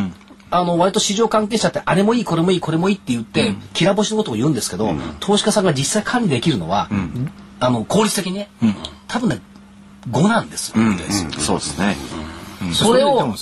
[0.52, 6.90] あの、割と市場関係者って、あれもいい、これもいい、これもいいって言って、きら星のことを言うんですけど、投資家さんが実際管理できるのは、
[7.60, 8.50] あの、効率的にね、
[9.08, 9.40] 多分ね、
[10.10, 10.78] 5なんですよ。
[11.40, 11.96] そうですね。
[12.74, 13.36] それを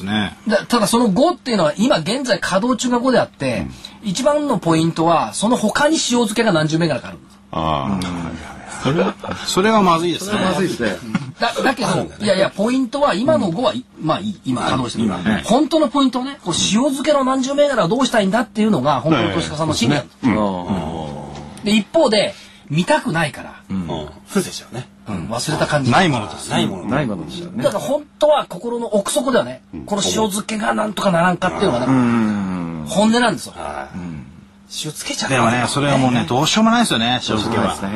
[0.67, 3.67] ただその5っていうのは今現在稼働中が5であって、
[4.03, 7.37] 一番のポイントはその他に塩漬けが何十銘柄かあるんです。
[7.51, 7.99] あ。
[8.83, 10.39] それはそれはまずいですね。
[10.39, 10.97] まずいですね。
[11.39, 11.89] だだけど、
[12.21, 12.27] い。
[12.27, 20.07] やいやポイントは今の5は、まあ今稼働してる、本当のポイントはねこう塩漬けの何十銘柄をどうしたいんだっていうのが本当の投資家さんの心理なん。
[20.07, 20.11] で
[21.61, 22.33] す、で一方で
[22.69, 23.61] 見たくないから、
[24.27, 24.87] そうですよね。
[25.07, 25.27] うん。
[25.27, 25.91] 忘れた感じ。
[25.91, 26.85] ないものですないもの。
[26.85, 27.63] ないものでしたね。
[27.63, 31.85] だから本当は心の奥底ではね、この塩漬けがなんとかならんかっていうのがね、
[32.87, 33.53] 本音なんですよ。
[34.85, 35.29] 塩つけちゃう。
[35.29, 37.75] でもねそれはもうねどうしようもないですよね正直は。
[37.75, 37.89] そう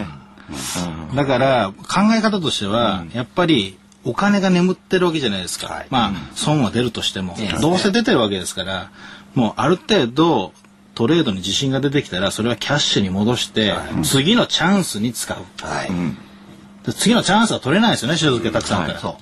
[0.50, 0.94] ですね。
[1.16, 8.90] だから考え方としては、やっぱりお金が眠ってるわけじゃないですか、まあ損は出るとしても、どうせ出てるわけですから
[9.36, 10.54] もうある程度
[10.98, 15.38] トレードに自信が出てきたらそれはキャッシュに戻して、次のチャンスに使う、
[16.84, 19.18] で次のチャンスは取れないですよね塩漬けたくさんあったら、そ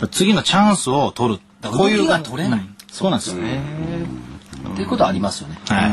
[0.00, 0.08] う。
[0.08, 1.40] 次のチャンスを取る。
[1.62, 2.60] こういうが取れない。
[2.90, 3.36] そうなんです。
[3.36, 3.60] よね、
[4.72, 5.58] っていうことはありますよね。
[5.66, 5.90] はい。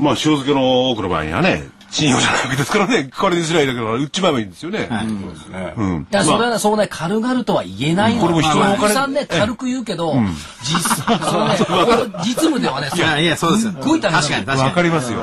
[0.00, 4.88] まあ、塩漬けの多くの場合にはね、信用じゃないわけですからね、これにすりゃいいだけど、売っちまえばいいんですよね。
[5.76, 6.06] うん。
[6.10, 8.22] いや、それはね、そうね、軽々とは言えないの。
[8.22, 10.14] これも人のお金まあさんね、軽く言うけど、
[10.62, 11.56] 実、それね、
[12.22, 13.72] 実務ではね、いやいやそうですよ。
[13.72, 15.20] すっごい大変確かに確かにわかりますよ。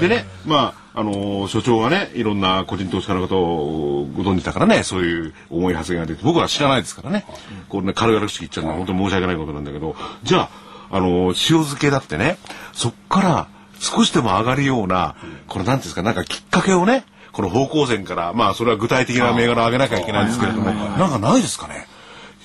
[0.00, 7.24] でね、まあ、あの所長がね、いろんな個人投資家の方をご存知だからね、そういう重い発言が出て、僕は知らないですからね、
[7.68, 10.50] これね、軽々しく言っちゃうのは本当に申し訳ないことなんだけど、じゃあ、
[10.90, 12.38] あの塩漬けだってね、
[12.72, 13.46] そっから
[13.80, 15.14] 少しでも上がるような、
[15.46, 21.86] これなんですか、なんかきっかけをね、この方向線から、まあ、それは具体的な銘柄を上げなきゃいけないんですけれども、なんかないですかね。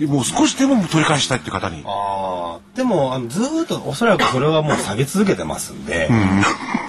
[0.02, 1.84] もう少しでも取り返したいって方に。
[1.86, 6.10] あーでもあのずーっとおそらくそれはもう下げ続けてますんで、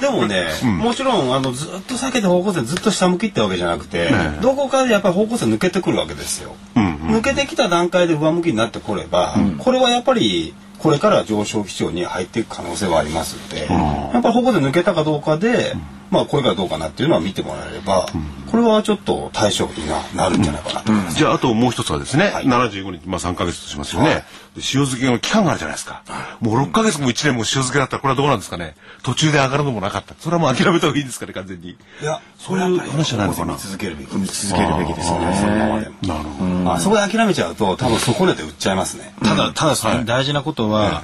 [0.01, 0.47] でもね、
[0.81, 4.11] もちろんあのずっと下げて方向性ずっと下向きってわけじゃなくて、
[4.41, 6.57] どこかでやっぱり方向性抜けてくるわけですよ。
[6.75, 10.55] 抜けてきた段階で上向きになってこれば、これはやっぱり
[10.85, 15.75] これから上昇基調に入っていく可能性はありますんで、やっぱり方向性抜けたかどうかで、
[16.15, 18.07] まあこれからどうかなっていうのは見てもらえれば、
[18.51, 20.93] これはちょっと対象にななるんじゃないかなと。
[20.93, 21.19] 思います。
[21.19, 22.47] じゃああともう一つはですね、はい。
[22.47, 24.23] 75日まあ3ヶ月としますよね、で
[24.57, 26.03] 塩漬けの期間があるじゃないですか、
[26.41, 28.77] もう6ヶ月も1年も塩漬けだったらこれはどうなんですかね。
[29.03, 30.15] 途中で上がるのもなかった。
[30.19, 31.71] それはもう諦めた方がいいんですかね完全に。
[31.71, 34.17] いや、そういう話じゃないのかな見続けるべき。
[34.17, 35.37] 見続けるべきですよね。
[35.37, 35.95] そのままでも。
[36.03, 36.73] なるほど。
[36.73, 39.13] あそこで諦めちゃうと多分底値で売っちゃいますね。
[39.23, 41.03] ただ、ただ大事なことは、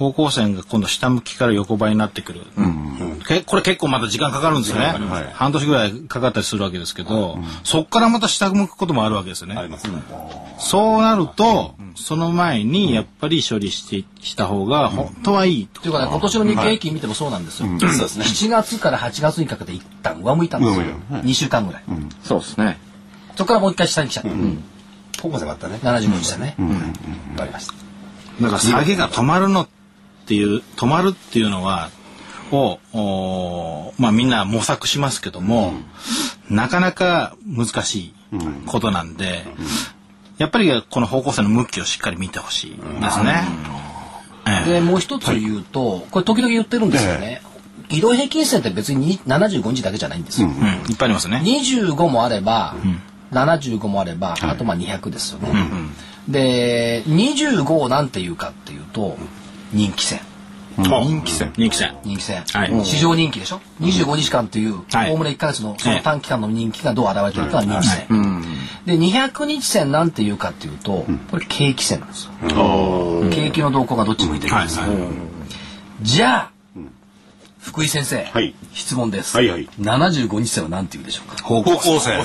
[0.00, 2.40] 方向線が今度下向きから横ばいになってくる。
[3.28, 4.94] けこれ結構まだ時間かかるんですよね。
[5.34, 9.56] 半年ぐらいかかったりするわけですけど、そっからまた下向くこともあるわけですよね。
[9.56, 10.02] ありますね。
[10.58, 15.82] そうなると、その前にやっぱり処理してした方が本当はいいと。
[15.82, 17.68] というかね、今年の日経平均見てもそうなんですよ。
[17.78, 18.24] そうですね。
[18.24, 20.84] 7月から8月にかけて一旦上向いたんですよ。
[21.10, 21.82] 2週間ぐらい。
[22.24, 22.78] そうですね。
[23.36, 24.30] そこからもう一回下に来ちゃった。
[25.20, 25.78] 方向性があったね。
[25.82, 26.56] 75日でね。
[27.32, 27.74] わかりました。
[28.40, 29.79] だから下げが止まるのって
[30.34, 31.90] いう、止まるっていうのは、
[32.52, 35.72] を、おーまあみんな模索しますけども、
[36.48, 38.14] なかなか難しい
[38.66, 39.44] ことなんで、
[40.38, 43.44] やっぱりこの方向性の向きをしっかり見てほしいですね。
[44.46, 44.72] ええ。
[44.74, 47.42] で、もう一つ言うと、これ時々言ってるんですよね。
[47.88, 50.48] 移動平均線って別に75日だけじゃないんですよ。
[50.48, 51.42] うん、いっぱいありますね。
[51.44, 52.74] 25もあれば、
[53.32, 55.52] 75もあれば、あとまあ200ですよね。
[56.28, 59.18] で、25をなんて言うかっていうと、
[59.72, 60.20] 人気線。
[60.78, 61.52] 人気線。
[61.56, 61.96] 人気線。
[62.04, 62.84] 人気線、はい。
[62.84, 65.10] 市場人気でしょ、25日間というはい。
[65.10, 68.06] おおむね1ヶ月のその短期間の人気がどう現れてるかが人気線、
[68.86, 72.30] で200日線なんていうかっていうとこれ景気線なんですよ、
[73.30, 74.62] 景気の動向がどっち向いてるか。
[74.62, 74.90] です、はい。
[74.90, 74.98] はい
[76.02, 76.50] じゃあ
[77.60, 78.54] 福井先生、はい。
[78.72, 79.68] 質問です、はいはい。
[79.78, 81.44] 75日線は何て言うでしょうか？
[81.44, 82.24] 方向線 違い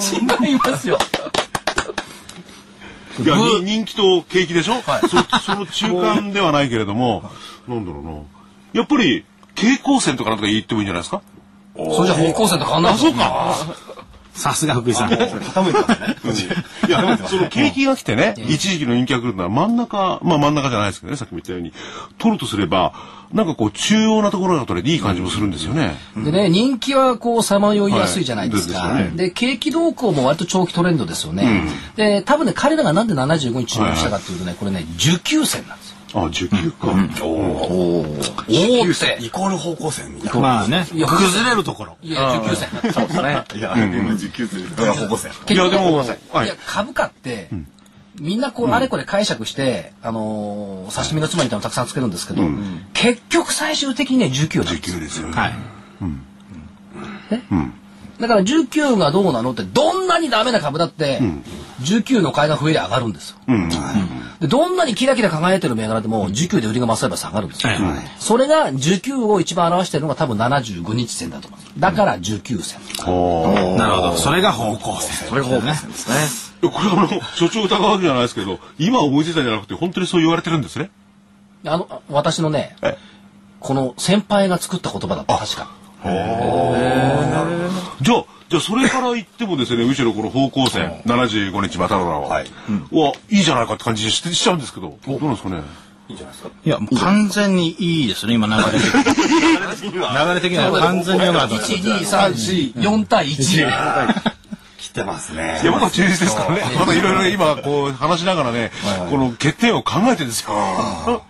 [0.00, 0.98] すよ違いますよ
[3.22, 7.30] いやに人気と景気でしょ、そその中間ではないけれども
[7.68, 8.10] なんだろうな。
[8.72, 9.24] やっぱり
[9.54, 11.22] 蛍光線とかなんとか言ってもいいんじゃないですか？
[11.76, 13.12] それじゃ方向線と変わんないですよ
[14.34, 15.10] さすが福井さん。
[15.10, 15.24] 傾
[15.70, 16.54] いてますね。
[16.88, 21.72] いや、その景気が来てね、一時期の人気が来るのは真ん中、まあ真ん中じゃないですけどね、さっきも言ったように、
[22.18, 22.92] 取るとすれば、
[23.32, 25.96] なんかこう中央なところが取れていい感じもするんですよね。
[26.16, 28.78] でね、人気はこうさまよいやすいじゃないですか。
[28.78, 31.68] はいで景気動向も割と長期トレンドですよね。
[31.96, 35.96] で、多分ね、彼らがなんで75に注目したかっていうとね、これね、需給線なんですよ。
[36.14, 36.88] あ、19か。
[37.24, 39.24] おーって。
[39.24, 40.40] イコール方向線みたいな。
[40.40, 41.96] まあね、いや崩れるところ。
[42.02, 42.68] いや、需給線。
[42.92, 43.44] そうですね。
[43.54, 44.70] いや、今19線。
[44.70, 45.32] だから方向線。
[45.32, 46.04] いや、でも、は
[46.44, 47.50] いいや、株価って、
[48.20, 52.42] みんなこう、あれこれ解釈して、あのー、刺身のつまみみたいなのたくさんつけるんですけど、
[52.92, 55.36] 結局最終的にね、需給なんですよ19ですよね。
[55.36, 55.52] はい。
[58.20, 61.20] だから19がどうなのってどんなにダメな株だって、
[61.82, 63.36] 19の買いが増えりゃ上がるんですよ、
[64.40, 68.10] でどんなにキラキラ輝いてる銘柄でも19で売りが勝れば下がるんですよ、はいはい。
[68.18, 71.72] それが19を一番表しているのが多分75日線だと思います。
[71.78, 72.80] だから19線、
[73.76, 74.16] なるほど。
[74.16, 75.28] それが方向線。
[75.28, 76.70] それが方向線ですね。
[76.70, 80.90] これはあの、所長疑うわけじゃないですけど、今思いついたんじゃなくて、本当にそう言われてるんですね？
[81.66, 82.96] あのあ私のねえ？
[83.60, 85.70] この先輩が作った言葉だった確か
[88.00, 92.46] じゃあ、じゃあそれから言ってもですね、むしろこの方向線、75日またのは、はい。
[92.92, 95.62] は、いいじゃないかって感じししちゃうんですけど、どうなんですかね？
[96.66, 99.92] いや、もう完全にいいですね、今流れ 的に。
[99.92, 100.78] 流れ的には。
[100.78, 101.72] 完全に良かったです。
[101.72, 104.14] 12344対1
[104.78, 105.60] 来てますね。
[105.62, 106.62] いや、僕は中立ですからね。
[106.78, 108.70] まだいろいろ今、こう、話しながらね、
[109.10, 111.22] この欠点を考えてるんですよ。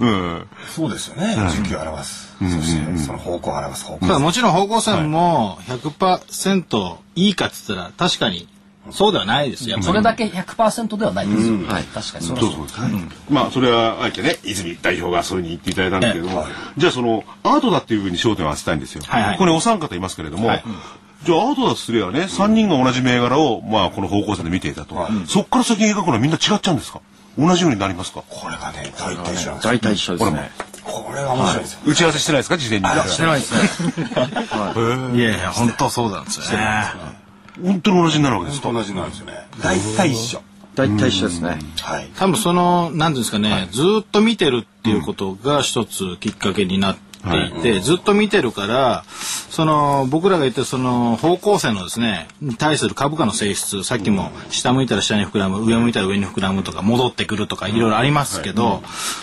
[0.00, 0.46] うん。
[0.74, 1.36] そうですよね。
[1.36, 2.36] 19を表す。
[2.38, 4.06] そして、その方向を表す方向。
[4.06, 8.48] ただもちろん方向線も100%いいかっつったら確かに
[8.90, 9.80] そうではないですよ。
[9.82, 12.26] それだけ100%ではないですよ、はい、確かに。
[12.26, 12.78] それはそうそうです。
[13.28, 16.46] まあ、それは、あえてね、泉代表がそういうふうに言っていただいたんですけれども、
[16.76, 19.02] じゃあその、アートだっていうふうに焦点を当てたいんですよ。
[19.06, 19.32] はいはい。
[19.34, 20.50] ここにお三方いますけれども、
[21.24, 24.96] じゃあアートだとすればね、3人が同じ銘柄を、まあ、この方向線で見ていたと。
[25.26, 27.02] そっから先に描くのはみんな違っちゃうんですか？
[27.40, 28.22] 同じようになりますか？
[28.28, 29.58] これがね、大体一緒なんですよ。
[29.62, 30.50] 大体一緒ですね。
[30.84, 31.80] これが面白いですよ。
[31.86, 32.58] 打ち合わせしてないですか？
[32.58, 32.86] 事前に。
[32.86, 35.18] してないですね。
[35.18, 36.84] いやいや、本当そうなんですよね。
[37.62, 38.72] 本当に同じになるわけですか？
[38.72, 39.34] 同じなんですよね。
[39.62, 40.42] 大体一緒。
[40.74, 41.58] 大体一緒ですね。
[41.80, 42.08] はい。
[42.16, 49.04] 多分その、なんていうんですかね、ずーっと見てるっていうことが一つきっかけになっていて、ずっと見てるから、
[49.50, 58.82] その、僕らが言ったその方向線のですね、に対する株価の性質、さっきも下向いたら下に膨らむ、上向いたら上に膨らむとか、戻ってくるとか、いろいろありますけど、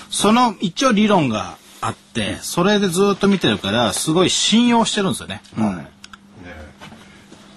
[0.09, 5.41] その一応理論があって、それでずーっと見てるから、すごい信用してるんですよね。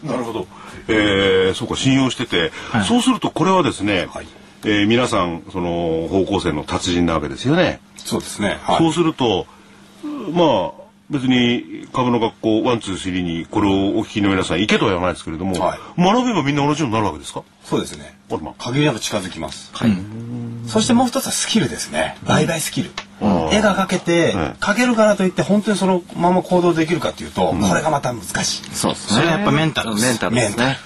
[0.03, 0.47] なるほど。
[0.89, 4.27] えー、そうか、信用してて、はいそうするとこれはですね、はい
[4.65, 7.81] えー皆さん、その、方向線の達人なわけですよね。
[7.97, 8.59] そうですね。
[8.63, 8.79] はい。
[8.79, 9.47] そうすると、
[10.05, 15.79] まあ、別に株の学校ワンツースリーにこれをお聞きの皆さん行けとは言わないですけれども、はい。
[16.01, 17.43] 学べばみんな同じようになるわけですか？
[17.65, 18.17] そうですね。
[18.31, 19.73] あらま限りなく近づきます、
[20.69, 22.17] そしてもう一つはスキルですね。
[22.23, 22.91] 売買スキル、
[23.21, 24.55] 絵が描けて、はい。
[24.61, 28.71] 描けるからといって本当にそのまま行動できるかっていうと、これがまた難しい。
[28.71, 29.15] そうですね。
[29.17, 30.07] それはやっぱメンタルです。
[30.07, 30.77] メンタルですね。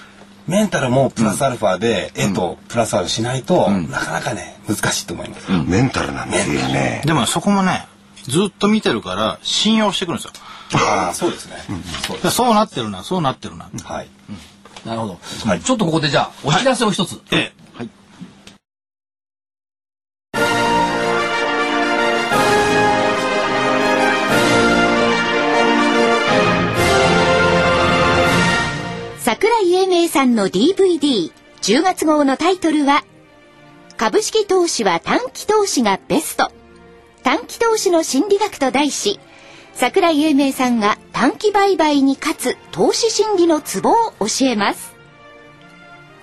[0.47, 0.89] メンタル。
[0.89, 7.03] もプラスアルファで絵とプラスアルファしないと、なかなかね難しいと思います、メンタルなんですよね。
[7.05, 7.87] でもそこもね
[8.27, 10.31] ずっと見てるから信用してくるんですよ。
[10.73, 11.57] ああそうですね、
[12.07, 14.07] そうでそうなってるなそうなってるな、はい。
[14.85, 15.19] なるほど。
[15.59, 17.21] ちょっとここでじゃあ、お知らせを一つ。
[17.31, 17.65] ええ。
[29.19, 33.03] 桜井英明さんの DVD10 月号のタイトルは
[33.97, 36.51] 株式投資は短期投資がベスト
[37.25, 39.19] 短期投資の心理学と題し
[39.73, 44.93] 桜井英明さんが短期売買に勝つ投資心理のツボを教えます。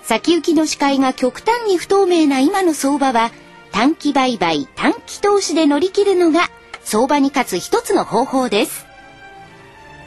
[0.01, 3.31] 先行きの視界が極端に不透明な今の相場は
[3.73, 6.49] 短期売買短期投資で乗り切るのが
[6.85, 8.85] 相場に勝つ一つの方法です。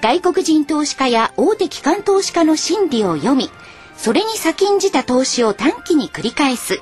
[0.00, 3.50] 外国人投資家や大手機関投資家の心理を読み
[3.98, 6.80] それに先んじた投資を短期に繰り返す。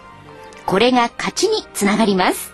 [0.67, 2.54] これが勝ちにつながります。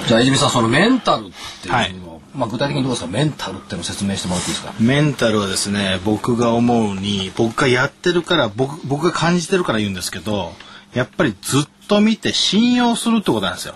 [0.08, 1.32] じゃあ、泉さん、そのメンタルっ
[1.62, 3.08] ていうのは、まあ具体的にどうですか？
[3.10, 10.54] メンタルっていうのを説明してもらっていいですかメンタルはですね僕が思うに僕がやってるから僕僕が感じてるから言うんですけど
[10.94, 13.76] やっぱりずっと見て信用するってことなんですよ。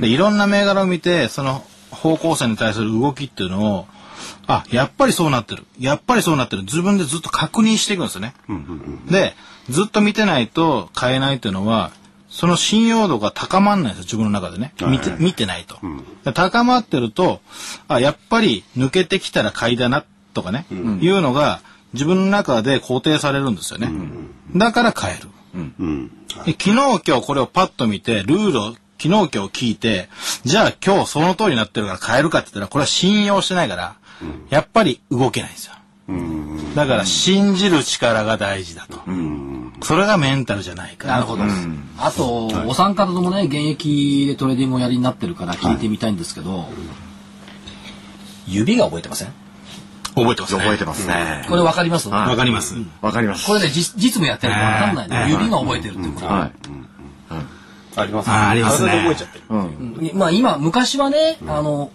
[0.00, 3.86] でいろんな銘柄を見てその方向性に対する動きっていうのを
[4.46, 5.64] あやっぱりそうなってる。
[5.78, 6.62] やっぱりそうなってる。
[6.62, 8.34] 自分でずっと確認していくんですよね。
[9.10, 9.34] で
[9.70, 11.90] ずっと見てないと買えないっていうのは
[12.28, 14.74] その信用度が高まんないんですよ自分の中でね。
[14.80, 15.78] 見て見てないと、
[16.24, 17.40] で高まってると
[17.88, 21.60] あやっぱり抜けてきたら買いだなとかね、いうのが
[21.94, 23.90] 自分の中で肯定されるんですよね、
[24.54, 25.30] だから買える、
[26.44, 30.08] で昨日今日これをパッと見てルールを昨日今日聞いて
[30.44, 33.96] じゃあ今日その通りになってるから買えるかって言ったらこれは信用してないから、
[34.50, 35.74] やっぱり動けないんですよ、
[36.74, 38.98] だから信じる力が大事だと、
[39.82, 41.44] それがメンタルじゃないかなるほど。
[41.98, 46.68] あと、お三方ともね、現役でトレーディングをやりになってるから聞いてみたいんですけど、
[48.46, 49.32] 指が覚えてません？
[50.14, 50.60] 覚えてますね。
[50.62, 51.44] 覚えてますね。
[51.48, 52.08] これわかります？
[52.08, 52.28] はい。
[52.30, 53.46] わかります、わかります。
[53.46, 55.28] これね、実実務やってるとわかんないの。
[55.28, 56.26] 指が覚えてるっていうこと。
[56.26, 56.32] は。
[56.32, 56.52] はい。
[57.98, 59.44] ありますあありますね体で覚えちゃってる。
[59.50, 60.18] うん。
[60.18, 61.90] まあ今、昔はね、あの、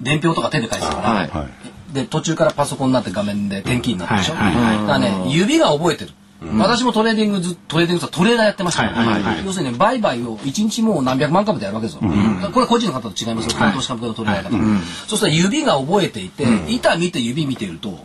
[0.00, 1.94] 伝票とか手で書いてたから、はい。
[1.94, 4.34] で、途中からパソコンになって画面でテンキーになったでしょ？
[4.34, 6.10] だはいはいからね、指が覚えてる。
[6.58, 12.02] 私もトレーディングず、トレーディングとトレーダーやってましたから、はいはいはい要するに売買を1日もう何百万株でやるわけですよ。
[12.02, 13.54] これは個人の方と違いますよ。
[13.72, 14.64] 投資株のトレーダーだから。
[15.06, 18.04] そしたら指が覚えていて、板見て指見てると、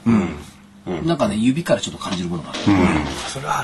[1.06, 1.18] なん。
[1.18, 2.60] かね、指からちょっと感じるものがある。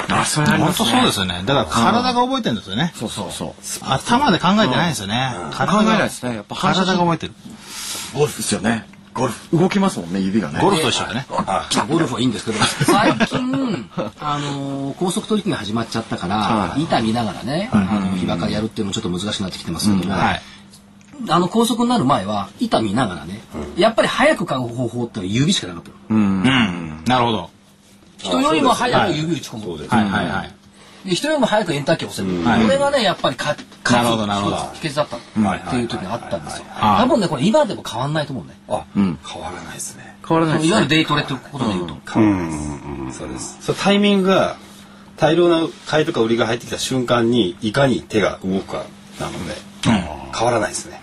[0.09, 1.43] あ、それあります本当そうですよね。
[1.45, 3.53] だから体が覚えてるんですよね、そうそうそう。
[3.83, 6.35] 頭で考えてないんですよね、体考えないがですね。
[6.35, 7.33] やっぱ体が覚えてる
[8.13, 8.87] ゴルフですよね。
[9.13, 9.57] ゴルフ。
[9.57, 10.59] 動きますもんね、指がね。
[10.61, 11.25] ゴルフと一緒だね。
[11.29, 13.89] まあゴルフはいいんですけど、 最近、
[14.19, 16.83] あのー高速取引が始まっちゃったから、はい。
[16.83, 20.41] 板見ながらね、あの、日ばかりやるっていうのもちょっと難しくなってきてますけども、はい
[21.29, 23.41] あの、高速になる前は、板見ながらね、
[23.77, 25.95] やっぱり早く買う方法ってのは指しかなかったの。
[26.09, 27.03] うん。
[27.05, 27.49] なるほど。
[28.17, 29.87] 人よりも早く指打ち込む。
[29.87, 31.07] はいはいはい。
[31.07, 32.43] で人よりも早くエンターキーを押せる。
[32.43, 32.63] はい。
[32.63, 33.55] これがね、やっぱりか、
[33.91, 34.57] なるほどなるほど。
[34.73, 35.17] 秘訣だった。
[35.17, 35.19] っ
[35.71, 36.65] ていう時があったんですよ。
[36.69, 37.03] はい。
[37.03, 38.57] 多分ね、これ今でも変わんないと思うね。
[38.67, 39.19] あ、ん。
[39.25, 40.17] 変わらないですね。
[40.27, 40.95] 変わらないですいわゆるね。
[40.95, 41.95] デイトレってことで言うと。
[42.11, 43.57] 変わらないですそうです。
[43.61, 44.57] そのタイミングが
[45.17, 48.85] 大量な買いとか売りが入ってきた瞬間にいかに手が動くか
[49.19, 50.99] なので、変わらないですね、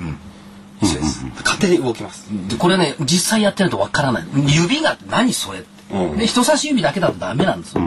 [0.80, 1.24] 一緒です。
[1.44, 4.24] 勝手に動きます、でこれね実際やってるとわからない。
[4.47, 6.18] 指が何それって、うん。
[6.18, 7.82] で人差し指だけだとダメなんですよ、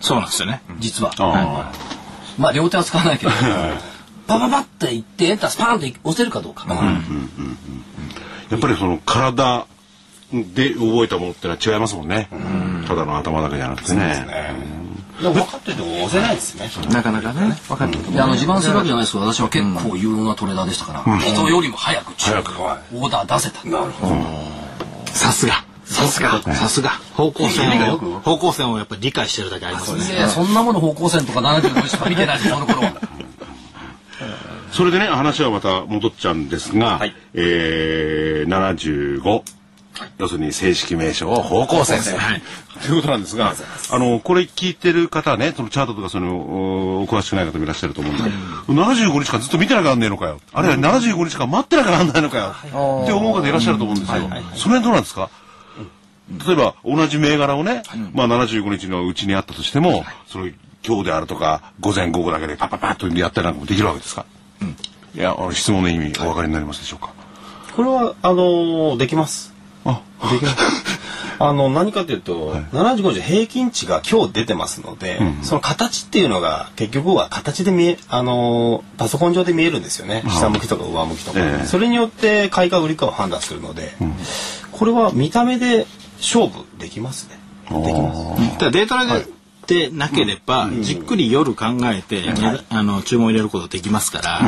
[0.00, 0.62] そうなんですよね。
[0.78, 1.12] 実は。
[1.18, 1.72] あ
[2.38, 3.32] まあ両手は使わないけど。
[4.24, 6.64] パパパっていってエンタースパーンって押せるかどうか、
[8.50, 9.66] やっぱりその体
[10.32, 12.28] で覚えたものってのは違いますもんね。
[12.86, 14.24] ただの頭だけじゃなくてね。
[15.22, 16.68] いや分かってても押せないですね。
[16.92, 24.14] なかなかね、分かってであの自慢するわけじゃないですけど私は結構有能なトレーダーでしたから、人よりも早く早くオーダー出せたなるほど
[25.12, 25.64] さすが。
[25.84, 26.42] さすが。
[26.42, 26.90] さすが。
[27.14, 30.22] 方向線を、方向線をやっぱり理解してるだけありますね。
[30.22, 32.92] でそんなもの方向線とか75しか見てないですその頃は
[34.72, 39.42] それでね、話はまた戻っちゃうんですが、はいえー、75。
[40.18, 43.54] 要するに正式名称を方向線ということなんですが、
[43.90, 48.22] あの、これ聞いてる方はね、そのチャートとかその、おお詳しくない方もいらっしゃると思うんで、
[48.68, 50.40] 75日間ずっと見てなきゃなんねえのかよ。
[50.52, 53.02] あるいは75日間待ってなきゃなんないのかよ。
[53.04, 54.22] って思う方いらっしゃると思うんですよ。
[54.54, 55.28] その辺どうなんですか？
[56.46, 57.82] 例えば同じ銘柄をね、
[58.14, 60.48] まあ75日のうちにあったとしても、その
[60.86, 64.24] 今日であるとか午前午後だけでパッパッパッとやったりなんかもできるわけですか、
[65.14, 67.12] いやあの質問の意味お分かりになりますでしょうか、
[67.76, 69.51] これは、あのーできます。
[69.84, 70.56] あできます。
[71.38, 80.22] あの、何かというと、75日平均値が今日出てますので、その形っていうのが結局は形で見え、あのーパソコン上で見えるんですよね。
[80.28, 81.40] 下向きとか上向きとか。
[81.40, 81.66] ええ。
[81.66, 83.92] それによって買いか売りかを判断するので、
[84.70, 85.86] これは見た目で
[86.20, 87.38] 勝負できますね。
[87.84, 88.52] できます。
[88.52, 89.26] だからデータで
[89.66, 94.40] でなければ、じっくり夜考えて、ねあの注文入れることできますから、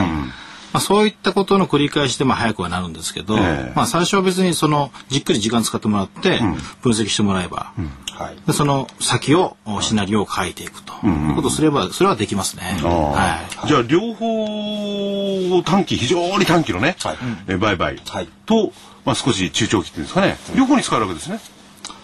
[0.74, 3.72] まあ、そういったことの繰り返しでまあ早くはなるんですけど、ええ。
[3.76, 6.40] まあ、最初は別にそのじっくり時間使ってもらって
[6.82, 7.72] 分析してもらえば、
[8.12, 8.36] はい。
[8.44, 10.94] でその先をおシナリオを書いていくと。
[11.06, 12.62] いうことをすればそれはできますね。
[12.82, 13.68] はい。
[13.68, 17.16] じゃあ両方短期非常に短期のね、はい。
[17.46, 18.28] え売買はい。
[18.44, 18.72] と、
[19.05, 21.38] まあ、少し中長期っていうんですかね、両方に使えるわけですね。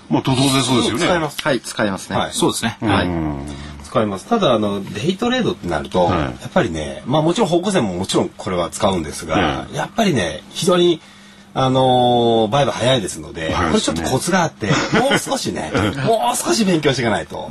[0.09, 1.01] まあ当然そうですよね。
[1.01, 1.43] 使います。
[1.43, 2.17] はい、使えますね。
[2.17, 2.33] はい。
[2.33, 2.79] そうですね。
[2.81, 4.27] はい使います。
[4.27, 11.01] ただあのデイトレードってなると、はいやっぱりね、まあもちろん方向線ももちろんこれは使うんですが、えやっぱりね非常に
[11.53, 14.67] あのー、売買早いですので、これちょっとコツがあって、
[15.01, 15.73] もう少しね、
[16.07, 17.51] もう少し勉強していかないと。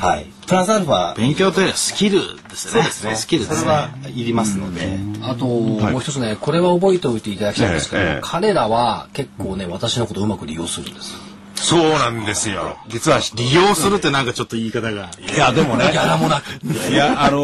[0.00, 0.26] はい。
[0.46, 2.72] プラスアルファ、勉強というよりはスキルですね。
[2.72, 3.14] そうですね。
[3.14, 4.12] スキルですそれはね。
[4.14, 4.98] いりますので。
[5.22, 11.14] あと、もう一つねこれは覚えておいていただきたいんですけど、ええええ彼らは結構ね私のことをうまく利用するんです
[11.56, 12.76] そうなんですよ。
[12.88, 15.10] 実は、利用するってなんかちょっと言い方が。
[15.18, 15.88] いや、でもね。
[15.90, 16.44] ギャラもなく
[16.90, 17.38] いや、あの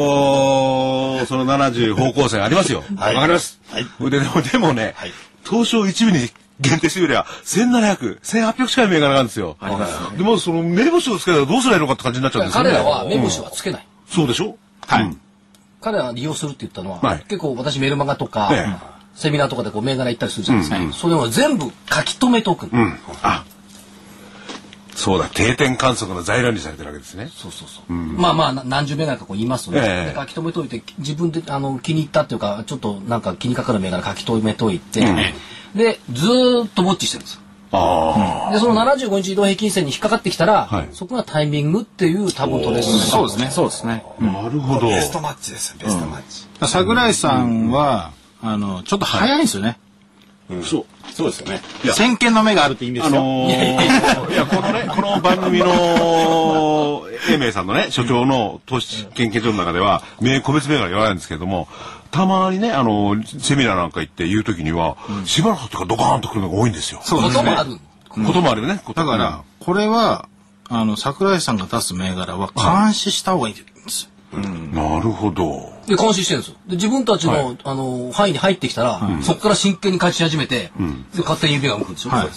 [1.20, 2.82] ーその70方向線ありますよ。
[2.96, 3.58] わ、はいかります？
[3.70, 4.94] はいででも、でもね、
[5.48, 6.28] 東証一部に
[6.60, 9.56] 限定してみれば、1700、1800近い銘柄があるんですよ。
[10.16, 12.70] でも、その、目星をつけたらどうすればいいのかって感じになっちゃうんですよね。
[12.70, 14.56] 彼らは目星はつけない、そうでしょ？
[14.86, 15.16] はい。
[15.80, 18.66] 彼らは利用するって言ったのは、はい結構私メルマガとか、え
[19.14, 22.98] セミナーとかでこう銘柄行ったりするじゃないですか、それを全部書き留めておくの、うん。
[23.22, 23.44] あ、
[24.94, 27.30] そうだ、定点観測の材料にされてるわけですね。
[27.34, 30.14] そうそうそう、まあまあな何十銘柄かこう言いますとね、ええ。
[30.14, 35.00] で書き留めといて自分であの気に入ったっていうかちょっとなんか気にかかる銘柄書き留めといて、
[35.74, 37.42] でずーっとウォッチしてるんですよ。
[37.74, 40.88] あでその75日移動平均線に引っかかってきたら、はい。
[40.92, 42.82] そこがタイミングっていう多分トレー。
[42.82, 43.50] ドそうですね。
[43.50, 44.04] そうですね。
[44.20, 44.88] あ、なるほど。
[44.88, 46.46] ベストマッチですよ、ベストマッチ。
[46.68, 48.12] 桜井さんは、
[48.42, 49.78] あの、ちょっと早いんですよね。
[50.62, 50.84] そう。
[51.12, 51.60] そうですよね。
[51.92, 53.20] 先見の目があるって意味ですよ。
[53.20, 61.68] あのー、いや、このね、この番組の、英明さんのね、所長の投資研究所の中では、名個別銘柄言わないんですけれども、
[62.10, 67.00] たまにね、あの、セミナーなんか行って言うときには、しばらくとかドカーンとくるのが多いんですよ。
[67.02, 67.64] そうですねこともあ。
[67.64, 68.82] る、こともあるよね。
[68.94, 70.28] だから、これは、
[70.68, 73.71] あの、桜井さんが出す銘柄は監視した方がいいんですよ。
[74.32, 75.72] なるほど。
[75.86, 76.56] で監視してるんですよ。
[76.66, 80.72] で自分たちの,、あの範囲に入ってきたら、そこから真剣に勝ち始めて、
[81.14, 82.28] で勝手に指が向くんですよ、はい。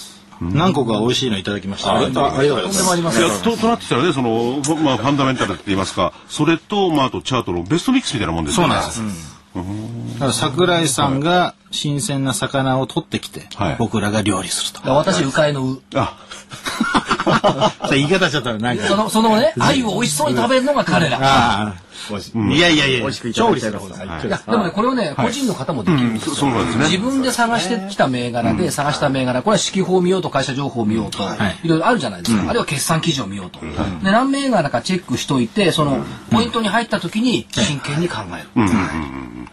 [0.42, 1.96] 何個か美味しいのいただきました。
[1.96, 2.32] ありがとう
[2.68, 3.44] ございます。
[3.44, 8.76] とと、となってきたらね、その、ファまあ、ファンダメンタルって言いますか、それと、まあ、あとチャートのベストミックスみたいなもんですよね。
[8.82, 9.36] そうなんです。
[9.56, 13.76] だから桜井さんが新鮮な魚を取ってきて、はい。
[13.80, 14.94] 僕らが料理すると。
[14.94, 16.18] 私迂回のうあ、
[17.92, 18.86] 言い方しちゃったらなんか。
[18.86, 21.85] そのそのね鮎を美味しそうに食べるのが彼ら、ああ。
[22.56, 22.60] い。
[22.60, 24.28] やいやいや、美味しくいただ調理きたいです。
[24.28, 26.86] いやでもねこれをね、個人の方もできるんですよ、そうなんですね。
[26.86, 31.20] 自分で探してきた銘柄で探した銘柄これは指揮法を見ようと会社情報を見ようと、
[31.64, 33.68] い、ろいろあるじゃないですか、あるいは決算記事を見ようと、で
[34.12, 38.68] 何銘柄かチェックしといてそのポイントに入った時に真剣に考える、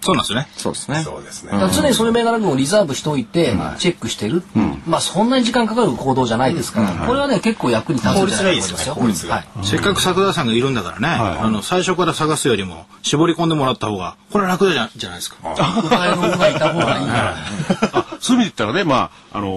[0.01, 0.49] そうなんですよね。
[0.57, 1.03] そうですね。
[1.03, 1.53] そうですね。
[1.73, 3.23] 常にその銘柄群をリザーブしておい。
[3.33, 4.43] て、チェックしてる、
[4.87, 8.95] まあそんなに時間かかる行動じゃないですから、これはね結構役に立つんじゃないかと思いますよ。
[8.95, 9.67] 効率がいいはい。
[9.67, 15.37] せっかく桜井さんがいるんだからね、あの、最初から探すよりも、絞り込んでもらった方が、これは楽じゃじゃないですか。
[15.43, 15.49] お
[15.95, 17.37] 前の方がいた方がいいから
[17.93, 19.49] あそういう意味で言ったらね、まあ、あの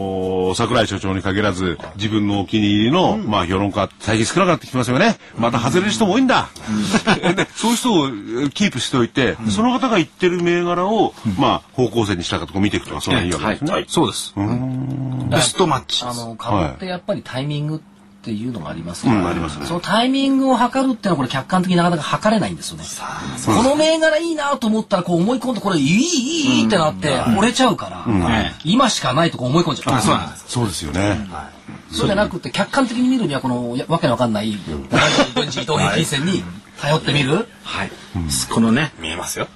[0.52, 5.18] ー桜井所長に限らず、自分のお気に入りの、まあ、評論家、最近少なくなってきてますよね。
[5.38, 6.49] また外れる人も多いんだ。
[7.35, 13.85] で、そういう人をえーキープしておいて、その方が言ってる銘柄を、まあ、方向性にしたかとか見ていくとか、それはいいわけですね。
[13.88, 14.34] そうです。
[14.35, 16.06] ベストマッチ。
[16.06, 17.80] あの株ってやっぱりタイミングっ
[18.26, 22.84] っていうのがありますから、うんありますねそのタイミングを測るっていうのはこれ客観的になかなか測れないんですよね。
[23.45, 28.06] この銘柄いいなと思ったらこう思い込んでこれいいいいいいってなって折れちゃうから、
[28.64, 30.02] 今しかないとこ思い込んじゃう。
[30.02, 30.45] そうなんです。
[30.47, 31.27] そうですよね。
[31.91, 36.43] そうじゃなくて客観的に見るにはこのやわけのわかんない75日移動平均線に
[36.81, 37.91] 頼ってみる、はい。
[38.52, 39.47] このね、見えますよ。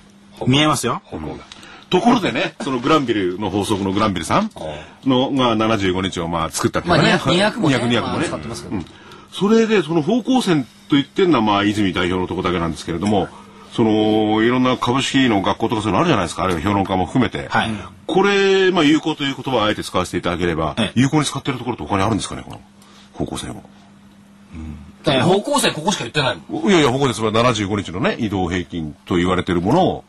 [0.47, 1.01] 見えますよ。
[1.05, 1.43] 方向が。
[1.90, 4.52] ところでね、そのグランビルの法則のグランビルさん
[5.06, 7.41] のが75日をまあ作ったっていうまあかね。
[7.44, 8.86] 200 200もね200 200まあもね使ってますけどうん
[9.32, 13.28] それでその方向線と言ってるのはまあ泉代表のとこだけなんですけれども、
[13.74, 16.44] そのいろんな株式の学校とかそういうのあるじゃないですか。
[16.44, 17.48] あるいは評論家も含めて。
[17.48, 17.72] はい
[18.07, 22.61] これまあ有効という言葉をあえて使わせていただければええ、有効に使ってるところって他にあるんですかねこの
[23.14, 23.64] 方向線を。
[25.03, 26.38] だから方向性ここしか言ってない。
[26.38, 27.22] いやいや、ここです。
[27.22, 30.03] 75日のね、移動平均と言われてるものを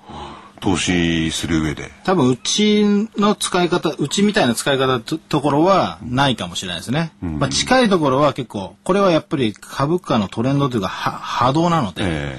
[0.60, 1.90] 投資する上で。
[2.04, 2.84] 多分うち
[3.16, 12.38] の使い方うちみたいな使い方とところはないかもしれないですね、まあ、近いところは結構これはやっぱり株価のトレンドというかは波動なので、え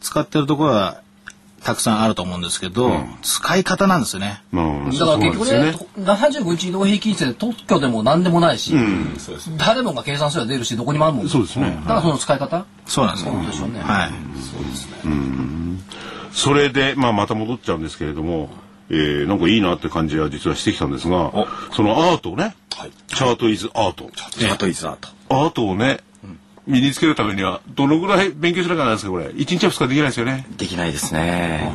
[0.00, 1.02] 使ってるところは
[1.62, 4.42] たくさんあると思うんですけど、使い方なんですよね。
[4.52, 8.72] えまあ、だから結局ね、そう75日移動平均線で特許でも何でもないし、
[9.18, 9.50] そうです。
[9.58, 11.28] 誰もが計算すれば出るし、どこにもあるもん。
[11.28, 11.76] そうですね。
[11.82, 12.64] だからその使い方？
[12.86, 13.80] そうなんですよ、そうでしょうね。
[13.80, 14.10] はい
[16.32, 18.50] それで、まあ、また戻っちゃうんですけれども、
[18.90, 21.32] えー、なんかいいなって感じは実はしてきたんですが、
[21.74, 22.54] そのアートをね、
[23.08, 24.10] チャートイズアート。
[24.32, 25.08] チャートイズアート。
[25.28, 26.00] アートをね、
[26.66, 29.26] 身につけるためには、どのぐらい勉強しなきゃならないですか、これ。
[29.26, 30.46] 1日は2日できないですよね。
[30.56, 31.70] できないですね。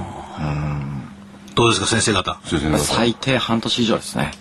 [1.55, 2.39] どうですか先生方？
[2.45, 4.31] 先生方最低半年以上ですね。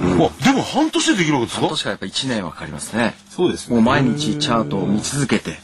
[0.00, 0.04] あ
[0.44, 1.60] でも半年でできるわけですか？
[1.62, 3.14] 半年からやっぱ1年はかかりますね。
[3.30, 3.76] そうですね。
[3.76, 5.56] もう毎日チャートを見続けて。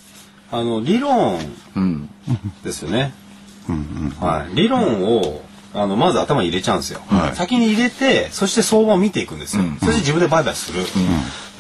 [0.53, 1.39] あの、理論
[1.75, 2.09] うん。
[2.63, 3.13] ですよね。
[4.21, 4.55] はい。
[4.55, 5.43] 理論を、
[5.75, 7.01] あの、まず頭に入れちゃうんですよ。
[7.09, 9.65] はい先に入れて、そして相場を見ていくんですよ。
[9.81, 10.85] そして自分で売買する。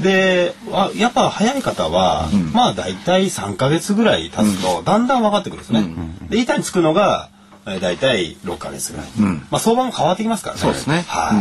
[0.01, 5.85] で、あやっぱ早い方は、まあ大体3ヶ月ぐらい経つと、だんだん分かってくるんですね。
[6.30, 7.28] で、板につくのが、
[7.66, 9.06] えー大体6ヶ月ぐらい。
[9.51, 10.62] まあ相場も変わってきますからね。
[10.62, 11.32] そうですねは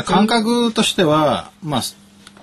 [0.00, 0.02] い。
[0.04, 1.82] 感覚としては、まあ、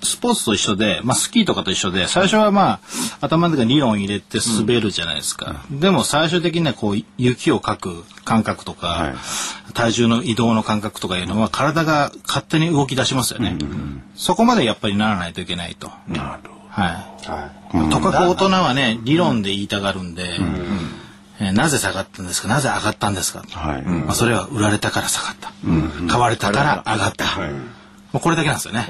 [0.04, 2.80] ススポーツと一緒で、まあ、スキーとかと一緒で、最初はまあ、
[3.20, 5.64] 頭の中に理論入れて滑るじゃないですか。
[5.70, 9.14] でも最終的にはこう、雪をかく感覚とか、はい
[9.74, 13.58] 体重の移動の感覚とかいうのは、体が勝手に動き出しますよね。
[14.14, 15.90] そこまでやっぱりならないといけないと。
[16.06, 16.54] なるほど。
[16.68, 16.94] はい。
[17.28, 17.90] はい。
[17.90, 20.22] とかく大人はね、理論で言いたがるんで、
[21.40, 22.46] えーなぜ下がったんですか？
[22.46, 23.82] なぜ上がったんですか、はい。
[23.82, 25.50] まあ、それは売られたから下がった。
[26.08, 27.24] 買われたから上がった。
[27.24, 27.50] はい
[28.14, 28.86] もうこれだけなんですよね。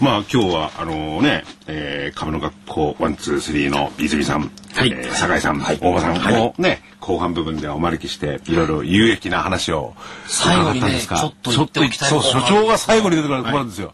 [0.00, 4.90] まあ今日はあのね、えー、株の学校ワンツースリーの泉さん、はい。
[4.90, 9.94] えー酒井さん、大場さんをね、後半部分ではお招きしていろいろ有益な話を
[10.26, 13.92] 最後にね伺ったんですがちょっと言っておきたいそう所長が最後に出てくるところなんですよ。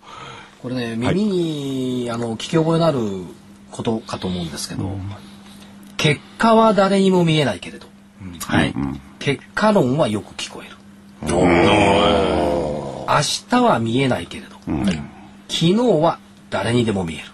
[0.63, 3.01] これね、耳に、あの、聞き覚えのある
[3.73, 4.89] ことかと思うんですけど、
[5.97, 7.89] 結果は誰にも見えないけれど、
[8.47, 8.73] はい。
[9.19, 10.77] 結果論はよく聞こえる。
[13.09, 13.15] 明
[13.49, 14.57] 日は見えないけれど、
[15.49, 16.19] 昨日は
[16.51, 17.25] 誰にでも見える。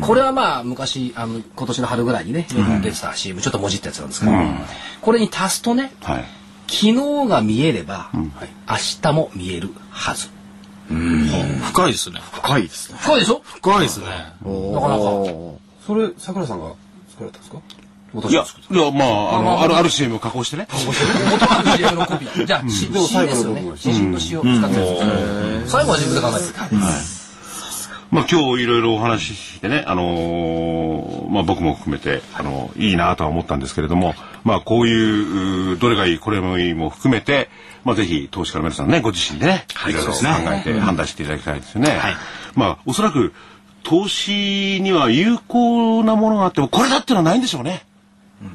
[0.00, 2.46] これはまあ昔あの今年の春ぐらいにね、
[2.82, 4.32] 出てた CM ちょっともじったやつなんですけど、
[5.00, 6.24] これに足すとねはい。
[6.68, 6.94] 昨日
[7.28, 8.22] が見えれば、明
[9.02, 10.28] 日も見えるはず
[10.88, 12.20] 深いですね。
[12.32, 12.98] 深いですね。
[13.00, 13.40] 深いでしょ？
[13.44, 14.06] 深いですね。
[14.06, 15.00] なかなか
[15.86, 16.74] それ、桜さんが
[17.10, 17.58] 作られたんですか？
[18.14, 20.66] いや、いや、まあ、あの、ある、ある CM を加工してね。
[20.70, 22.46] 元は CM のコピー。
[22.46, 26.80] じゃあ、詩ですよね詩人の詩を使ってる最後は自分で考えてる
[28.10, 34.14] まあ今日いろいろお話ししてね、あのーまあ僕も含めて、あのいいなとは思ったんですけれども、
[34.44, 37.48] まあこういう、うどれがいい、これもいいも含めて、
[37.84, 39.92] まあぜひ投資家の皆さんね、ご自身でね、い。
[39.92, 41.90] ろいろ考えて判断していただきたいですよね。
[41.90, 42.14] はい。
[42.54, 43.34] まあおそらく、
[43.82, 47.84] 投資には有効なものがあっても、これだっていうのはないんでしょうね。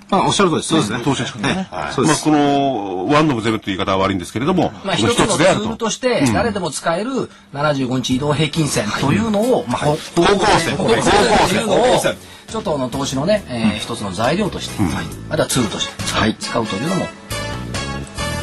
[0.10, 0.70] まあ、おっしゃる通りです。
[0.70, 1.00] そうですね。
[1.04, 1.70] 投資家ね。
[1.92, 2.30] そうです。
[2.30, 9.98] まあこの、ワンノブゼロという言い方は悪いんですけれども、まあ、一つのツールとして誰でも使える75日移動平均線というのを、まあ、方向
[10.60, 12.02] 線方向線というのを
[12.48, 14.84] ちょっとあの投資のね、えー一つの材料として、
[15.30, 16.04] またはツールとして
[16.40, 17.06] 使うというのも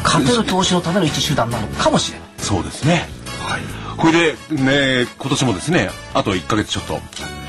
[0.03, 2.29] 勝てる投資のための一手段なのかもしれない。
[2.39, 3.07] そうですね。
[3.39, 3.61] はい。
[3.97, 6.99] これで、ね、今年もですね、あと1ヶ月ちょっと、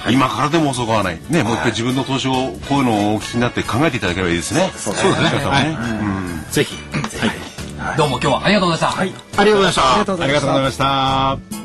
[0.08, 1.18] 今からでも遅くはない。
[1.28, 4.70] ね、もう一回自分の投資を、こういうのをお聞きになって考えていただければいいですね。
[4.76, 5.12] そうですね。
[6.50, 6.76] ぜひ。
[7.96, 9.00] どうも今日はありがとうございました。
[9.00, 9.82] ありがとうございました。
[9.92, 11.59] ありがとうございました。